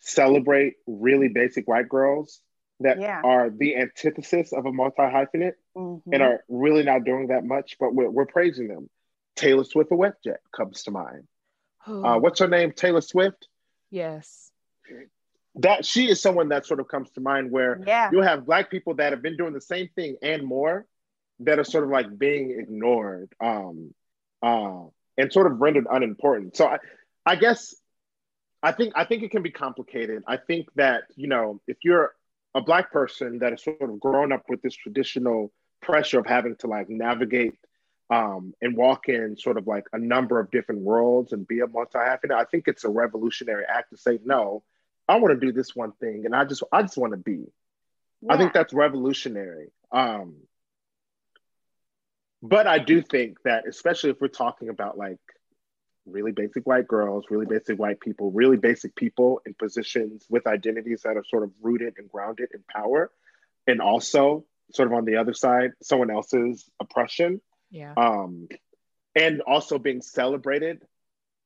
celebrate 0.00 0.74
really 0.86 1.28
basic 1.28 1.68
white 1.68 1.88
girls 1.88 2.40
that 2.80 2.98
Yeah. 3.00 3.20
are 3.22 3.50
the 3.50 3.76
antithesis 3.76 4.52
of 4.52 4.66
a 4.66 4.72
multi 4.72 5.02
hyphenate 5.02 5.54
Mhm. 5.76 6.02
and 6.12 6.22
are 6.22 6.44
really 6.48 6.82
not 6.82 7.04
doing 7.04 7.28
that 7.28 7.44
much, 7.44 7.76
but 7.78 7.94
we're, 7.94 8.10
we're 8.10 8.26
praising 8.26 8.68
them. 8.68 8.90
Taylor 9.36 9.64
Swiffer 9.64 9.96
WetJet 9.98 10.38
comes 10.52 10.82
to 10.84 10.90
mind. 10.90 11.26
Uh, 11.86 12.18
what's 12.18 12.40
her 12.40 12.48
name? 12.48 12.72
Taylor 12.72 13.00
Swift. 13.00 13.48
yes. 13.90 14.50
That 15.56 15.84
she 15.84 16.08
is 16.10 16.20
someone 16.20 16.48
that 16.48 16.66
sort 16.66 16.80
of 16.80 16.88
comes 16.88 17.10
to 17.12 17.20
mind 17.20 17.52
where 17.52 17.80
yeah 17.86 18.10
you'll 18.12 18.24
have 18.24 18.44
black 18.44 18.70
people 18.72 18.94
that 18.94 19.12
have 19.12 19.22
been 19.22 19.36
doing 19.36 19.52
the 19.52 19.60
same 19.60 19.88
thing 19.94 20.16
and 20.20 20.42
more 20.42 20.84
that 21.40 21.60
are 21.60 21.64
sort 21.64 21.84
of 21.84 21.90
like 21.90 22.18
being 22.18 22.50
ignored 22.58 23.32
um 23.40 23.94
uh 24.42 24.82
and 25.16 25.32
sort 25.32 25.46
of 25.46 25.60
rendered 25.60 25.86
unimportant 25.88 26.56
so 26.56 26.66
i 26.66 26.78
i 27.24 27.36
guess 27.36 27.72
i 28.64 28.72
think 28.72 28.94
i 28.96 29.04
think 29.04 29.22
it 29.22 29.30
can 29.30 29.42
be 29.42 29.50
complicated 29.52 30.24
i 30.26 30.36
think 30.36 30.66
that 30.74 31.04
you 31.14 31.28
know 31.28 31.60
if 31.68 31.76
you're 31.84 32.12
a 32.54 32.60
black 32.60 32.92
person 32.92 33.38
that 33.40 33.52
has 33.52 33.62
sort 33.62 33.82
of 33.82 34.00
grown 34.00 34.32
up 34.32 34.44
with 34.48 34.62
this 34.62 34.74
traditional 34.74 35.52
pressure 35.82 36.18
of 36.18 36.26
having 36.26 36.56
to 36.56 36.66
like 36.66 36.88
navigate 36.88 37.54
um, 38.10 38.54
and 38.60 38.76
walk 38.76 39.08
in 39.08 39.36
sort 39.36 39.58
of 39.58 39.66
like 39.66 39.84
a 39.92 39.98
number 39.98 40.38
of 40.38 40.50
different 40.50 40.82
worlds 40.82 41.32
and 41.32 41.48
be 41.48 41.60
a 41.60 41.66
multi-hyphenate, 41.66 42.32
I 42.32 42.44
think 42.44 42.68
it's 42.68 42.84
a 42.84 42.88
revolutionary 42.88 43.64
act 43.68 43.90
to 43.90 43.96
say, 43.96 44.18
no, 44.24 44.62
I 45.08 45.16
want 45.16 45.38
to 45.38 45.46
do 45.46 45.52
this 45.52 45.74
one 45.74 45.92
thing 45.92 46.24
and 46.24 46.34
I 46.34 46.44
just 46.44 46.62
I 46.72 46.82
just 46.82 46.96
want 46.96 47.12
to 47.12 47.18
be. 47.18 47.46
I 48.28 48.38
think 48.38 48.54
that's 48.54 48.72
revolutionary. 48.72 49.70
Um, 49.92 50.36
but 52.42 52.66
I 52.66 52.78
do 52.78 53.02
think 53.02 53.42
that, 53.44 53.66
especially 53.68 54.10
if 54.10 54.20
we're 54.20 54.28
talking 54.28 54.70
about 54.70 54.96
like 54.96 55.18
really 56.06 56.32
basic 56.32 56.66
white 56.66 56.86
girls, 56.86 57.24
really 57.30 57.46
basic 57.46 57.78
white 57.78 58.00
people, 58.00 58.30
really 58.30 58.56
basic 58.56 58.94
people 58.94 59.40
in 59.46 59.54
positions 59.54 60.26
with 60.28 60.46
identities 60.46 61.02
that 61.02 61.16
are 61.16 61.24
sort 61.24 61.42
of 61.42 61.50
rooted 61.62 61.94
and 61.98 62.10
grounded 62.10 62.50
in 62.54 62.62
power, 62.68 63.10
and 63.66 63.80
also 63.80 64.44
sort 64.72 64.88
of 64.88 64.94
on 64.94 65.04
the 65.04 65.16
other 65.16 65.34
side, 65.34 65.72
someone 65.82 66.10
else's 66.10 66.68
oppression, 66.80 67.40
Yeah. 67.70 67.94
um, 67.96 68.48
and 69.14 69.40
also 69.42 69.78
being 69.78 70.02
celebrated 70.02 70.82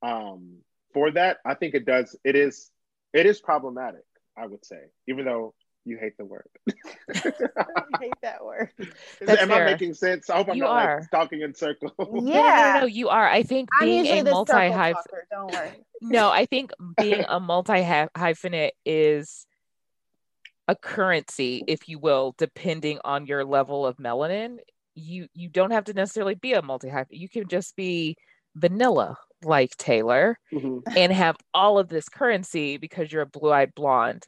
um, 0.02 0.58
for 0.94 1.10
that. 1.12 1.38
I 1.44 1.54
think 1.54 1.74
it 1.74 1.84
does. 1.84 2.16
It 2.24 2.36
is. 2.36 2.70
It 3.12 3.26
is 3.26 3.40
problematic. 3.40 4.04
I 4.36 4.46
would 4.46 4.64
say, 4.64 4.80
even 5.08 5.24
though 5.24 5.54
you 5.88 5.98
hate 5.98 6.16
the 6.18 6.24
word. 6.24 6.48
I 7.14 7.64
hate 8.00 8.12
that 8.22 8.44
word. 8.44 8.70
Is- 8.78 8.88
That's 9.20 9.42
Am 9.42 9.48
fair. 9.48 9.66
I 9.68 9.72
making 9.72 9.94
sense? 9.94 10.28
I 10.30 10.36
hope 10.36 10.48
I'm 10.50 10.56
You 10.56 10.62
not 10.64 10.70
are. 10.86 11.00
like 11.00 11.10
talking 11.10 11.40
in 11.42 11.54
circles. 11.54 11.92
No, 11.98 12.04
no, 12.06 12.20
no, 12.20 12.32
Yeah. 12.32 12.78
no, 12.80 12.86
you 12.86 13.08
are. 13.08 13.26
I 13.28 13.42
think 13.42 13.68
I'm 13.80 13.86
being 13.86 14.06
a 14.26 14.30
multi 14.30 14.52
circle 14.52 14.76
hyphenate. 14.78 15.02
Don't 15.30 15.52
worry. 15.52 15.70
No, 16.00 16.30
I 16.30 16.46
think 16.46 16.72
being 16.96 17.24
a 17.28 17.40
multi 17.40 17.72
hyphenate 17.82 18.70
is 18.84 19.46
a 20.68 20.76
currency, 20.76 21.64
if 21.66 21.88
you 21.88 21.98
will, 21.98 22.34
depending 22.38 22.98
on 23.04 23.26
your 23.26 23.44
level 23.44 23.86
of 23.86 23.96
melanin. 23.96 24.58
You 24.94 25.28
you 25.34 25.48
don't 25.48 25.70
have 25.70 25.84
to 25.84 25.92
necessarily 25.94 26.34
be 26.34 26.52
a 26.54 26.62
multi 26.62 26.88
hyphenate. 26.88 27.06
You 27.10 27.28
can 27.28 27.48
just 27.48 27.74
be 27.76 28.16
vanilla 28.54 29.16
like 29.44 29.76
Taylor 29.76 30.36
Mhm. 30.52 30.82
and 30.96 31.12
have 31.12 31.36
all 31.54 31.78
of 31.78 31.88
this 31.88 32.08
currency 32.08 32.76
because 32.76 33.12
you're 33.12 33.22
a 33.22 33.26
blue-eyed 33.26 33.72
blonde. 33.76 34.24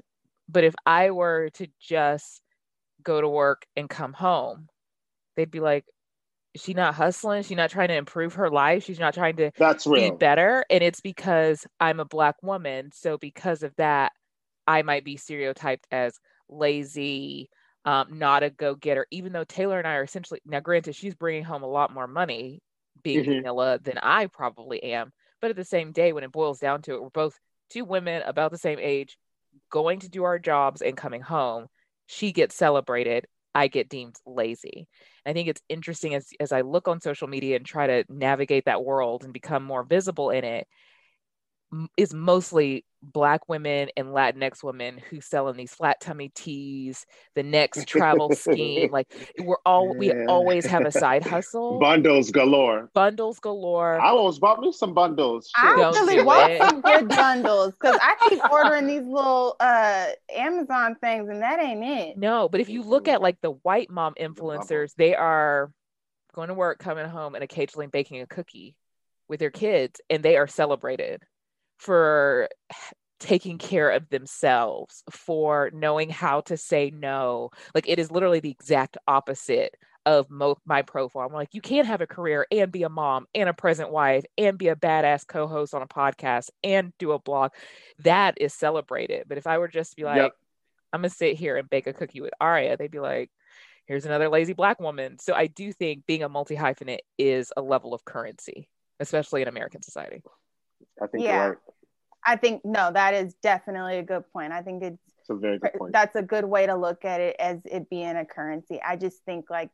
But 0.51 0.65
if 0.65 0.75
I 0.85 1.11
were 1.11 1.51
to 1.55 1.69
just 1.81 2.41
go 3.03 3.21
to 3.21 3.29
work 3.29 3.67
and 3.77 3.89
come 3.89 4.13
home, 4.13 4.69
they'd 5.37 5.51
be 5.51 5.61
like, 5.61 5.85
she 6.57 6.75
not 6.75 6.95
hustling? 6.95 7.45
She's 7.45 7.57
not 7.57 7.71
trying 7.71 7.89
to 7.89 7.97
improve 7.97 8.35
her 8.35 8.51
life. 8.51 8.85
She's 8.85 8.99
not 8.99 9.15
trying 9.15 9.37
to 9.37 9.53
That's 9.57 9.87
be 9.87 10.11
better. 10.11 10.65
And 10.69 10.83
it's 10.83 11.01
because 11.01 11.65
I'm 11.79 12.01
a 12.01 12.05
black 12.05 12.43
woman. 12.43 12.91
So 12.93 13.19
because 13.19 13.63
of 13.63 13.75
that, 13.77 14.13
I 14.67 14.83
might 14.83 15.05
be 15.05 15.17
stereotyped 15.17 15.87
as 15.93 16.19
lazy, 16.49 17.49
um, 17.85 18.19
not 18.19 18.43
a 18.43 18.51
go-getter, 18.51 19.07
even 19.11 19.33
though 19.33 19.45
Taylor 19.45 19.79
and 19.79 19.87
I 19.87 19.95
are 19.95 20.03
essentially 20.03 20.41
now 20.45 20.61
granted 20.61 20.97
she's 20.97 21.15
bringing 21.15 21.45
home 21.45 21.63
a 21.63 21.69
lot 21.69 21.95
more 21.95 22.09
money 22.09 22.61
being 23.03 23.25
Mhm. 23.25 23.37
vanilla 23.37 23.79
than 23.81 23.99
I 23.99 24.27
probably 24.27 24.83
am. 24.83 25.13
But 25.41 25.51
at 25.51 25.57
the 25.57 25.65
same 25.65 25.93
day, 25.93 26.13
when 26.13 26.25
it 26.25 26.33
boils 26.33 26.59
down 26.59 26.83
to 26.83 26.95
it, 26.95 27.03
we're 27.03 27.11
both 27.11 27.39
two 27.71 27.85
women 27.85 28.23
about 28.23 28.51
the 28.51 28.59
same 28.59 28.79
age 28.81 29.17
going 29.71 30.01
to 30.01 30.09
do 30.09 30.25
our 30.25 30.39
jobs 30.39 30.83
and 30.83 30.97
coming 30.97 31.21
home. 31.21 31.67
She 32.07 32.33
gets 32.33 32.55
celebrated. 32.57 33.27
I 33.55 33.69
get 33.69 33.88
deemed 33.88 34.17
lazy. 34.27 34.87
I 35.27 35.33
think 35.33 35.48
it's 35.48 35.63
interesting 35.69 36.15
as 36.15 36.29
as 36.38 36.53
I 36.53 36.61
look 36.63 36.88
on 36.88 37.01
social 37.01 37.29
media 37.29 37.57
and 37.57 37.67
try 37.67 37.87
to 37.87 38.05
navigate 38.09 38.65
that 38.67 38.85
world 38.85 39.25
and 39.25 39.33
become 39.33 39.65
more 39.65 39.83
visible 39.85 40.31
in 40.31 40.44
it 40.44 40.67
is 41.96 42.12
mostly 42.12 42.85
black 43.02 43.48
women 43.48 43.88
and 43.96 44.08
latinx 44.08 44.62
women 44.62 44.98
who 45.08 45.21
sell 45.21 45.48
in 45.48 45.56
these 45.56 45.73
flat 45.73 46.00
tummy 46.00 46.31
tees 46.35 47.06
the 47.35 47.42
next 47.42 47.87
travel 47.88 48.31
scheme 48.35 48.90
like 48.90 49.10
we're 49.38 49.56
all 49.64 49.96
we 49.96 50.12
always 50.27 50.66
have 50.66 50.83
a 50.85 50.92
side 50.92 51.25
hustle 51.27 51.79
Bundles 51.79 52.31
galore. 52.31 52.90
bundles 52.92 53.38
galore 53.38 53.98
I 53.98 54.08
almost 54.10 54.40
bought 54.40 54.60
me 54.60 54.73
some 54.73 54.92
bundles. 54.92 55.50
I 55.56 55.77
Don't 55.77 55.94
really 55.94 56.23
want 56.23 56.52
it. 56.52 56.60
some 56.60 56.81
good 56.83 57.08
bundles 57.16 57.73
because 57.73 57.98
I 58.02 58.16
keep 58.29 58.40
ordering 58.50 58.87
these 58.87 59.02
little 59.02 59.56
uh 59.60 60.06
Amazon 60.35 60.96
things 61.00 61.29
and 61.31 61.40
that 61.42 61.58
ain't 61.60 61.85
it. 61.85 62.18
No, 62.18 62.48
but 62.48 62.60
if 62.60 62.68
you 62.68 62.83
look 62.83 63.08
at 63.08 63.23
like 63.23 63.40
the 63.40 63.52
white 63.52 63.90
mom 63.90 64.14
influencers, 64.21 64.92
they 64.96 65.14
are 65.14 65.71
going 66.35 66.48
to 66.48 66.54
work, 66.54 66.79
coming 66.79 67.08
home, 67.08 67.35
and 67.35 67.42
occasionally 67.42 67.87
baking 67.87 68.21
a 68.21 68.27
cookie 68.27 68.77
with 69.29 69.40
their 69.40 69.50
kids, 69.50 70.00
and 70.10 70.23
they 70.23 70.37
are 70.37 70.46
celebrated 70.46 71.23
for 71.81 72.48
taking 73.20 73.56
care 73.56 73.90
of 73.90 74.08
themselves, 74.10 75.02
for 75.10 75.70
knowing 75.72 76.10
how 76.10 76.42
to 76.42 76.56
say 76.56 76.90
no. 76.90 77.50
Like 77.74 77.88
it 77.88 77.98
is 77.98 78.10
literally 78.10 78.40
the 78.40 78.50
exact 78.50 78.98
opposite 79.08 79.74
of 80.04 80.31
mo- 80.31 80.58
my 80.66 80.83
profile. 80.83 81.26
I'm 81.26 81.33
like, 81.33 81.48
you 81.52 81.62
can't 81.62 81.87
have 81.87 82.02
a 82.02 82.06
career 82.06 82.46
and 82.50 82.70
be 82.70 82.83
a 82.83 82.88
mom 82.90 83.26
and 83.35 83.48
a 83.48 83.54
present 83.54 83.90
wife 83.90 84.24
and 84.37 84.58
be 84.58 84.68
a 84.68 84.76
badass 84.76 85.26
co-host 85.26 85.74
on 85.74 85.83
a 85.83 85.87
podcast 85.87 86.50
and 86.62 86.92
do 86.98 87.12
a 87.12 87.18
blog. 87.18 87.52
That 88.00 88.35
is 88.38 88.52
celebrated. 88.52 89.24
But 89.26 89.38
if 89.38 89.46
I 89.46 89.56
were 89.58 89.68
just 89.68 89.92
to 89.92 89.96
be 89.96 90.04
like, 90.04 90.16
Yep. 90.16 90.33
I'm 90.92 91.00
gonna 91.00 91.10
sit 91.10 91.37
here 91.37 91.56
and 91.56 91.70
bake 91.70 91.87
a 91.87 91.94
cookie 91.94 92.20
with 92.20 92.35
Aria, 92.40 92.76
they'd 92.76 92.90
be 92.90 93.00
like, 93.00 93.31
here's 93.87 94.04
another 94.04 94.28
lazy 94.28 94.52
black 94.52 94.81
woman. 94.81 95.18
So 95.18 95.35
I 95.35 95.46
do 95.46 95.72
think 95.72 96.04
being 96.04 96.22
a 96.22 96.28
multi 96.28 96.56
hyphenate 96.56 97.00
is 97.16 97.52
a 97.56 97.62
level 97.62 97.94
of 97.94 98.04
currency, 98.04 98.68
especially 98.98 99.40
in 99.40 99.48
American 99.48 99.83
society. 99.83 100.22
I 101.02 101.06
think 101.06 101.24
Yeah. 101.24 101.48
right. 101.48 101.58
I 102.24 102.37
think 102.37 102.64
no, 102.64 102.92
that 102.92 103.14
is 103.14 103.35
definitely 103.42 103.98
a 103.98 104.02
good 104.02 104.24
point. 104.33 104.52
I 104.52 104.62
think 104.62 104.83
it's 104.83 105.02
It's 105.20 105.31
a 105.31 105.35
very 105.35 105.58
good 105.58 105.72
point. 105.74 105.92
that's 105.92 106.16
a 106.16 106.22
good 106.22 106.44
way 106.44 106.66
to 106.66 106.74
look 106.74 107.04
at 107.04 107.20
it 107.20 107.37
as 107.38 107.60
it 107.64 107.88
being 107.88 108.16
a 108.16 108.24
currency. 108.24 108.81
I 108.83 108.96
just 108.96 109.24
think 109.24 109.48
like, 109.48 109.70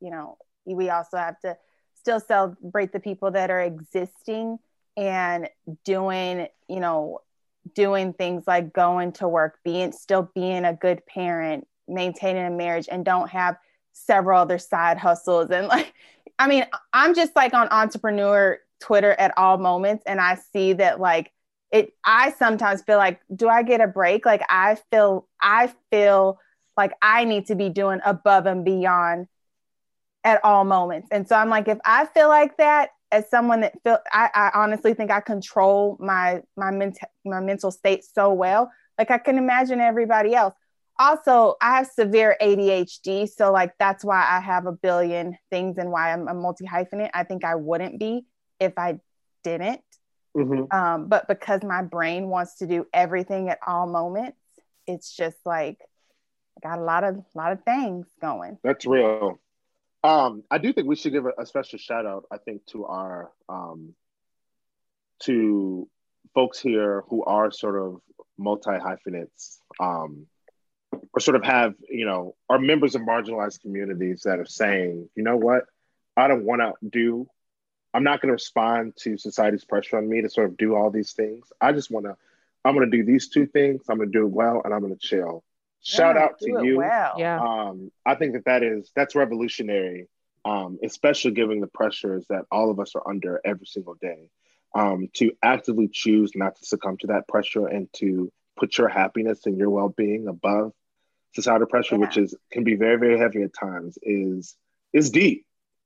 you 0.00 0.10
know, 0.10 0.38
we 0.66 0.90
also 0.90 1.16
have 1.16 1.38
to 1.40 1.56
still 1.94 2.20
celebrate 2.20 2.92
the 2.92 3.00
people 3.00 3.30
that 3.30 3.50
are 3.50 3.60
existing 3.60 4.58
and 4.96 5.48
doing, 5.84 6.48
you 6.68 6.80
know, 6.80 7.20
doing 7.74 8.12
things 8.12 8.44
like 8.46 8.72
going 8.72 9.12
to 9.12 9.28
work, 9.28 9.58
being 9.64 9.92
still 9.92 10.30
being 10.34 10.64
a 10.64 10.74
good 10.74 11.06
parent, 11.06 11.66
maintaining 11.88 12.44
a 12.44 12.50
marriage 12.50 12.88
and 12.90 13.04
don't 13.04 13.30
have 13.30 13.56
several 13.92 14.40
other 14.40 14.58
side 14.58 14.98
hustles 14.98 15.50
and 15.50 15.68
like 15.68 15.94
I 16.38 16.48
mean, 16.48 16.66
I'm 16.92 17.14
just 17.14 17.36
like 17.36 17.54
on 17.54 17.68
entrepreneur 17.70 18.58
Twitter 18.84 19.12
at 19.12 19.32
all 19.38 19.56
moments 19.56 20.04
and 20.06 20.20
I 20.20 20.34
see 20.34 20.74
that 20.74 21.00
like 21.00 21.32
it 21.72 21.94
I 22.04 22.32
sometimes 22.32 22.82
feel 22.82 22.98
like 22.98 23.20
do 23.34 23.48
I 23.48 23.62
get 23.62 23.80
a 23.80 23.86
break? 23.86 24.26
Like 24.26 24.42
I 24.50 24.76
feel 24.90 25.26
I 25.40 25.72
feel 25.90 26.38
like 26.76 26.92
I 27.00 27.24
need 27.24 27.46
to 27.46 27.54
be 27.54 27.70
doing 27.70 28.00
above 28.04 28.44
and 28.44 28.62
beyond 28.62 29.26
at 30.22 30.44
all 30.44 30.64
moments. 30.64 31.08
And 31.10 31.26
so 31.26 31.34
I'm 31.34 31.48
like 31.48 31.66
if 31.66 31.78
I 31.84 32.04
feel 32.06 32.28
like 32.28 32.58
that 32.58 32.90
as 33.10 33.30
someone 33.30 33.62
that 33.62 33.72
feel 33.82 33.98
I, 34.12 34.28
I 34.34 34.50
honestly 34.54 34.92
think 34.92 35.10
I 35.10 35.20
control 35.20 35.96
my 35.98 36.42
my 36.56 36.70
mental 36.70 37.08
my 37.24 37.40
mental 37.40 37.70
state 37.70 38.04
so 38.04 38.34
well. 38.34 38.70
Like 38.98 39.10
I 39.10 39.16
can 39.16 39.38
imagine 39.38 39.80
everybody 39.80 40.34
else. 40.34 40.54
Also, 40.96 41.56
I 41.60 41.78
have 41.78 41.88
severe 41.88 42.36
ADHD, 42.40 43.28
so 43.28 43.50
like 43.50 43.72
that's 43.78 44.04
why 44.04 44.24
I 44.30 44.38
have 44.38 44.66
a 44.66 44.72
billion 44.72 45.36
things 45.50 45.76
and 45.76 45.90
why 45.90 46.12
I'm 46.12 46.28
a 46.28 46.34
multi 46.34 46.66
hyphenate. 46.66 47.10
I 47.14 47.24
think 47.24 47.44
I 47.44 47.56
wouldn't 47.56 47.98
be 47.98 48.26
if 48.64 48.78
I 48.78 49.00
didn't. 49.42 49.82
Mhm. 50.36 50.72
Um, 50.72 51.06
but 51.06 51.28
because 51.28 51.62
my 51.62 51.82
brain 51.82 52.28
wants 52.28 52.56
to 52.56 52.66
do 52.66 52.86
everything 52.92 53.48
at 53.50 53.60
all 53.66 53.86
moments, 53.86 54.38
it's 54.86 55.14
just 55.14 55.38
like 55.46 55.78
I 56.56 56.68
got 56.68 56.78
a 56.78 56.82
lot 56.82 57.04
of 57.04 57.24
lot 57.34 57.52
of 57.52 57.62
things 57.62 58.06
going. 58.20 58.58
That's 58.62 58.84
real. 58.86 59.38
Um, 60.02 60.42
I 60.50 60.58
do 60.58 60.72
think 60.72 60.86
we 60.86 60.96
should 60.96 61.12
give 61.12 61.24
a, 61.24 61.32
a 61.38 61.46
special 61.46 61.78
shout 61.78 62.04
out, 62.04 62.24
I 62.30 62.38
think, 62.38 62.66
to 62.66 62.84
our 62.84 63.30
um, 63.48 63.94
to 65.20 65.88
folks 66.34 66.60
here 66.60 67.04
who 67.08 67.24
are 67.24 67.50
sort 67.50 67.80
of 67.80 68.00
multi 68.36 68.76
hyphenates, 68.78 69.60
um, 69.80 70.26
or 70.92 71.20
sort 71.20 71.36
of 71.36 71.44
have, 71.44 71.74
you 71.88 72.06
know, 72.06 72.34
are 72.48 72.58
members 72.58 72.94
of 72.94 73.02
marginalized 73.02 73.60
communities 73.60 74.22
that 74.24 74.38
are 74.38 74.46
saying, 74.46 75.08
you 75.14 75.22
know 75.22 75.36
what, 75.36 75.64
I 76.16 76.28
don't 76.28 76.44
want 76.44 76.60
to 76.60 76.74
do, 76.88 77.28
I'm 77.94 78.02
not 78.04 78.20
going 78.20 78.28
to 78.28 78.34
respond 78.34 78.96
to 78.98 79.16
society's 79.16 79.64
pressure 79.64 79.96
on 79.98 80.08
me 80.08 80.20
to 80.22 80.28
sort 80.28 80.48
of 80.48 80.56
do 80.56 80.74
all 80.74 80.90
these 80.90 81.12
things. 81.12 81.52
I 81.60 81.72
just 81.72 81.90
want 81.90 82.06
to, 82.06 82.16
I'm 82.64 82.74
going 82.74 82.90
to 82.90 82.96
do 82.96 83.04
these 83.04 83.28
two 83.28 83.46
things. 83.46 83.82
I'm 83.88 83.98
going 83.98 84.10
to 84.10 84.18
do 84.18 84.26
it 84.26 84.32
well, 84.32 84.60
and 84.64 84.74
I'm 84.74 84.80
going 84.80 84.92
to 84.92 84.98
chill. 84.98 85.44
Shout 85.82 86.16
Yeah, 86.16 86.24
out 86.24 86.38
to 86.40 86.50
you. 86.64 86.78
Well. 86.78 87.14
Yeah. 87.18 87.40
Um, 87.40 87.92
I 88.04 88.16
think 88.16 88.32
that 88.32 88.46
that 88.46 88.62
is 88.62 88.90
that's 88.96 89.14
revolutionary, 89.14 90.08
um, 90.44 90.78
especially 90.82 91.32
given 91.32 91.60
the 91.60 91.66
pressures 91.68 92.24
that 92.30 92.46
all 92.50 92.70
of 92.70 92.80
us 92.80 92.94
are 92.94 93.08
under 93.08 93.40
every 93.44 93.66
single 93.66 93.94
day. 93.94 94.28
Um, 94.74 95.08
to 95.14 95.30
actively 95.40 95.88
choose 95.92 96.32
not 96.34 96.56
to 96.56 96.64
succumb 96.66 96.96
to 96.98 97.06
that 97.08 97.28
pressure 97.28 97.68
and 97.68 97.88
to 98.00 98.32
put 98.56 98.76
your 98.76 98.88
happiness 98.88 99.46
and 99.46 99.56
your 99.56 99.70
well-being 99.70 100.26
above 100.26 100.72
societal 101.32 101.68
pressure, 101.68 101.96
which 101.96 102.16
is 102.16 102.34
can 102.50 102.64
be 102.64 102.74
very 102.74 102.98
very 102.98 103.16
heavy 103.18 103.42
at 103.42 103.52
times, 103.54 103.98
is 104.02 104.56
is 104.92 105.10
deep, 105.10 105.44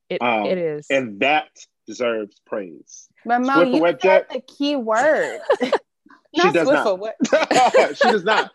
It, 0.09 0.23
Um, 0.23 0.47
it 0.47 0.57
is. 0.57 0.87
and 0.89 1.21
that 1.21 1.49
deserves 1.89 2.37
praise. 2.47 3.09
But 3.25 3.41
Mo, 3.41 3.65
Swiffer 3.65 3.75
you 3.75 3.81
Wet 3.83 4.01
said 4.03 4.27
Jet? 4.29 4.31
the 4.31 4.41
key 4.41 4.77
word. 4.77 5.41
She 6.35 6.43
Not 6.45 6.53
does 6.55 6.69
Swiffer 6.69 6.85
not. 6.85 7.01
Wet- 7.01 7.97
she 7.97 8.11
does 8.11 8.23
not. 8.23 8.53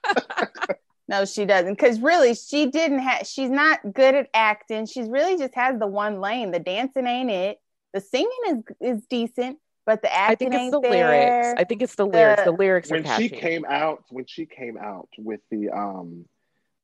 No, 1.07 1.25
she 1.25 1.43
doesn't. 1.43 1.73
Because 1.73 1.99
really, 1.99 2.35
she 2.35 2.67
didn't 2.67 2.99
have. 2.99 3.25
She's 3.25 3.49
not 3.49 3.79
good 3.93 4.13
at 4.13 4.29
acting. 4.35 4.85
She's 4.85 5.09
really 5.09 5.37
just 5.39 5.55
has 5.55 5.79
the 5.79 5.87
one 5.87 6.21
lane. 6.21 6.51
The 6.51 6.59
dancing 6.59 7.07
ain't 7.07 7.31
it. 7.31 7.57
The 7.93 7.99
singing 7.99 8.29
is 8.47 8.57
is 8.79 9.05
decent, 9.09 9.57
but 9.87 10.03
the 10.03 10.13
acting. 10.13 10.49
I 10.49 10.51
think 10.51 10.53
it's 10.53 10.61
ain't 10.61 10.71
the 10.71 10.81
there. 10.81 11.09
lyrics. 11.09 11.53
I 11.57 11.63
think 11.63 11.81
it's 11.81 11.95
the 11.95 12.05
lyrics. 12.05 12.43
The 12.43 12.51
lyrics 12.51 12.91
are 12.91 12.95
when 12.95 13.03
catchy. 13.03 13.27
she 13.29 13.35
came 13.35 13.65
out 13.67 14.03
when 14.11 14.25
she 14.27 14.45
came 14.45 14.77
out 14.77 15.09
with 15.17 15.39
the 15.49 15.71
um 15.71 16.25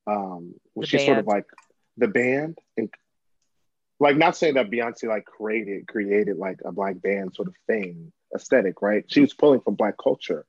um 0.07 0.55
when 0.73 0.81
The 0.81 0.87
she 0.87 1.05
sort 1.05 1.19
of 1.19 1.27
like 1.27 1.45
the 1.97 2.07
band 2.07 2.57
and 2.77 2.89
like 3.99 4.17
not 4.17 4.35
saying 4.35 4.55
that 4.55 4.69
Beyonce 4.69 5.05
like 5.05 5.25
created 5.25 5.87
created 5.87 6.37
like 6.37 6.59
a 6.65 6.71
black 6.71 7.01
band 7.01 7.33
sort 7.33 7.47
of 7.47 7.55
thing 7.67 8.11
aesthetic 8.35 8.81
right 8.81 9.05
she 9.07 9.21
was 9.21 9.33
pulling 9.33 9.61
from 9.61 9.75
black 9.75 9.95
culture 10.01 10.45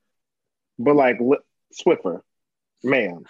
but 0.79 0.97
like 0.97 1.19
li- 1.21 1.39
Swiffer 1.79 2.21
ma'am 2.83 3.25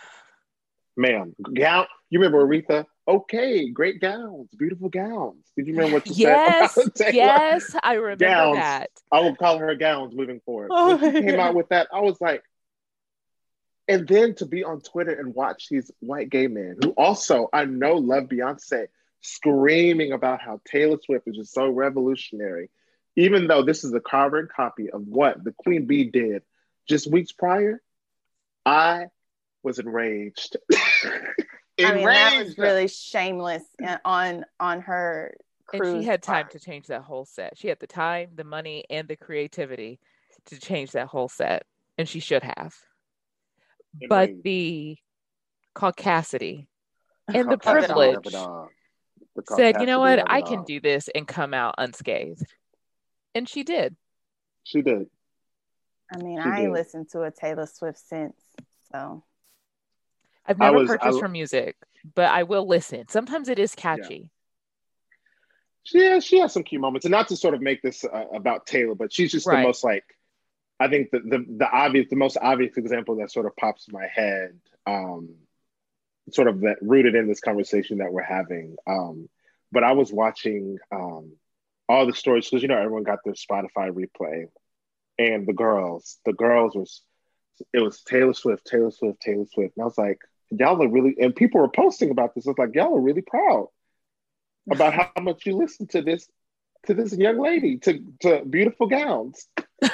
ma'am 0.97 1.35
gown 1.55 1.87
you 2.11 2.18
remember 2.18 2.47
Aretha 2.47 2.87
okay 3.07 3.71
great 3.71 4.01
gowns 4.01 4.49
beautiful 4.57 4.89
gowns 4.89 5.45
did 5.57 5.66
you 5.66 5.75
remember 5.75 5.95
what 5.95 6.07
you 6.07 6.14
yes, 6.14 6.75
said 6.97 7.14
yes, 7.14 7.75
I 7.83 7.95
remember 7.95 8.25
Gowns. 8.25 8.57
that. 8.57 8.91
I 9.12 9.21
will 9.21 9.37
call 9.37 9.59
her 9.59 9.75
gowns 9.75 10.14
moving 10.14 10.41
forward. 10.45 10.68
Oh 10.71 10.97
when 10.97 11.14
she 11.14 11.23
came 11.23 11.41
out 11.41 11.55
with 11.55 11.68
that, 11.71 11.89
I 11.93 12.01
was 12.01 12.21
like, 12.21 12.43
and 13.89 14.07
then 14.07 14.35
to 14.37 14.47
be 14.47 14.62
on 14.62 14.81
Twitter 14.81 15.12
and 15.12 15.35
watch 15.35 15.68
these 15.68 15.91
white 15.99 16.31
gay 16.31 16.47
men 16.47 16.77
who 16.81 16.91
also 16.91 17.49
I 17.53 17.64
know 17.64 17.95
love 17.95 18.25
Beyonce 18.25 18.87
screaming 19.21 20.12
about 20.12 20.41
how 20.41 20.61
Taylor 20.66 20.99
Swift 21.05 21.29
is 21.29 21.37
just 21.37 21.53
so 21.53 21.68
revolutionary, 21.68 22.71
even 23.16 23.47
though 23.47 23.62
this 23.62 23.85
is 23.85 23.93
a 23.95 24.01
carbon 24.01 24.49
copy 24.55 24.91
of 24.91 25.07
what 25.07 25.43
the 25.43 25.53
Queen 25.53 25.87
Bee 25.87 26.05
did 26.05 26.43
just 26.89 27.11
weeks 27.11 27.33
prior. 27.33 27.81
I 28.64 29.07
was 29.62 29.79
enraged. 29.79 30.57
I 31.83 31.95
mean, 31.95 32.05
that 32.05 32.43
was 32.45 32.59
really 32.59 32.89
shameless 32.89 33.64
on 34.05 34.45
on 34.59 34.83
her 34.83 35.35
And 35.73 36.03
she 36.03 36.07
had 36.07 36.23
time 36.23 36.45
part. 36.45 36.53
to 36.53 36.61
change 36.61 36.89
that 36.89 37.03
whole 37.03 37.25
set. 37.25 37.57
She 37.57 37.68
had 37.68 37.79
the 37.81 37.87
time, 37.87 38.31
the 38.35 38.45
money, 38.45 38.85
and 38.91 39.09
the 39.09 39.16
creativity 39.16 39.99
to 40.47 40.59
change 40.59 40.93
that 40.93 41.07
whole 41.07 41.29
set, 41.29 41.64
and 41.97 42.09
she 42.09 42.21
should 42.21 42.43
have. 42.43 42.75
But 44.09 44.31
Enraged. 44.31 44.45
the 44.45 44.99
caucasity 45.75 46.66
and 47.29 47.51
the 47.51 47.59
privilege 47.59 48.27
it 48.27 48.35
all. 48.35 48.64
The 48.64 48.80
said, 49.57 49.81
"You 49.81 49.87
know 49.87 50.01
what? 50.01 50.31
I 50.31 50.43
can 50.43 50.59
all. 50.61 50.64
do 50.64 50.81
this 50.81 51.09
and 51.14 51.26
come 51.26 51.55
out 51.55 51.74
unscathed," 51.78 52.47
and 53.35 53.49
she 53.49 53.62
did. 53.62 53.97
She 54.64 54.83
did. 54.83 55.07
I 56.12 56.18
mean, 56.18 56.41
She 56.43 56.49
I 56.49 56.61
ain't 56.62 56.72
listened 56.72 57.09
to 57.11 57.22
a 57.22 57.31
Taylor 57.31 57.66
Swift 57.66 57.99
since. 57.99 58.35
So 58.93 59.22
I've 60.47 60.59
never 60.59 60.78
was- 60.78 60.89
purchased 60.89 61.07
l- 61.14 61.20
her 61.20 61.28
music, 61.28 61.76
but 62.14 62.31
I 62.31 62.43
will 62.43 62.66
listen. 62.66 63.09
Sometimes 63.09 63.49
it 63.49 63.59
is 63.59 63.74
catchy. 63.74 64.31
She 65.83 66.05
has, 66.05 66.24
she 66.24 66.39
has 66.41 66.53
some 66.53 66.62
key 66.62 66.76
moments, 66.76 67.07
and 67.07 67.12
not 67.12 67.28
to 67.28 67.37
sort 67.37 67.55
of 67.55 67.62
make 67.62 67.81
this 67.83 68.05
uh, 68.05 68.24
about 68.35 68.66
Taylor, 68.66 68.95
but 68.95 69.12
she's 69.12 69.33
just 69.33 69.47
Right. 69.47 69.62
the 69.62 69.66
most 69.66 69.83
like, 69.83 70.05
I 70.78 70.89
think 70.89 71.11
the, 71.11 71.20
the 71.20 71.45
the 71.59 71.68
obvious, 71.70 72.09
the 72.11 72.16
most 72.16 72.37
obvious 72.41 72.76
example 72.76 73.16
that 73.16 73.31
sort 73.31 73.47
of 73.47 73.57
pops 73.57 73.89
in 73.89 73.95
my 73.95 74.07
head, 74.07 74.59
um, 74.87 75.31
sort 76.35 76.49
of 76.49 76.61
that 76.61 76.78
rooted 76.81 77.14
in 77.14 77.28
this 77.28 77.41
conversation 77.41 77.99
that 77.99 78.12
we're 78.12 78.22
having. 78.22 78.76
Um, 78.87 79.28
but 79.72 79.85
I 79.85 79.93
was 79.93 80.12
watching 80.12 80.78
um, 80.93 81.33
all 81.89 82.07
the 82.07 82.14
stories 82.14 82.49
because 82.49 82.62
you 82.62 82.68
know 82.68 82.78
everyone 82.78 83.05
got 83.05 83.20
their 83.24 83.35
Spotify 83.35 83.91
replay, 83.91 84.47
and 85.18 85.47
the 85.47 85.53
girls, 85.53 86.18
the 86.24 86.33
girls 86.33 86.74
was, 86.74 87.03
it 87.72 87.81
was 87.81 88.03
Taylor 88.03 88.35
Swift, 88.35 88.66
Taylor 88.66 88.91
Swift, 88.91 89.20
Taylor 89.20 89.47
Swift, 89.53 89.76
and 89.76 89.83
I 89.83 89.87
was 89.87 89.99
like, 89.99 90.18
y'all 90.51 90.83
are 90.83 90.89
really, 90.89 91.14
and 91.20 91.35
people 91.35 91.61
were 91.61 91.68
posting 91.68 92.11
about 92.11 92.35
this. 92.35 92.47
I 92.47 92.51
was 92.51 92.59
like, 92.59 92.74
y'all 92.74 92.97
are 92.97 93.01
really 93.01 93.22
proud 93.22 93.68
about 94.70 94.95
how 94.95 95.11
much 95.20 95.47
you 95.47 95.57
listen 95.57 95.87
to 95.89 96.03
this 96.03 96.28
to 96.87 96.95
this 96.95 97.12
young 97.12 97.39
lady 97.39 97.78
to 97.78 98.05
to 98.20 98.45
beautiful 98.45 98.87
gowns 98.87 99.47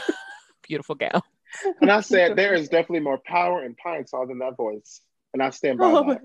Beautiful 0.69 0.95
gal. 0.97 1.25
and 1.81 1.91
i 1.91 2.01
said 2.01 2.37
there 2.37 2.55
is 2.55 2.69
definitely 2.69 3.01
more 3.01 3.21
power 3.25 3.65
in 3.65 3.75
Pine-Sol 3.75 4.27
than 4.27 4.39
that 4.39 4.57
voice 4.57 5.01
and 5.33 5.43
i 5.43 5.51
stand 5.51 5.79
by 5.79 5.87
Oh 5.87 6.19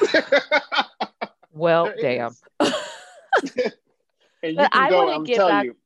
that 0.00 0.52
Well, 1.50 1.92
damn. 2.00 2.34
And 4.42 4.52
you 4.52 4.56
But 4.56 4.70
can 4.72 4.82
I 4.82 4.90
go. 4.90 4.96
want 4.98 5.10
I'm 5.14 5.24
to 5.24 5.28
get 5.28 5.36
telling 5.36 5.54
back. 5.56 5.64
you. 5.64 5.76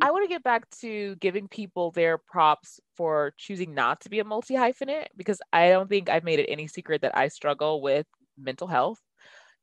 I 0.00 0.12
want 0.12 0.24
to 0.24 0.28
get 0.28 0.44
back 0.44 0.70
to 0.82 1.16
giving 1.16 1.48
people 1.48 1.90
their 1.90 2.16
props 2.16 2.78
for 2.96 3.32
choosing 3.36 3.74
not 3.74 4.00
to 4.02 4.08
be 4.10 4.20
a 4.20 4.24
multi 4.24 4.54
hyphenate 4.54 5.08
because 5.16 5.40
I 5.52 5.70
don't 5.70 5.88
think 5.88 6.08
I've 6.08 6.22
made 6.22 6.38
it 6.38 6.46
any 6.48 6.68
secret 6.68 7.02
that 7.02 7.16
I 7.16 7.26
struggle 7.28 7.82
with 7.82 8.06
mental 8.38 8.68
health. 8.68 9.00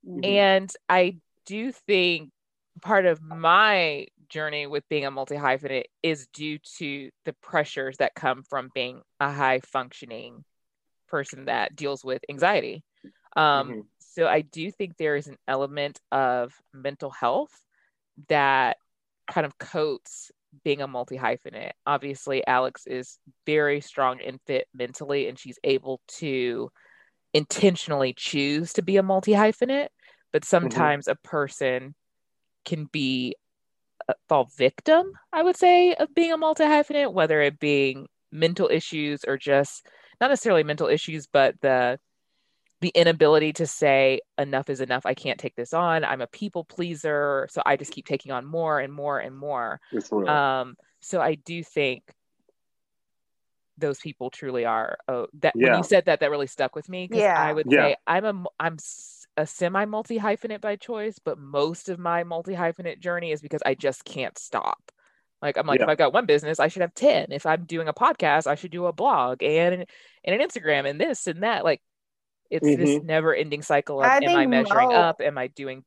Mhm. 0.05 0.25
And 0.25 0.71
I 0.89 1.17
do 1.45 1.71
think 1.71 2.31
part 2.81 3.05
of 3.05 3.21
my 3.21 4.07
journey 4.27 4.67
with 4.67 4.83
being 4.89 5.05
a 5.05 5.11
multi 5.11 5.35
hyphenate 5.35 5.85
is 6.03 6.27
due 6.33 6.59
to 6.79 7.09
the 7.23 7.33
pressures 7.41 7.95
that 7.97 8.15
come 8.15 8.43
from 8.43 8.69
being 8.75 9.01
a 9.21 9.31
high 9.31 9.61
functioning 9.61 10.43
person 11.15 11.45
that 11.45 11.75
deals 11.75 12.03
with 12.03 12.21
anxiety. 12.29 12.83
Um, 13.37 13.69
Mhm. 13.69 13.85
So 13.99 14.27
I 14.27 14.41
do 14.41 14.71
think 14.71 14.97
there 14.97 15.15
is 15.15 15.27
an 15.27 15.37
element 15.47 15.99
of 16.11 16.53
mental 16.73 17.11
health 17.11 17.53
that 18.29 18.77
kind 19.27 19.45
of 19.45 19.57
coats 19.57 20.31
being 20.63 20.81
a 20.81 20.87
multi 20.87 21.17
hyphenate. 21.17 21.73
Obviously, 21.85 22.45
Alex 22.47 22.87
is 22.87 23.19
very 23.45 23.81
strong 23.81 24.21
and 24.21 24.39
fit 24.47 24.67
mentally, 24.73 25.27
and 25.27 25.37
she's 25.37 25.59
able 25.63 25.99
to 26.19 26.69
intentionally 27.33 28.13
choose 28.13 28.73
to 28.73 28.81
be 28.81 28.97
a 28.97 29.03
multi 29.03 29.33
hyphenate. 29.33 29.89
But 30.31 30.45
sometimes 30.45 31.07
a 31.07 31.15
person 31.15 31.95
can 32.65 32.85
be 32.91 33.35
uh, 34.09 34.13
fall 34.29 34.47
victim, 34.57 35.05
I 35.33 35.43
would 35.43 35.57
say, 35.57 35.93
of 35.95 36.13
being 36.13 36.31
a 36.31 36.37
multi 36.37 36.63
hyphenate, 36.63 37.13
whether 37.13 37.41
it 37.41 37.59
being 37.59 38.07
mental 38.31 38.69
issues 38.71 39.23
or 39.27 39.37
just 39.37 39.87
not 40.19 40.29
necessarily 40.29 40.63
mental 40.63 40.87
issues, 40.87 41.27
but 41.27 41.55
the 41.61 41.99
the 42.81 42.89
inability 42.89 43.53
to 43.53 43.65
say 43.65 44.19
enough 44.37 44.69
is 44.69 44.81
enough. 44.81 45.05
I 45.05 45.13
can't 45.13 45.39
take 45.39 45.55
this 45.55 45.73
on. 45.73 46.03
I'm 46.03 46.21
a 46.21 46.27
people 46.27 46.65
pleaser, 46.65 47.47
so 47.49 47.61
I 47.65 47.77
just 47.77 47.91
keep 47.91 48.05
taking 48.05 48.31
on 48.31 48.45
more 48.45 48.79
and 48.79 48.93
more 48.93 49.17
and 49.17 49.35
more. 49.35 49.79
Um, 50.27 50.75
so 51.01 51.21
I 51.21 51.35
do 51.35 51.63
think 51.63 52.03
those 53.77 53.99
people 53.99 54.29
truly 54.29 54.65
are. 54.65 54.97
Oh, 55.07 55.27
that 55.41 55.55
when 55.55 55.77
you 55.77 55.83
said 55.83 56.05
that, 56.05 56.19
that 56.19 56.31
really 56.31 56.47
stuck 56.47 56.75
with 56.75 56.89
me 56.89 57.07
because 57.07 57.23
Yeah. 57.23 57.41
I 57.41 57.53
would 57.53 57.71
Yeah. 57.71 57.87
say 57.87 57.95
I'm 58.07 58.25
a 58.25 58.45
I'm 58.59 58.77
a 59.37 59.45
semi 59.47 59.85
multi 59.85 60.19
hyphenate 60.19 60.61
by 60.61 60.75
choice, 60.75 61.19
but 61.19 61.37
most 61.37 61.89
of 61.89 61.99
my 61.99 62.23
multi 62.23 62.53
hyphenate 62.53 62.99
journey 62.99 63.31
is 63.31 63.41
because 63.41 63.61
I 63.65 63.75
just 63.75 64.05
can't 64.05 64.37
stop. 64.37 64.91
Like 65.45 65.57
I'm 65.57 65.67
like, 65.67 65.79
if 65.79 65.87
I've 65.87 65.97
got 65.97 66.11
one 66.13 66.25
business, 66.25 66.59
I 66.59 66.67
should 66.67 66.81
have 66.81 66.93
ten. 66.95 67.27
If 67.31 67.45
I'm 67.45 67.65
doing 67.65 67.87
a 67.87 67.93
podcast, 67.93 68.47
I 68.47 68.55
should 68.55 68.71
do 68.71 68.87
a 68.87 68.93
blog 68.93 69.43
and 69.43 69.85
and 70.23 70.41
an 70.41 70.47
Instagram 70.47 70.89
and 70.89 70.99
this 70.99 71.27
and 71.27 71.43
that. 71.43 71.63
Like 71.63 71.81
it's 72.49 72.65
this 72.65 72.89
Mhm. 72.99 73.03
never 73.03 73.33
ending 73.33 73.61
cycle 73.61 73.99
of 74.01 74.05
I 74.07 74.17
am 74.17 74.35
I 74.35 74.45
measuring 74.47 74.89
Mo- 74.89 74.95
up? 74.95 75.21
Am 75.21 75.37
I 75.37 75.47
doing 75.47 75.83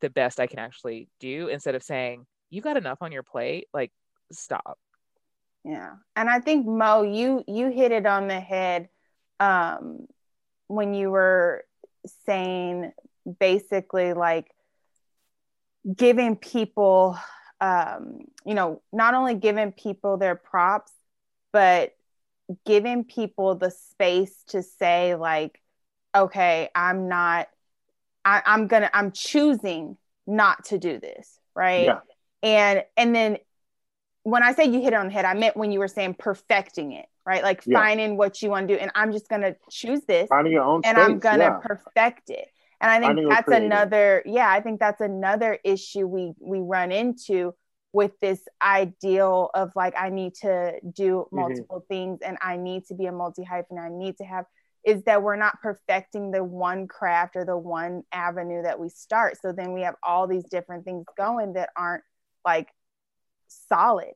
the 0.00 0.10
best 0.10 0.40
I 0.40 0.46
can 0.48 0.58
actually 0.58 1.08
do 1.20 1.48
instead 1.48 1.74
of 1.74 1.82
saying, 1.82 2.26
you 2.50 2.60
got 2.60 2.76
enough 2.76 2.98
on 3.02 3.12
your 3.12 3.22
plate? 3.22 3.68
Like 3.72 3.92
stop. 4.32 4.78
Yeah. 5.64 5.94
And 6.16 6.28
I 6.28 6.40
think 6.40 6.66
Mo, 6.66 7.02
you 7.02 7.44
you 7.46 7.70
hit 7.70 7.92
it 7.92 8.06
on 8.06 8.26
the 8.26 8.40
head 8.40 8.88
um 9.38 10.08
when 10.66 10.94
you 10.94 11.10
were 11.10 11.64
saying 12.26 12.92
basically 13.38 14.12
like 14.12 14.50
giving 15.96 16.36
people 16.36 17.16
um 17.60 18.20
you 18.44 18.54
know, 18.54 18.82
not 18.92 19.14
only 19.14 19.34
giving 19.34 19.72
people 19.72 20.16
their 20.16 20.34
props, 20.34 20.92
but 21.52 21.94
giving 22.64 23.04
people 23.04 23.54
the 23.54 23.70
space 23.70 24.44
to 24.48 24.62
say 24.62 25.14
like 25.14 25.60
okay, 26.14 26.70
I'm 26.74 27.08
not 27.08 27.48
I, 28.24 28.42
I'm 28.44 28.66
gonna 28.66 28.90
I'm 28.92 29.12
choosing 29.12 29.96
not 30.26 30.64
to 30.66 30.78
do 30.78 30.98
this, 30.98 31.38
right? 31.54 31.86
Yeah. 31.86 32.00
And 32.42 32.84
and 32.96 33.14
then 33.14 33.38
when 34.22 34.42
I 34.42 34.52
say 34.52 34.66
you 34.66 34.80
hit 34.80 34.92
it 34.92 34.94
on 34.94 35.06
the 35.06 35.12
head, 35.12 35.24
I 35.24 35.34
meant 35.34 35.56
when 35.56 35.72
you 35.72 35.78
were 35.78 35.88
saying 35.88 36.16
perfecting 36.18 36.92
it, 36.92 37.06
right? 37.24 37.42
Like 37.42 37.62
Yeah. 37.64 37.78
finding 37.78 38.16
what 38.16 38.42
you 38.42 38.50
want 38.50 38.68
to 38.68 38.74
do. 38.74 38.80
And 38.80 38.90
I'm 38.94 39.12
just 39.12 39.28
gonna 39.28 39.56
choose 39.70 40.02
this 40.06 40.28
Finding 40.28 40.52
your 40.52 40.64
own 40.64 40.82
and 40.84 40.96
space. 40.96 41.04
I'm 41.04 41.18
gonna 41.18 41.44
yeah. 41.44 41.60
perfect 41.62 42.30
it. 42.30 42.48
And 42.80 42.90
I 42.90 43.00
think 43.00 43.18
that's 43.28 43.44
creative. 43.44 43.60
another, 43.64 44.22
yeah, 44.24 44.48
I 44.50 44.60
think 44.60 44.78
that's 44.80 45.00
another 45.00 45.58
issue 45.64 46.06
we 46.06 46.32
we 46.40 46.60
run 46.60 46.92
into 46.92 47.54
with 47.92 48.12
this 48.20 48.40
ideal 48.62 49.50
of 49.54 49.72
like 49.74 49.94
I 49.96 50.10
need 50.10 50.34
to 50.42 50.78
do 50.92 51.26
Mm-hmm. 51.34 51.36
multiple 51.36 51.84
things 51.88 52.20
and 52.22 52.36
I 52.42 52.56
need 52.56 52.86
to 52.86 52.94
be 52.94 53.06
a 53.06 53.12
multi 53.12 53.42
hyphen. 53.44 53.78
I 53.78 53.88
need 53.90 54.16
to 54.18 54.24
have 54.24 54.44
is 54.84 55.02
that 55.04 55.22
we're 55.22 55.36
not 55.36 55.60
perfecting 55.60 56.30
the 56.30 56.44
one 56.44 56.86
craft 56.86 57.36
or 57.36 57.44
the 57.44 57.56
one 57.56 58.04
avenue 58.12 58.62
that 58.62 58.78
we 58.78 58.88
start. 58.88 59.36
So 59.42 59.52
then 59.52 59.72
we 59.72 59.82
have 59.82 59.96
all 60.02 60.26
these 60.28 60.44
different 60.44 60.84
things 60.84 61.04
going 61.16 61.54
that 61.54 61.70
aren't 61.76 62.04
like 62.44 62.68
solid. 63.48 64.12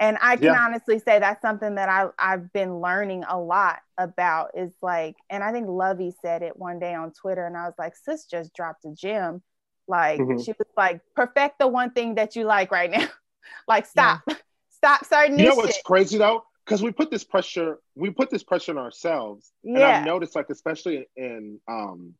And 0.00 0.16
I 0.20 0.36
can 0.36 0.54
Yeah. 0.54 0.60
honestly 0.64 0.98
say 1.00 1.18
that's 1.18 1.42
something 1.42 1.74
that 1.74 1.88
I, 1.88 2.08
I've 2.18 2.52
been 2.52 2.80
learning 2.80 3.24
a 3.28 3.38
lot 3.38 3.80
about 3.98 4.50
is 4.56 4.72
like, 4.80 5.16
and 5.28 5.42
I 5.42 5.50
think 5.52 5.66
Lovey 5.68 6.14
said 6.22 6.42
it 6.42 6.56
one 6.56 6.78
day 6.78 6.94
on 6.94 7.12
Twitter, 7.12 7.44
and 7.44 7.56
I 7.56 7.64
was 7.64 7.74
like, 7.78 7.96
sis 7.96 8.24
just 8.26 8.54
dropped 8.54 8.84
a 8.84 8.92
gem. 8.92 9.42
Like, 9.88 10.20
Mhm. 10.20 10.44
she 10.44 10.52
was 10.52 10.68
like, 10.76 11.00
perfect 11.16 11.58
the 11.58 11.66
one 11.66 11.90
thing 11.90 12.14
that 12.16 12.36
you 12.36 12.44
like 12.44 12.70
right 12.70 12.90
now. 12.90 13.06
like, 13.68 13.86
stop, 13.86 14.20
stop 14.70 15.04
starting 15.04 15.36
You 15.36 15.44
new 15.44 15.50
know 15.50 15.56
what's 15.56 15.74
shit. 15.74 15.84
crazy 15.84 16.18
though? 16.18 16.44
Because 16.64 16.82
we 16.82 16.92
put 16.92 17.10
this 17.10 17.24
pressure, 17.24 17.78
we 17.96 18.10
put 18.10 18.30
this 18.30 18.44
pressure 18.44 18.72
on 18.72 18.78
ourselves. 18.78 19.50
And 19.64 19.82
I've 19.82 20.04
noticed, 20.04 20.36
like, 20.36 20.50
especially 20.50 21.08
in 21.16 21.58
um 21.66 22.14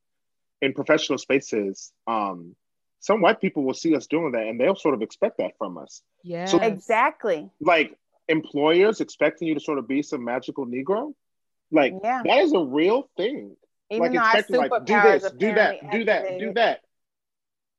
in 0.61 0.73
professional 0.73 1.19
spaces, 1.19 1.93
um, 2.09 2.57
some 3.01 3.21
white 3.21 3.41
people 3.41 3.65
will 3.65 3.75
see 3.75 3.95
us 3.95 4.07
doing 4.07 4.33
that 4.33 4.47
and 4.47 4.61
they'll 4.61 4.77
sort 4.77 4.95
of 4.95 5.03
expect 5.03 5.39
that 5.39 5.53
from 5.59 5.79
us. 5.79 6.03
Yeah. 6.23 6.55
Exactly. 6.63 7.51
Like 7.61 7.97
employers 8.29 9.01
expecting 9.01 9.49
you 9.49 9.55
to 9.55 9.61
sort 9.61 9.79
of 9.79 9.89
be 9.89 10.03
some 10.03 10.25
magical 10.25 10.67
Negro. 10.67 11.13
Like 11.71 11.95
Yeah. 12.03 12.23
that 12.25 12.39
is 12.39 12.53
a 12.53 12.61
real 12.61 13.09
thing. 13.17 13.57
Even 13.91 14.03
like 14.03 14.13
though 14.13 14.19
our 14.19 14.39
expecting 14.39 14.57
like 14.71 14.85
do 14.85 15.01
this, 15.01 15.33
do 15.33 15.55
that, 15.55 15.77
apparently 15.77 15.99
do 15.99 16.05
that, 16.05 16.39
do 16.39 16.53
that. 16.55 16.81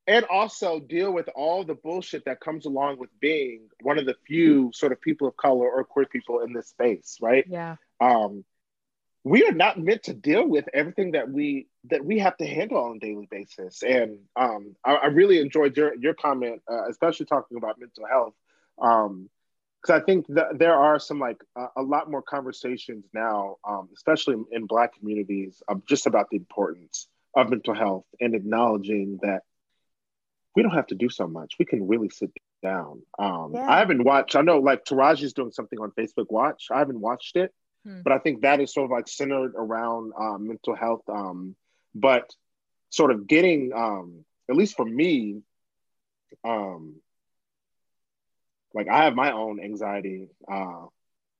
And 0.06 0.24
also 0.24 0.80
deal 0.80 1.12
with 1.12 1.28
all 1.36 1.62
the 1.64 1.74
bullshit 1.74 2.24
that 2.24 2.40
comes 2.40 2.66
along 2.66 2.98
with 2.98 3.10
being 3.20 3.68
one 3.82 3.98
of 3.98 4.06
the 4.06 4.16
few 4.26 4.72
sort 4.74 4.90
of 4.90 5.00
people 5.00 5.28
of 5.28 5.36
color 5.36 5.70
or 5.70 5.84
queer 5.84 6.06
people 6.06 6.40
in 6.40 6.52
this 6.52 6.68
space, 6.68 7.18
right? 7.20 7.44
Yeah. 7.46 7.76
um, 8.00 8.44
we 9.24 9.46
are 9.46 9.52
not 9.52 9.78
meant 9.78 10.04
to 10.04 10.14
deal 10.14 10.46
with 10.46 10.66
everything 10.72 11.12
that 11.12 11.30
we 11.30 11.66
that 11.90 12.04
we 12.04 12.18
have 12.18 12.36
to 12.38 12.46
handle 12.46 12.78
on 12.78 12.96
a 12.96 12.98
daily 12.98 13.28
basis. 13.30 13.82
And 13.82 14.18
um, 14.36 14.76
I, 14.84 14.94
I 14.94 15.06
really 15.06 15.40
enjoyed 15.40 15.76
your 15.76 15.94
your 15.94 16.14
comment, 16.14 16.62
uh, 16.70 16.88
especially 16.88 17.26
talking 17.26 17.56
about 17.58 17.78
mental 17.78 18.06
health, 18.06 18.34
because 18.76 20.00
I 20.02 20.04
think 20.04 20.26
that 20.28 20.58
there 20.58 20.74
are 20.74 20.98
some 20.98 21.18
like 21.18 21.42
uh, 21.54 21.68
a 21.76 21.82
lot 21.82 22.10
more 22.10 22.22
conversations 22.22 23.04
now, 23.12 23.56
um, 23.68 23.88
especially 23.94 24.34
in, 24.34 24.46
in 24.52 24.66
Black 24.66 24.98
communities, 24.98 25.62
of 25.68 25.84
just 25.86 26.06
about 26.06 26.30
the 26.30 26.36
importance 26.36 27.06
of 27.34 27.50
mental 27.50 27.74
health 27.74 28.06
and 28.20 28.34
acknowledging 28.34 29.18
that 29.22 29.42
we 30.56 30.62
don't 30.62 30.72
have 30.74 30.88
to 30.88 30.96
do 30.96 31.08
so 31.08 31.28
much. 31.28 31.54
We 31.58 31.64
can 31.64 31.86
really 31.86 32.08
sit 32.08 32.32
down. 32.62 33.02
Um, 33.18 33.52
Yeah. 33.54 33.68
I 33.68 33.78
haven't 33.78 34.02
watched. 34.02 34.34
I 34.34 34.40
know 34.40 34.58
like 34.58 34.84
Taraji's 34.84 35.34
doing 35.34 35.52
something 35.52 35.78
on 35.78 35.90
Facebook 35.92 36.26
Watch. 36.30 36.68
I 36.72 36.78
haven't 36.78 37.00
watched 37.00 37.36
it, 37.36 37.52
Hmm. 37.84 38.02
but 38.02 38.12
I 38.12 38.18
think 38.18 38.42
that 38.42 38.60
is 38.60 38.74
sort 38.74 38.84
of 38.84 38.90
like 38.90 39.08
centered 39.08 39.54
around 39.56 40.12
um, 40.18 40.48
mental 40.48 40.74
health. 40.74 41.02
Um, 41.08 41.56
but 41.94 42.30
sort 42.90 43.10
of 43.10 43.26
getting, 43.26 43.72
um, 43.74 44.24
at 44.48 44.56
least 44.56 44.76
for 44.76 44.84
me, 44.84 45.42
um, 46.44 46.96
like 48.74 48.88
I 48.88 49.04
have 49.04 49.14
my 49.14 49.32
own 49.32 49.60
anxiety. 49.60 50.28
Uh, 50.50 50.86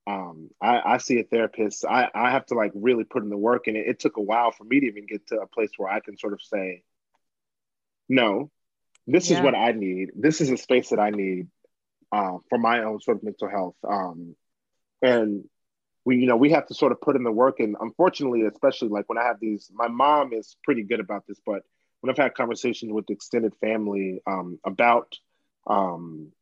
um, 0.07 0.51
I, 0.61 0.95
I 0.95 0.99
see 0.99 1.20
a 1.20 1.24
therapist. 1.24 1.84
I, 1.84 2.09
I 2.14 2.30
have 2.30 2.47
to 2.47 2.55
like 2.55 2.72
really 2.74 3.05
put 3.05 3.22
in 3.22 3.28
the 3.28 3.36
work, 3.36 3.66
and 3.66 3.76
it, 3.76 3.86
it 3.86 3.99
took 4.01 4.16
a 4.16 4.22
while 4.22 4.51
for 4.51 4.64
me 4.64 4.80
to 4.80 4.86
even 4.86 5.07
get 5.07 5.26
to 5.28 5.41
a 5.41 5.47
place 5.47 5.70
where 5.76 5.91
I 5.91 6.01
can 6.01 6.16
sort 6.16 6.32
of 6.32 6.43
say, 6.43 6.82
no, 8.09 8.51
this 9.07 9.30
is 9.30 9.41
what 9.41 9.55
I 9.55 9.72
need. 9.72 10.11
This 10.16 10.41
is 10.41 10.51
a 10.51 10.57
space 10.57 10.91
that 10.91 10.99
I 10.99 11.11
need 11.11 11.49
uh, 12.12 12.38
for 12.49 12.59
my 12.59 12.82
own 12.82 13.01
sort 13.01 13.18
of 13.18 13.22
mental 13.22 13.49
health. 13.49 13.76
Um, 13.88 14.34
and 15.03 15.45
we, 16.11 16.16
you 16.16 16.26
know, 16.26 16.36
we 16.36 16.50
have 16.50 16.66
to 16.66 16.74
sort 16.74 16.90
of 16.90 17.00
put 17.00 17.14
in 17.14 17.22
the 17.22 17.30
work. 17.30 17.61
And 17.61 17.76
unfortunately, 17.80 18.42
especially 18.42 18.88
like 18.88 19.08
when 19.08 19.16
I 19.16 19.22
have 19.22 19.38
these, 19.38 19.70
my 19.72 19.86
mom 19.86 20.32
is 20.32 20.56
pretty 20.64 20.82
good 20.82 20.98
about 20.98 21.24
this, 21.28 21.40
but 21.46 21.62
when 22.00 22.11
I've 22.11 22.16
had 22.16 22.34
conversations 22.34 22.92
with 22.92 23.08
extended 23.11 23.52
family 23.61 24.20
um, 24.26 24.58
about 24.66 25.14
um, 25.68 26.32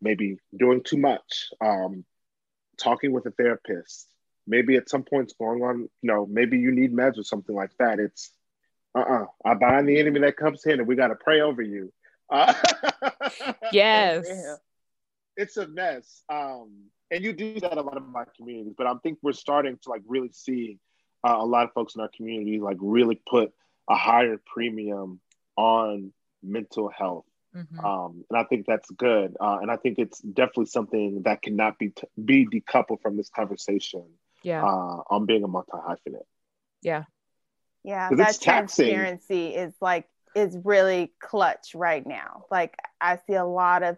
maybe 0.00 0.38
doing 0.58 0.82
too 0.82 0.96
much, 0.96 1.50
um, 1.60 2.06
talking 2.78 3.12
with 3.12 3.26
a 3.26 3.30
therapist, 3.32 4.08
maybe 4.46 4.76
at 4.76 4.88
some 4.88 5.02
points 5.02 5.34
going 5.38 5.62
on, 5.62 5.80
you 5.80 5.88
know, 6.10 6.24
maybe 6.24 6.58
you 6.58 6.70
need 6.70 6.94
meds 6.94 7.18
or 7.18 7.22
something 7.22 7.54
like 7.54 7.72
that. 7.78 7.98
It's 8.00 8.32
uh-uh. 8.94 9.26
I 9.44 9.54
bind 9.54 9.86
the 9.86 10.00
enemy 10.00 10.20
that 10.20 10.38
comes 10.38 10.64
in, 10.64 10.78
and 10.78 10.88
we 10.88 10.96
got 10.96 11.08
to 11.08 11.16
pray 11.16 11.42
over 11.42 11.60
you. 11.60 11.92
Uh, 12.30 12.54
Yes. 13.72 14.26
it's 15.36 15.58
a 15.58 15.66
mess. 15.68 16.22
Um, 16.30 16.86
and 17.10 17.24
you 17.24 17.32
do 17.32 17.60
that 17.60 17.78
a 17.78 17.82
lot 17.82 17.96
in 17.96 18.10
my 18.12 18.24
communities, 18.36 18.74
but 18.76 18.86
I 18.86 18.94
think 19.02 19.18
we're 19.22 19.32
starting 19.32 19.78
to 19.82 19.90
like 19.90 20.02
really 20.06 20.30
see 20.32 20.78
uh, 21.26 21.36
a 21.38 21.44
lot 21.46 21.64
of 21.64 21.72
folks 21.72 21.94
in 21.94 22.00
our 22.00 22.10
community 22.16 22.60
like 22.60 22.76
really 22.80 23.20
put 23.28 23.52
a 23.88 23.96
higher 23.96 24.36
premium 24.46 25.20
on 25.56 26.12
mental 26.42 26.88
health 26.88 27.24
Mhm. 27.56 27.82
um, 27.82 28.24
and 28.28 28.38
I 28.38 28.44
think 28.44 28.66
that's 28.66 28.90
good. 28.90 29.36
Uh, 29.40 29.58
and 29.62 29.70
I 29.70 29.76
think 29.76 29.98
it's 29.98 30.20
definitely 30.20 30.66
something 30.66 31.22
that 31.22 31.40
cannot 31.40 31.78
be 31.78 31.88
t- 31.90 32.06
be 32.22 32.46
decoupled 32.46 33.00
from 33.00 33.16
this 33.16 33.30
conversation 33.30 34.04
yeah. 34.42 34.62
uh, 34.62 35.02
on 35.10 35.24
being 35.24 35.44
a 35.44 35.48
multi 35.48 35.72
hyphenate. 35.72 36.26
yeah. 36.82 37.04
Yeah. 37.84 38.10
that 38.10 38.28
it's 38.28 38.38
taxing. 38.38 38.88
transparency 38.90 39.54
is 39.54 39.72
like 39.80 40.08
is 40.34 40.58
really 40.62 41.12
clutch 41.20 41.74
right 41.74 42.06
now. 42.06 42.44
Like 42.50 42.76
I 43.00 43.18
see 43.26 43.34
a 43.34 43.46
lot 43.46 43.82
of 43.82 43.96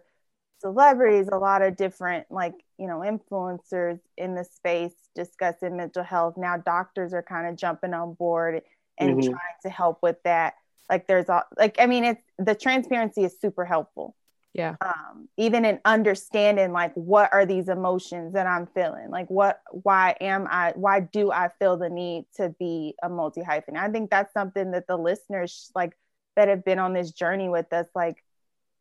celebrities, 0.61 1.27
a 1.31 1.37
lot 1.37 1.61
of 1.61 1.75
different 1.75 2.27
like, 2.31 2.53
you 2.77 2.87
know, 2.87 2.99
influencers 2.99 3.99
in 4.17 4.35
the 4.35 4.45
space 4.45 4.93
discussing 5.15 5.77
mental 5.77 6.03
health. 6.03 6.35
Now 6.37 6.57
doctors 6.57 7.13
are 7.13 7.23
kind 7.23 7.47
of 7.47 7.57
jumping 7.57 7.93
on 7.93 8.13
board 8.13 8.61
and 8.97 9.17
Mhm. 9.17 9.23
trying 9.23 9.57
to 9.63 9.69
help 9.69 9.99
with 10.03 10.21
that. 10.23 10.55
Like 10.89 11.07
there's 11.07 11.29
all 11.29 11.43
like 11.57 11.77
I 11.79 11.87
mean 11.87 12.05
it's 12.05 12.23
the 12.37 12.55
transparency 12.55 13.23
is 13.25 13.39
super 13.39 13.65
helpful. 13.65 14.15
Yeah. 14.53 14.75
Um, 14.83 15.29
even 15.37 15.63
in 15.65 15.79
understanding 15.85 16.71
like 16.73 16.93
what 16.95 17.31
are 17.33 17.45
these 17.45 17.69
emotions 17.69 18.33
that 18.33 18.47
I'm 18.47 18.67
feeling? 18.67 19.09
Like 19.09 19.29
what 19.29 19.61
why 19.71 20.15
am 20.21 20.47
I 20.49 20.73
why 20.75 21.01
do 21.01 21.31
I 21.31 21.49
feel 21.59 21.77
the 21.77 21.89
need 21.89 22.25
to 22.37 22.49
be 22.59 22.95
a 23.03 23.09
multi 23.09 23.43
hyphen? 23.43 23.77
I 23.77 23.89
think 23.89 24.09
that's 24.09 24.33
something 24.33 24.71
that 24.71 24.87
the 24.87 24.97
listeners 24.97 25.71
like 25.75 25.97
that 26.35 26.47
have 26.47 26.65
been 26.65 26.79
on 26.79 26.93
this 26.93 27.11
journey 27.11 27.49
with 27.49 27.71
us, 27.73 27.87
like 27.95 28.23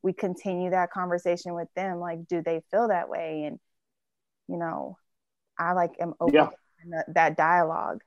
we 0.02 0.12
continue 0.12 0.70
that 0.70 0.90
conversation 0.90 1.54
with 1.54 1.68
them. 1.76 1.98
Like, 1.98 2.26
do 2.26 2.42
they 2.42 2.60
feel 2.70 2.88
that 2.88 3.08
way? 3.08 3.44
And 3.46 3.58
you 4.48 4.56
know, 4.58 4.96
I 5.58 5.72
like 5.72 5.92
am 6.00 6.14
open 6.20 6.34
Yeah. 6.34 6.46
to 6.46 6.90
that, 6.90 7.14
that 7.14 7.36
dialogue. 7.36 8.02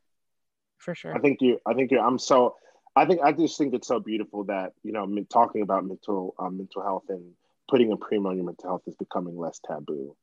For 0.77 0.93
sure. 0.95 1.15
I 1.15 1.19
think 1.19 1.41
you. 1.41 1.59
I 1.65 1.73
think 1.73 1.91
you. 1.91 1.99
I'm 1.99 2.19
so. 2.19 2.55
I 2.95 3.05
think 3.05 3.21
I 3.23 3.31
just 3.31 3.57
think 3.57 3.73
it's 3.73 3.87
so 3.87 3.99
beautiful 3.99 4.43
that 4.45 4.73
you 4.83 4.91
know 4.91 5.07
talking 5.31 5.61
about 5.61 5.85
mental 5.85 6.35
um, 6.37 6.57
mental 6.57 6.83
health 6.83 7.05
and 7.09 7.33
putting 7.69 7.91
a 7.91 7.97
premium 7.97 8.27
on 8.27 8.35
your 8.35 8.45
mental 8.45 8.69
health 8.69 8.81
is 8.87 8.95
becoming 8.95 9.37
less 9.37 9.59
taboo. 9.65 10.15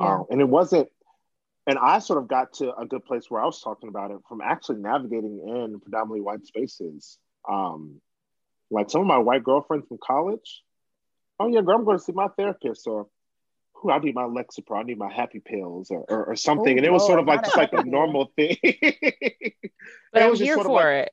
Yeah. 0.00 0.14
Um, 0.14 0.24
and 0.30 0.40
it 0.40 0.48
wasn't. 0.48 0.88
And 1.68 1.78
I 1.78 1.98
sort 1.98 2.20
of 2.20 2.28
got 2.28 2.52
to 2.54 2.74
a 2.76 2.86
good 2.86 3.04
place 3.04 3.28
where 3.28 3.42
I 3.42 3.44
was 3.44 3.60
talking 3.60 3.88
about 3.88 4.12
it 4.12 4.18
from 4.28 4.40
actually 4.40 4.78
navigating 4.78 5.40
in 5.46 5.80
predominantly 5.80 6.20
white 6.20 6.46
spaces. 6.46 7.18
Um, 7.48 8.00
like 8.70 8.88
some 8.88 9.00
of 9.00 9.06
my 9.06 9.18
white 9.18 9.44
girlfriends 9.44 9.86
from 9.88 9.98
college. 10.02 10.62
Oh 11.38 11.48
yeah, 11.48 11.60
girl, 11.60 11.76
I'm 11.76 11.84
going 11.84 11.98
to 11.98 12.02
see 12.04 12.12
my 12.12 12.28
therapist, 12.28 12.86
or 12.86 13.06
who 13.74 13.90
I 13.90 13.98
need 13.98 14.14
my 14.14 14.22
Lexapro, 14.22 14.78
I 14.80 14.82
need 14.84 14.98
my 14.98 15.12
happy 15.12 15.40
pills, 15.40 15.90
or 15.90 16.04
or, 16.08 16.24
or 16.26 16.36
something. 16.36 16.74
Oh, 16.74 16.76
and 16.78 16.86
it 16.86 16.92
was 16.92 17.06
sort 17.06 17.20
of 17.20 17.26
like 17.26 17.44
just 17.44 17.56
like 17.56 17.72
a 17.72 17.84
normal 17.84 18.32
thing. 18.36 18.56
But 20.12 20.22
I'm 20.22 20.30
was 20.30 20.38
just 20.38 20.46
here 20.46 20.54
sort 20.54 20.66
of 20.66 20.70
for 20.72 20.84
like- 20.84 21.06
it. 21.06 21.12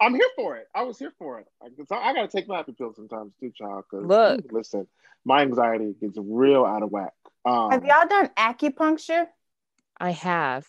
I'm 0.00 0.14
here 0.14 0.28
for 0.36 0.56
it. 0.56 0.68
I 0.74 0.82
was 0.84 0.98
here 0.98 1.12
for 1.18 1.40
it. 1.40 1.46
I, 1.60 1.66
I 1.94 2.14
got 2.14 2.22
to 2.22 2.28
take 2.28 2.46
my 2.48 2.56
happy 2.58 2.72
pills 2.72 2.96
sometimes 2.96 3.32
too, 3.40 3.50
child. 3.54 3.84
Cause 3.90 4.04
Look. 4.04 4.44
listen, 4.52 4.86
my 5.24 5.42
anxiety 5.42 5.92
gets 6.00 6.16
real 6.16 6.64
out 6.64 6.82
of 6.84 6.90
whack. 6.90 7.12
Um, 7.44 7.72
Have 7.72 7.84
y'all 7.84 8.06
done 8.08 8.30
acupuncture? 8.38 9.26
I 9.98 10.12
have. 10.12 10.68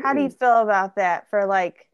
How 0.00 0.14
do 0.14 0.22
you 0.22 0.30
feel 0.30 0.58
about 0.62 0.96
that 0.96 1.28
for 1.30 1.46
like 1.46 1.87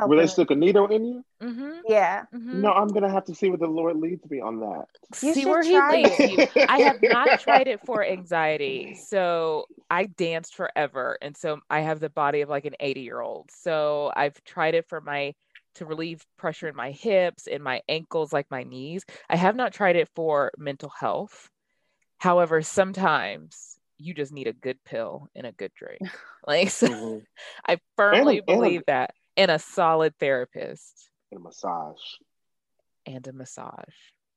Will 0.00 0.10
they 0.10 0.14
helping- 0.16 0.28
stick 0.28 0.50
a 0.50 0.54
needle 0.54 0.86
in 0.88 1.04
you? 1.04 1.24
Mm-hmm. 1.42 1.70
Yeah. 1.88 2.24
No, 2.32 2.72
I'm 2.72 2.88
gonna 2.88 3.10
have 3.10 3.24
to 3.26 3.34
see 3.34 3.48
what 3.50 3.60
the 3.60 3.66
Lord 3.66 3.96
leads 3.96 4.28
me 4.30 4.40
on 4.40 4.60
that. 4.60 4.84
You 5.22 5.34
See 5.34 5.46
where 5.46 5.62
he 5.62 5.80
leads 5.80 6.20
it. 6.20 6.56
you. 6.56 6.66
I 6.68 6.80
have 6.82 6.98
not 7.02 7.40
tried 7.40 7.66
it 7.68 7.80
for 7.84 8.04
anxiety. 8.04 8.94
So 8.94 9.66
I 9.90 10.06
danced 10.06 10.54
forever. 10.54 11.18
And 11.22 11.36
so 11.36 11.60
I 11.70 11.80
have 11.80 12.00
the 12.00 12.10
body 12.10 12.40
of 12.42 12.48
like 12.48 12.64
an 12.64 12.74
80 12.78 13.00
year 13.00 13.20
old. 13.20 13.50
So 13.50 14.12
I've 14.14 14.42
tried 14.44 14.74
it 14.74 14.88
for 14.88 15.00
my 15.00 15.34
to 15.76 15.86
relieve 15.86 16.24
pressure 16.36 16.66
in 16.68 16.74
my 16.76 16.90
hips 16.90 17.46
in 17.46 17.62
my 17.62 17.80
ankles, 17.88 18.32
like 18.32 18.50
my 18.50 18.64
knees. 18.64 19.04
I 19.30 19.36
have 19.36 19.54
not 19.56 19.72
tried 19.72 19.96
it 19.96 20.08
for 20.14 20.50
mental 20.58 20.88
health. 20.90 21.48
However, 22.18 22.62
sometimes 22.62 23.76
you 23.98 24.14
just 24.14 24.32
need 24.32 24.46
a 24.48 24.52
good 24.52 24.78
pill 24.84 25.28
and 25.34 25.46
a 25.46 25.52
good 25.52 25.72
drink. 25.74 26.00
Like 26.46 26.70
so 26.70 26.88
Mhm. 26.88 27.22
I 27.66 27.78
firmly 27.96 28.38
and 28.38 28.48
a- 28.48 28.52
believe 28.54 28.82
that. 28.86 29.10
And 29.38 29.50
a 29.52 29.58
solid 29.58 30.14
therapist 30.18 31.08
And 31.30 31.40
a 31.40 31.42
massage. 31.44 32.00
and 33.06 33.26
a 33.26 33.32
massage. 33.32 33.94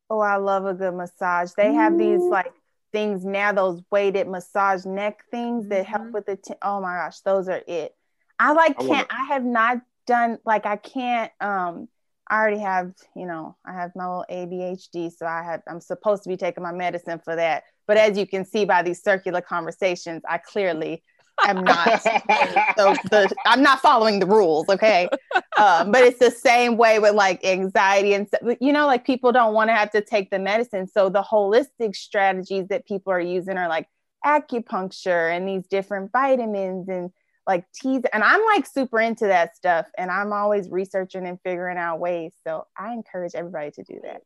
Oh, 0.09 0.19
I 0.19 0.35
love 0.37 0.65
a 0.65 0.73
good 0.73 0.93
massage. 0.93 1.51
They 1.57 1.73
have 1.73 1.97
these 1.97 2.21
like 2.21 2.53
things 2.91 3.25
now, 3.25 3.51
those 3.51 3.81
weighted 3.89 4.27
massage 4.27 4.85
neck 4.85 5.23
things 5.31 5.67
that 5.69 5.85
help 5.85 6.03
Mhm. 6.03 6.11
with 6.11 6.25
the. 6.27 6.35
T- 6.35 6.53
oh 6.61 6.79
my 6.81 6.95
gosh, 6.97 7.19
those 7.21 7.49
are 7.49 7.61
it. 7.65 7.95
I 8.37 8.51
like 8.53 8.77
can't. 8.77 8.89
wanna- 8.89 9.07
I 9.09 9.23
have 9.25 9.43
not 9.43 9.77
done 10.05 10.37
like 10.45 10.65
I 10.65 10.75
can't. 10.75 11.31
Um, 11.41 11.87
I 12.27 12.39
already 12.39 12.59
have. 12.59 12.93
You 13.15 13.25
know, 13.25 13.55
I 13.65 13.73
have 13.73 13.95
my 13.95 14.05
little 14.07 14.25
ADHD, 14.29 15.09
so 15.09 15.25
I 15.25 15.41
have. 15.43 15.63
I'm 15.67 15.81
supposed 15.81 16.23
to 16.23 16.29
be 16.29 16.37
taking 16.37 16.63
my 16.63 16.71
medicine 16.73 17.19
for 17.19 17.35
that. 17.35 17.63
But 17.87 17.97
as 17.97 18.17
you 18.17 18.27
can 18.27 18.45
see 18.45 18.65
by 18.65 18.83
these 18.83 19.01
circular 19.01 19.41
conversations, 19.41 20.21
I 20.27 20.37
clearly 20.37 21.03
am 21.43 21.63
not. 21.63 22.01
so 22.03 22.93
the 23.09 23.33
I'm 23.45 23.61
not 23.61 23.79
following 23.79 24.19
the 24.19 24.25
rules, 24.25 24.69
okay? 24.69 25.09
Um, 25.57 25.91
but 25.91 26.03
it's 26.03 26.19
the 26.19 26.31
same 26.31 26.77
way 26.77 26.99
with 26.99 27.15
like 27.15 27.43
anxiety 27.45 28.13
and 28.13 28.27
stuff. 28.27 28.41
You 28.59 28.73
know, 28.73 28.85
like 28.85 29.05
people 29.05 29.31
don't 29.31 29.53
want 29.53 29.69
to 29.69 29.73
have 29.73 29.91
to 29.91 30.01
take 30.01 30.29
the 30.29 30.39
medicine. 30.39 30.87
So 30.87 31.09
the 31.09 31.21
holistic 31.21 31.95
strategies 31.95 32.67
that 32.67 32.85
people 32.85 33.13
are 33.13 33.21
using 33.21 33.57
are 33.57 33.67
like 33.67 33.87
acupuncture 34.25 35.35
and 35.35 35.47
these 35.47 35.65
different 35.67 36.11
vitamins 36.11 36.87
and 36.89 37.11
like 37.47 37.65
teas. 37.73 38.03
And 38.13 38.23
I'm 38.23 38.43
like 38.45 38.65
super 38.65 38.99
into 38.99 39.27
that 39.27 39.55
stuff, 39.55 39.87
and 39.97 40.11
I'm 40.11 40.33
always 40.33 40.69
researching 40.69 41.27
and 41.27 41.39
figuring 41.43 41.77
out 41.77 41.99
ways. 41.99 42.33
So 42.45 42.67
I 42.77 42.93
encourage 42.93 43.35
everybody 43.35 43.71
to 43.71 43.83
do 43.83 43.99
that, 44.03 44.21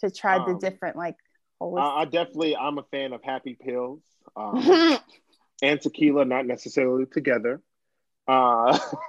to 0.00 0.10
try 0.10 0.38
the 0.38 0.52
Um, 0.52 0.58
different 0.58 0.96
like 0.96 1.16
I. 1.60 2.00
I 2.00 2.04
definitely, 2.04 2.56
I'm 2.56 2.78
a 2.78 2.84
fan 2.84 3.12
of 3.12 3.22
happy 3.22 3.54
pills 3.54 4.00
um, 4.36 4.56
and 5.62 5.80
tequila, 5.80 6.24
not 6.24 6.46
necessarily 6.46 7.06
together. 7.06 7.60
Uh, 8.26 8.78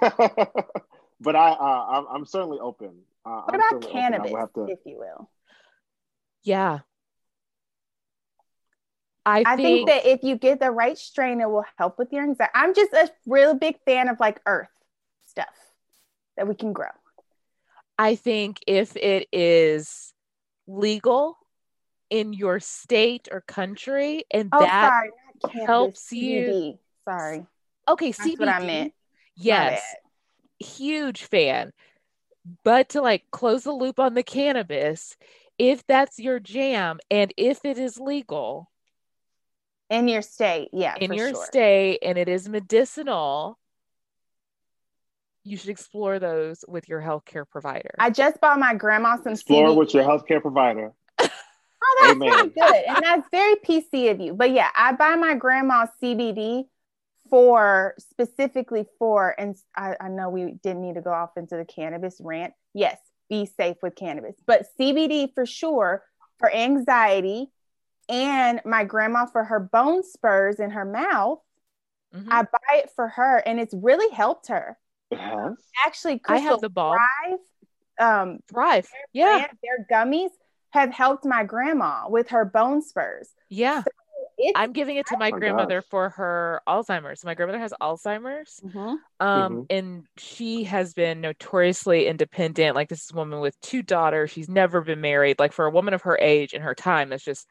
but 1.20 1.36
I, 1.36 1.50
uh, 1.50 1.86
I'm, 1.90 2.06
I'm 2.12 2.26
certainly 2.26 2.58
open. 2.58 3.02
Uh, 3.24 3.42
what 3.42 3.54
I'm 3.54 3.54
about 3.54 3.70
certainly 3.70 3.88
open. 3.88 3.98
I 3.98 4.00
cannabis, 4.00 4.32
have 4.32 4.52
to. 4.54 4.66
if 4.68 4.78
you 4.84 4.98
will? 4.98 5.30
Yeah. 6.42 6.80
I, 9.24 9.44
I 9.46 9.56
think 9.56 9.88
that 9.88 10.04
if 10.04 10.24
you 10.24 10.36
get 10.36 10.58
the 10.58 10.70
right 10.70 10.98
strain, 10.98 11.40
it 11.40 11.48
will 11.48 11.64
help 11.78 11.98
with 11.98 12.12
your 12.12 12.24
anxiety. 12.24 12.50
I'm 12.54 12.74
just 12.74 12.92
a 12.92 13.08
real 13.26 13.54
big 13.54 13.76
fan 13.84 14.08
of 14.08 14.18
like 14.18 14.40
earth 14.46 14.68
stuff 15.28 15.54
that 16.36 16.48
we 16.48 16.56
can 16.56 16.72
grow. 16.72 16.88
I 17.98 18.16
think 18.16 18.58
if 18.66 18.96
it 18.96 19.28
is 19.32 20.12
legal 20.66 21.38
in 22.10 22.32
your 22.32 22.58
state 22.58 23.28
or 23.30 23.42
country 23.42 24.24
and 24.30 24.48
Oh, 24.52 24.60
that 24.60 24.90
sorry, 24.90 25.08
not 25.08 25.12
cannabis, 25.12 25.21
helps 25.50 26.12
you 26.12 26.40
CBD. 26.42 26.78
Sorry, 27.04 27.46
okay 27.88 28.12
that's 28.12 28.28
CBD 28.28 28.38
what 28.38 28.48
I 28.48 28.66
meant. 28.66 28.92
Yes 29.36 29.82
huge 30.62 31.24
fan 31.24 31.72
but 32.64 32.88
to 32.90 33.00
like 33.02 33.24
close 33.30 33.64
the 33.64 33.72
loop 33.72 33.98
on 33.98 34.14
the 34.14 34.22
cannabis 34.22 35.16
if 35.58 35.84
that's 35.86 36.18
your 36.18 36.38
jam 36.38 36.98
and 37.10 37.32
if 37.36 37.64
it 37.64 37.78
is 37.78 37.98
legal 37.98 38.70
In 39.90 40.08
your 40.08 40.22
state, 40.22 40.68
yeah, 40.72 40.94
in 41.00 41.08
for 41.08 41.14
your 41.14 41.30
sure. 41.30 41.44
state 41.44 41.98
and 42.02 42.16
it 42.16 42.28
is 42.28 42.48
medicinal 42.48 43.58
you 45.44 45.56
should 45.56 45.70
explore 45.70 46.18
those 46.20 46.64
with 46.68 46.88
your 46.88 47.00
healthcare 47.00 47.48
provider 47.48 47.90
I 47.98 48.10
just 48.10 48.40
bought 48.40 48.58
my 48.58 48.74
grandma 48.74 49.16
some 49.22 49.32
Explore 49.32 49.68
CBD. 49.70 49.76
with 49.76 49.94
your 49.94 50.04
healthcare 50.04 50.40
provider. 50.40 50.92
Oh, 51.82 51.96
that's 52.02 52.12
Amen. 52.12 52.28
not 52.28 52.54
good. 52.54 52.84
And 52.86 53.02
that's 53.02 53.28
very 53.30 53.56
PC 53.56 54.10
of 54.10 54.20
you. 54.20 54.34
But 54.34 54.52
yeah, 54.52 54.68
I 54.76 54.92
buy 54.92 55.16
my 55.16 55.34
grandma 55.34 55.86
CBD 56.02 56.64
for 57.28 57.94
specifically 57.98 58.86
for, 58.98 59.34
and 59.38 59.56
I, 59.76 59.96
I 60.00 60.08
know 60.08 60.28
we 60.28 60.52
didn't 60.62 60.82
need 60.82 60.94
to 60.94 61.00
go 61.00 61.12
off 61.12 61.30
into 61.36 61.56
the 61.56 61.64
cannabis 61.64 62.18
rant. 62.20 62.52
Yes, 62.74 62.98
be 63.28 63.46
safe 63.46 63.78
with 63.82 63.96
cannabis, 63.96 64.36
but 64.46 64.66
CBD 64.78 65.34
for 65.34 65.46
sure 65.46 66.04
for 66.38 66.52
anxiety 66.52 67.46
and 68.08 68.60
my 68.64 68.84
grandma 68.84 69.26
for 69.26 69.44
her 69.44 69.60
bone 69.60 70.02
spurs 70.02 70.60
in 70.60 70.70
her 70.70 70.84
mouth. 70.84 71.40
Mhm. 72.14 72.26
I 72.30 72.42
buy 72.42 72.76
it 72.76 72.90
for 72.94 73.08
her 73.08 73.38
and 73.38 73.58
it's 73.58 73.74
really 73.74 74.12
helped 74.14 74.48
her. 74.48 74.78
It 75.10 75.18
has. 75.18 75.54
Actually, 75.86 76.20
I 76.26 76.38
have 76.38 76.60
the 76.60 76.68
bulb 76.68 76.98
Thrive, 76.98 77.38
um, 77.98 78.40
thrive 78.48 78.88
yeah 79.12 79.38
brand, 79.38 79.58
their 79.62 79.86
gummies 79.90 80.30
have 80.72 80.92
helped 80.92 81.24
my 81.24 81.44
grandma 81.44 82.08
with 82.08 82.28
her 82.30 82.44
bone 82.44 82.82
spurs. 82.82 83.30
yeah 83.48 83.82
It's 84.38 84.52
i'm 84.58 84.72
giving 84.72 84.96
it 84.96 85.06
to 85.06 85.16
my 85.18 85.30
my 85.30 85.38
grandmother 85.38 85.80
gosh. 85.80 85.88
for 85.90 86.08
her 86.10 86.62
alzheimer's 86.66 87.24
my 87.24 87.34
grandmother 87.34 87.58
has 87.60 87.72
alzheimer's 87.80 88.60
Mhm. 88.64 88.96
Um, 89.20 89.66
and 89.70 90.06
she 90.16 90.64
has 90.64 90.94
been 90.94 91.20
notoriously 91.20 92.06
independent. 92.08 92.74
Like 92.74 92.88
this 92.88 93.04
is 93.04 93.12
a 93.12 93.16
woman 93.16 93.40
with 93.40 93.60
two 93.60 93.82
daughters. 93.82 94.30
She's 94.32 94.48
never 94.48 94.80
been 94.80 95.00
married. 95.00 95.38
Like 95.38 95.52
for 95.52 95.66
a 95.66 95.70
woman 95.70 95.94
of 95.94 96.02
her 96.02 96.18
age 96.20 96.54
and 96.54 96.64
her 96.64 96.74
time, 96.74 97.10
that's 97.10 97.22
just 97.22 97.46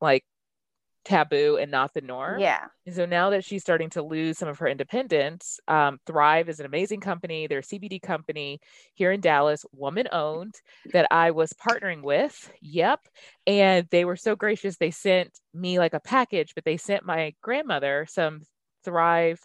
like 0.00 0.24
taboo 1.04 1.58
and 1.60 1.70
not 1.70 1.92
the 1.94 2.00
norm. 2.00 2.40
Yeah. 2.40 2.64
And 2.86 2.94
so 2.94 3.06
now 3.06 3.30
that 3.30 3.44
she's 3.44 3.62
starting 3.62 3.90
to 3.90 4.02
lose 4.02 4.38
some 4.38 4.48
of 4.48 4.58
her 4.58 4.68
independence, 4.68 5.58
um, 5.68 5.98
Thrive 6.06 6.48
is 6.48 6.60
an 6.60 6.66
amazing 6.66 7.00
company. 7.00 7.46
They're 7.46 7.58
a 7.58 7.62
CBD 7.62 8.00
company 8.00 8.60
here 8.94 9.12
in 9.12 9.20
Dallas, 9.20 9.64
woman 9.72 10.08
owned, 10.12 10.54
that 10.92 11.06
I 11.10 11.32
was 11.32 11.52
partnering 11.52 12.02
with. 12.02 12.52
Yep. 12.60 13.00
And 13.46 13.86
they 13.90 14.04
were 14.04 14.16
so 14.16 14.36
gracious. 14.36 14.76
They 14.76 14.90
sent 14.90 15.30
me 15.52 15.78
like 15.78 15.94
a 15.94 16.00
package, 16.00 16.54
but 16.54 16.64
they 16.64 16.76
sent 16.76 17.04
my 17.04 17.34
grandmother 17.42 18.06
some 18.08 18.40
Thrive 18.84 19.40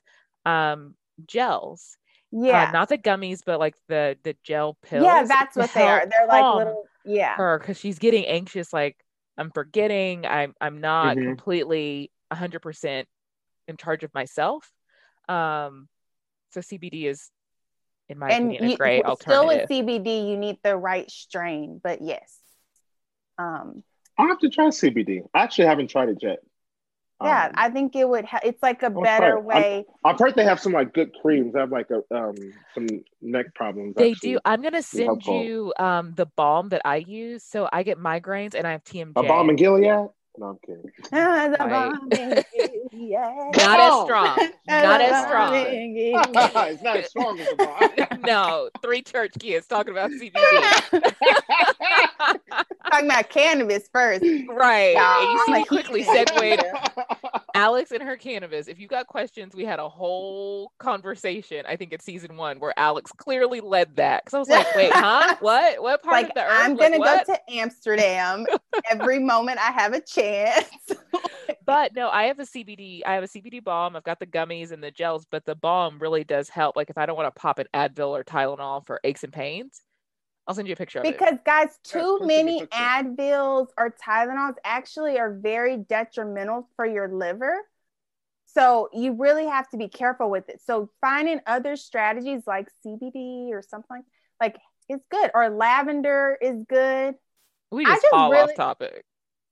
um, 0.45 0.95
gels. 1.25 1.97
Yeah. 2.31 2.69
Uh, 2.69 2.71
not 2.71 2.89
the 2.89 2.97
gummies, 2.97 3.41
but 3.45 3.59
like 3.59 3.75
the 3.87 4.17
the 4.23 4.35
gel 4.43 4.77
pills. 4.83 5.05
Yeah, 5.05 5.23
that's 5.23 5.55
what 5.55 5.73
they 5.73 5.87
are. 5.87 6.05
They're 6.05 6.27
like 6.27 6.55
little 6.55 6.83
yeah. 7.05 7.35
her 7.35 7.57
because 7.57 7.79
she's 7.79 7.99
getting 7.99 8.25
anxious. 8.25 8.73
Like 8.73 8.97
I'm 9.37 9.51
forgetting. 9.51 10.25
I'm 10.25 10.53
I'm 10.59 10.81
not 10.81 11.15
Mhm. 11.15 11.25
completely 11.25 12.11
100 12.29 12.61
percent 12.61 13.07
in 13.67 13.77
charge 13.77 14.03
of 14.03 14.13
myself. 14.13 14.71
Um, 15.29 15.87
so 16.51 16.61
CBD 16.61 17.05
is, 17.05 17.29
in 18.09 18.17
my 18.17 18.31
and 18.31 18.45
opinion, 18.51 18.63
a 18.63 18.69
you, 18.71 18.77
great 18.77 19.03
still 19.21 19.47
with. 19.47 19.69
CBD, 19.69 20.29
you 20.29 20.37
need 20.37 20.57
the 20.63 20.75
right 20.77 21.09
strain, 21.11 21.79
but 21.83 22.01
yes. 22.01 22.37
Um 23.37 23.83
I'll 24.17 24.27
have 24.27 24.39
to 24.39 24.49
try 24.49 24.69
CBD. 24.69 25.21
I 25.33 25.43
actually 25.43 25.67
haven't 25.67 25.89
tried 25.89 26.09
it 26.09 26.17
yet. 26.21 26.39
Yeah, 27.23 27.45
Um, 27.47 27.51
I 27.55 27.69
think 27.69 27.95
it 27.95 28.07
would 28.07 28.25
ha- 28.25 28.39
it's 28.43 28.61
like 28.61 28.83
a 28.83 28.87
I'll 28.87 28.93
try 28.93 29.03
better 29.03 29.29
it. 29.33 29.35
I'm- 29.37 29.45
way. 29.45 29.85
I've 30.05 30.19
heard 30.19 30.35
they 30.35 30.43
have 30.45 30.59
some 30.59 30.71
like 30.73 30.93
good 30.93 31.11
creams. 31.21 31.55
I 31.55 31.61
have 31.61 31.71
like 31.71 31.87
a 31.89 32.03
um 32.15 32.35
some 32.73 32.87
neck 33.21 33.53
problems. 33.55 33.95
They 33.95 34.11
actually. 34.11 34.33
do. 34.33 34.39
I'm 34.45 34.61
gonna 34.61 34.81
send 34.81 35.05
helpful. 35.05 35.41
you 35.43 35.73
um 35.79 36.13
the 36.15 36.25
balm 36.27 36.69
that 36.69 36.81
I 36.85 36.97
use. 36.97 37.43
So 37.43 37.67
I 37.73 37.83
get 37.83 37.97
migraines 37.97 38.53
and 38.53 38.67
I 38.67 38.71
have 38.73 38.83
TMJ. 38.83 39.13
A 39.15 39.23
bomb 39.23 39.49
in 39.49 39.55
Gilead? 39.55 39.83
No, 40.39 40.49
I'm 40.49 40.57
kidding. 40.63 40.83
The 41.11 41.57
Right. 41.59 41.69
bomb. 41.71 42.09
Not 43.55 43.79
as 43.79 44.03
strong. 44.03 44.37
Not 44.67 45.01
as 45.01 45.25
strong. 45.25 45.55
in 45.55 45.95
it's 45.97 46.83
not 46.83 46.97
as 46.97 47.09
strong 47.09 47.39
as 47.39 47.47
a 47.51 47.55
bomb. 47.55 48.21
no, 48.21 48.69
three 48.83 49.01
church 49.01 49.31
kids 49.39 49.65
talking 49.65 49.91
about 49.91 50.11
CBD. 50.11 50.43
Talking 52.91 53.07
about 53.07 53.29
cannabis 53.29 53.89
first. 53.91 54.23
right. 54.47 54.95
And 54.95 55.31
you 55.31 55.39
see 55.45 55.51
Like, 55.51 55.67
quickly 55.67 56.03
yeah. 56.03 56.13
segued 56.25 56.63
Alex 57.55 57.91
and 57.91 58.03
her 58.03 58.17
cannabis. 58.17 58.67
If 58.67 58.79
you 58.79 58.87
got 58.87 59.07
questions, 59.07 59.55
we 59.55 59.65
had 59.65 59.79
a 59.79 59.89
whole 59.89 60.71
conversation, 60.79 61.65
I 61.67 61.75
think 61.75 61.91
it's 61.93 62.05
season 62.05 62.37
one, 62.37 62.59
where 62.59 62.73
Alex 62.77 63.11
clearly 63.11 63.61
led 63.61 63.95
that. 63.97 64.23
Because 64.23 64.35
I 64.35 64.39
was 64.39 64.49
like, 64.49 64.73
wait, 64.75 64.91
huh? 64.93 65.35
What? 65.41 65.81
What 65.81 66.03
part 66.03 66.13
Like 66.13 66.29
of 66.29 66.33
the 66.35 66.43
earth? 66.45 66.51
I'm 66.51 66.75
Like, 66.75 66.91
gonna 66.91 66.99
what? 66.99 67.25
go 67.27 67.33
to 67.33 67.39
Amsterdam 67.51 68.45
every 68.89 69.19
moment 69.33 69.59
I 69.59 69.71
have 69.71 69.93
a 69.93 70.01
chance. 70.01 70.67
but 71.65 71.93
no, 71.95 72.09
I 72.09 72.23
have 72.25 72.39
a 72.39 72.43
CBD. 72.45 73.01
I 73.05 73.13
have 73.15 73.23
a 73.23 73.27
CBD 73.27 73.63
balm. 73.63 73.95
I've 73.95 74.03
got 74.03 74.19
the 74.19 74.27
gummies 74.27 74.71
and 74.71 74.83
the 74.83 74.91
gels, 74.91 75.25
but 75.29 75.45
the 75.45 75.55
balm 75.55 75.99
really 75.99 76.23
does 76.23 76.49
help. 76.49 76.75
Like 76.75 76.89
if 76.89 76.97
I 76.97 77.05
don't 77.05 77.17
want 77.17 77.33
to 77.33 77.39
pop 77.39 77.59
an 77.59 77.67
Advil 77.73 78.09
or 78.09 78.23
Tylenol 78.23 78.85
for 78.85 78.99
aches 79.03 79.23
and 79.23 79.33
pains, 79.33 79.81
I'll 80.47 80.55
send 80.55 80.67
you 80.67 80.73
a 80.73 80.77
picture 80.77 80.99
of 80.99 81.05
it. 81.05 81.17
Because 81.17 81.37
guys, 81.45 81.77
too 81.83 82.19
please 82.19 82.19
send 82.19 82.27
me 82.27 82.35
a 82.35 82.43
many 82.43 82.59
picture. 82.61 82.77
Advils 82.79 83.67
or 83.77 83.93
Tylenols 84.03 84.55
actually 84.63 85.19
are 85.19 85.33
very 85.33 85.77
detrimental 85.77 86.69
for 86.75 86.85
your 86.85 87.09
liver. 87.09 87.57
So 88.45 88.89
you 88.93 89.13
really 89.13 89.45
have 89.45 89.69
to 89.69 89.77
be 89.77 89.89
careful 89.89 90.29
with 90.29 90.47
it. 90.49 90.61
So 90.65 90.89
finding 91.01 91.41
other 91.45 91.75
strategies 91.75 92.43
like 92.47 92.69
CBD 92.85 93.49
or 93.51 93.61
something 93.61 94.01
like 94.41 94.57
is 94.89 95.01
good, 95.11 95.31
or 95.33 95.49
lavender 95.49 96.37
is 96.41 96.63
good. 96.67 97.15
We 97.71 97.85
I 97.85 97.89
just, 97.89 98.03
just 98.03 98.11
fall 98.11 98.31
really- 98.31 98.51
off 98.51 98.55
topic. 98.55 99.03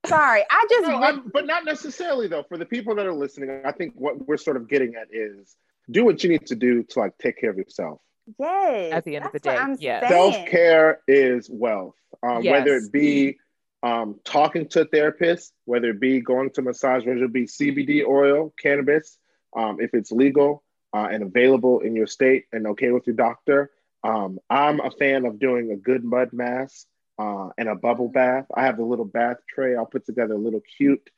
Sorry, 0.06 0.44
I 0.50 0.66
just 0.70 0.88
No, 0.88 1.00
re- 1.00 1.06
I'm- 1.06 1.32
but 1.34 1.46
not 1.48 1.66
necessarily 1.66 2.28
though. 2.28 2.44
For 2.44 2.58
the 2.58 2.66
people 2.66 2.96
that 2.96 3.06
are 3.06 3.14
listening, 3.14 3.62
I 3.66 3.72
think 3.72 3.94
what 3.96 4.28
we're 4.28 4.38
sort 4.38 4.56
of 4.56 4.70
getting 4.70 4.94
at 4.96 5.08
is 5.12 5.58
do 5.90 6.06
what 6.06 6.24
you 6.24 6.30
need 6.30 6.46
to 6.48 6.56
do 6.56 6.84
to 6.84 7.00
like 7.00 7.18
take 7.18 7.38
care 7.40 7.50
of 7.50 7.58
yourself. 7.58 8.00
Yes. 8.40 8.94
At 8.94 9.06
the 9.06 9.16
end 9.16 9.26
of 9.26 9.32
the 9.32 9.40
day, 9.40 9.56
I'm 9.56 9.78
yes. 9.80 10.10
Self 10.10 10.36
care 10.48 11.02
is 11.08 11.50
wealth. 11.50 11.96
Um, 12.24 12.44
Whether 12.44 12.78
it 12.78 12.92
be 12.92 13.38
um, 13.84 14.20
talking 14.24 14.68
to 14.70 14.82
a 14.82 14.86
therapist, 14.86 15.54
whether 15.66 15.90
it 15.90 16.00
be 16.00 16.20
going 16.20 16.50
to 16.52 16.62
massage, 16.62 17.06
whether 17.06 17.24
it 17.24 17.34
be 17.34 17.46
CBD 17.46 18.06
oil, 18.06 18.54
cannabis, 18.60 19.20
um, 19.56 19.78
if 19.80 19.94
it's 19.94 20.12
legal 20.12 20.64
uh, 20.94 21.08
and 21.12 21.24
available 21.24 21.82
in 21.82 21.96
your 21.96 22.08
state 22.08 22.46
and 22.52 22.68
okay 22.68 22.92
with 22.92 23.06
your 23.06 23.16
doctor. 23.16 23.70
Um, 24.04 24.40
I'm 24.50 24.80
a 24.80 24.92
fan 24.92 25.26
of 25.26 25.40
doing 25.40 25.72
a 25.72 25.76
good 25.76 26.04
mud 26.04 26.30
mask 26.32 26.88
uh, 27.20 27.50
and 27.58 27.68
a 27.68 27.76
bubble 27.76 28.08
bath. 28.10 28.46
I 28.54 28.66
have 28.66 28.78
the 28.78 28.84
little 28.84 29.06
bath 29.06 29.38
tray. 29.54 29.76
I'll 29.76 29.86
put 29.86 30.06
together 30.06 30.36
a 30.36 30.40
little 30.40 30.62
cute 30.78 31.10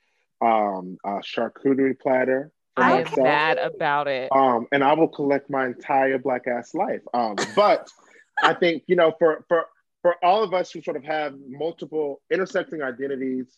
um, 0.42 0.98
uh, 1.04 1.20
charcuterie 1.20 2.00
platter 2.00 2.52
for 2.52 2.57
I 2.78 2.92
am 3.00 3.04
myself 3.04 3.18
mad 3.24 3.58
about 3.58 4.08
it. 4.08 4.30
um, 4.32 4.68
and 4.72 4.84
I 4.84 4.94
will 4.94 5.08
collect 5.08 5.50
my 5.50 5.66
entire 5.68 6.18
black 6.20 6.48
ass 6.48 6.74
life. 6.74 7.02
Um, 7.14 7.36
but 7.56 7.90
I 8.42 8.54
think 8.54 8.84
you 8.88 8.96
know, 8.96 9.14
for 9.18 9.44
for 9.48 9.66
for 10.02 10.16
all 10.24 10.44
of 10.44 10.54
us 10.54 10.72
who 10.72 10.82
sort 10.82 10.96
of 10.98 11.04
have 11.04 11.34
multiple 11.48 12.22
intersecting 12.32 12.82
identities, 12.82 13.58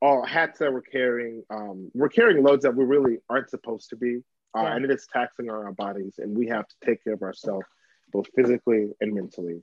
or 0.00 0.26
hats 0.26 0.58
that 0.60 0.72
we're 0.72 0.80
carrying, 0.82 1.42
um, 1.50 1.90
we're 1.94 2.08
carrying 2.08 2.42
loads 2.44 2.62
that 2.62 2.74
we 2.74 2.84
really 2.84 3.18
aren't 3.28 3.50
supposed 3.50 3.90
to 3.90 3.96
be, 3.96 4.22
uh, 4.56 4.62
Yeah. 4.62 4.76
and 4.76 4.84
it 4.84 4.90
is 4.90 5.06
taxing 5.12 5.50
on 5.50 5.64
our 5.64 5.72
bodies, 5.72 6.18
and 6.18 6.36
we 6.36 6.46
have 6.48 6.68
to 6.68 6.74
take 6.84 7.02
care 7.02 7.14
of 7.14 7.22
ourselves 7.22 7.66
both 8.12 8.28
physically 8.34 8.92
and 9.00 9.12
mentally, 9.12 9.62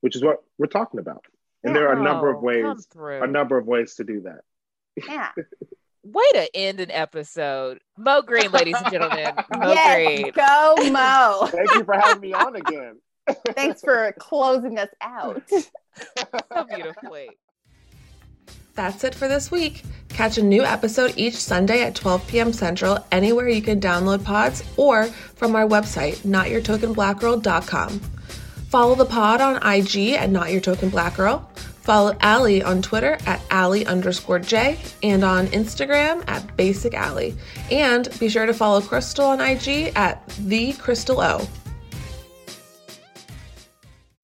which 0.00 0.14
is 0.14 0.22
what 0.22 0.42
we're 0.58 0.66
talking 0.66 1.00
about. 1.00 1.24
And 1.64 1.74
there 1.74 1.88
are 1.88 1.94
a 2.00 2.02
number 2.02 2.30
of 2.30 2.42
ways, 2.42 2.86
a 2.94 3.26
number 3.26 3.56
of 3.58 3.66
ways 3.66 3.94
to 3.96 4.04
do 4.04 4.20
that. 4.22 4.40
Yeah. 4.96 5.30
Way 6.04 6.24
to 6.34 6.56
end 6.56 6.80
an 6.80 6.90
episode. 6.90 7.80
Mo 7.96 8.22
Greene, 8.22 8.50
ladies 8.50 8.74
and 8.76 8.90
gentlemen. 8.90 9.34
Mo 9.56 9.72
yes, 9.72 9.94
Greene. 9.94 10.32
go 10.32 10.74
Mo. 10.90 11.46
Thank 11.52 11.74
you 11.74 11.84
for 11.84 11.94
having 11.94 12.20
me 12.20 12.32
on 12.32 12.56
again. 12.56 13.00
Thanks 13.54 13.80
for 13.82 14.12
closing 14.18 14.78
us 14.78 14.88
out. 15.00 15.42
So 15.48 16.64
beautifully. 16.74 17.30
That's 18.74 19.04
it 19.04 19.14
for 19.14 19.28
this 19.28 19.50
week. 19.50 19.82
Catch 20.08 20.38
a 20.38 20.42
new 20.42 20.64
episode 20.64 21.14
each 21.16 21.36
Sunday 21.36 21.82
at 21.82 21.94
12 21.94 22.26
p.m. 22.26 22.52
Central 22.52 22.98
anywhere 23.12 23.48
you 23.48 23.62
can 23.62 23.80
download 23.80 24.24
pods 24.24 24.64
or 24.76 25.04
from 25.06 25.54
our 25.54 25.68
website, 25.68 26.16
notyourtokenblackgirl.com. 26.18 28.00
Follow 28.70 28.94
the 28.94 29.04
pod 29.04 29.40
on 29.40 29.56
IG 29.56 30.14
at 30.14 30.30
notyourtokenblackgirl. 30.30 31.44
Follow 31.82 32.16
Allie 32.20 32.62
on 32.62 32.80
Twitter 32.80 33.18
at 33.26 33.42
Allie 33.50 33.86
underscore 33.86 34.38
J 34.38 34.78
and 35.02 35.24
on 35.24 35.48
Instagram 35.48 36.24
at 36.28 36.56
Basic 36.56 36.94
Allie. 36.94 37.34
And 37.70 38.08
be 38.18 38.28
sure 38.28 38.46
to 38.46 38.54
follow 38.54 38.80
Crystal 38.80 39.26
on 39.26 39.40
IG 39.40 39.92
at 39.96 40.26
The 40.28 40.72
Crystal 40.74 41.20
O. 41.20 41.48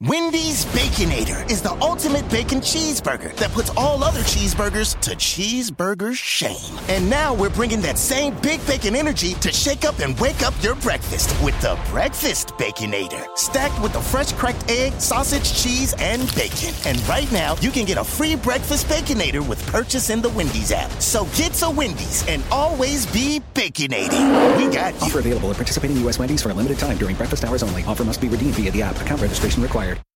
Wendy's 0.07 0.65
Baconator 0.67 1.51
is 1.51 1.61
the 1.61 1.73
ultimate 1.83 2.31
bacon 2.31 2.61
cheeseburger 2.61 3.35
that 3.35 3.51
puts 3.51 3.71
all 3.77 4.05
other 4.05 4.21
cheeseburgers 4.21 4.97
to 5.01 5.11
cheeseburger 5.17 6.15
shame. 6.15 6.79
And 6.89 7.11
now 7.11 7.35
we're 7.35 7.51
bringing 7.51 7.81
that 7.81 7.99
same 7.99 8.37
big 8.41 8.65
bacon 8.65 8.95
energy 8.95 9.35
to 9.35 9.51
shake 9.51 9.85
up 9.85 9.99
and 9.99 10.17
wake 10.21 10.43
up 10.43 10.55
your 10.63 10.77
breakfast 10.77 11.35
with 11.43 11.61
the 11.63 11.77
Breakfast 11.91 12.51
Baconator. 12.51 13.27
Stacked 13.37 13.83
with 13.83 13.93
the 13.93 14.01
fresh 14.01 14.31
cracked 14.35 14.71
egg, 14.71 14.93
sausage, 15.01 15.53
cheese, 15.61 15.97
and 15.99 16.33
bacon. 16.37 16.73
And 16.87 17.05
right 17.09 17.31
now, 17.33 17.57
you 17.61 17.73
can 17.73 17.85
get 17.85 17.99
a 17.99 18.05
free 18.05 18.37
Breakfast 18.37 18.87
Baconator 18.87 19.45
with 19.49 19.67
purchase 19.67 20.11
in 20.11 20.23
the 20.23 20.29
Wendy's 20.29 20.71
app. 20.71 20.93
So 21.03 21.25
get 21.35 21.55
to 21.55 21.71
Wendy's 21.71 22.25
and 22.29 22.45
always 22.53 23.05
be 23.07 23.41
baconating. 23.53 24.57
We 24.59 24.73
got 24.73 24.95
you. 24.95 25.01
Offer 25.09 25.19
available 25.19 25.51
at 25.51 25.57
participating 25.57 25.97
U.S. 26.03 26.21
Wendy's 26.21 26.41
for 26.41 26.51
a 26.51 26.55
limited 26.55 26.79
time 26.79 26.99
during 26.99 27.17
breakfast 27.17 27.45
hours 27.45 27.65
only. 27.65 27.83
Offer 27.83 28.05
must 28.05 28.21
be 28.21 28.29
redeemed 28.29 28.55
via 28.55 28.71
the 28.71 28.83
app. 28.83 28.95
Account 29.01 29.21
registration 29.21 29.61
required 29.61 29.88
fired 29.89 30.09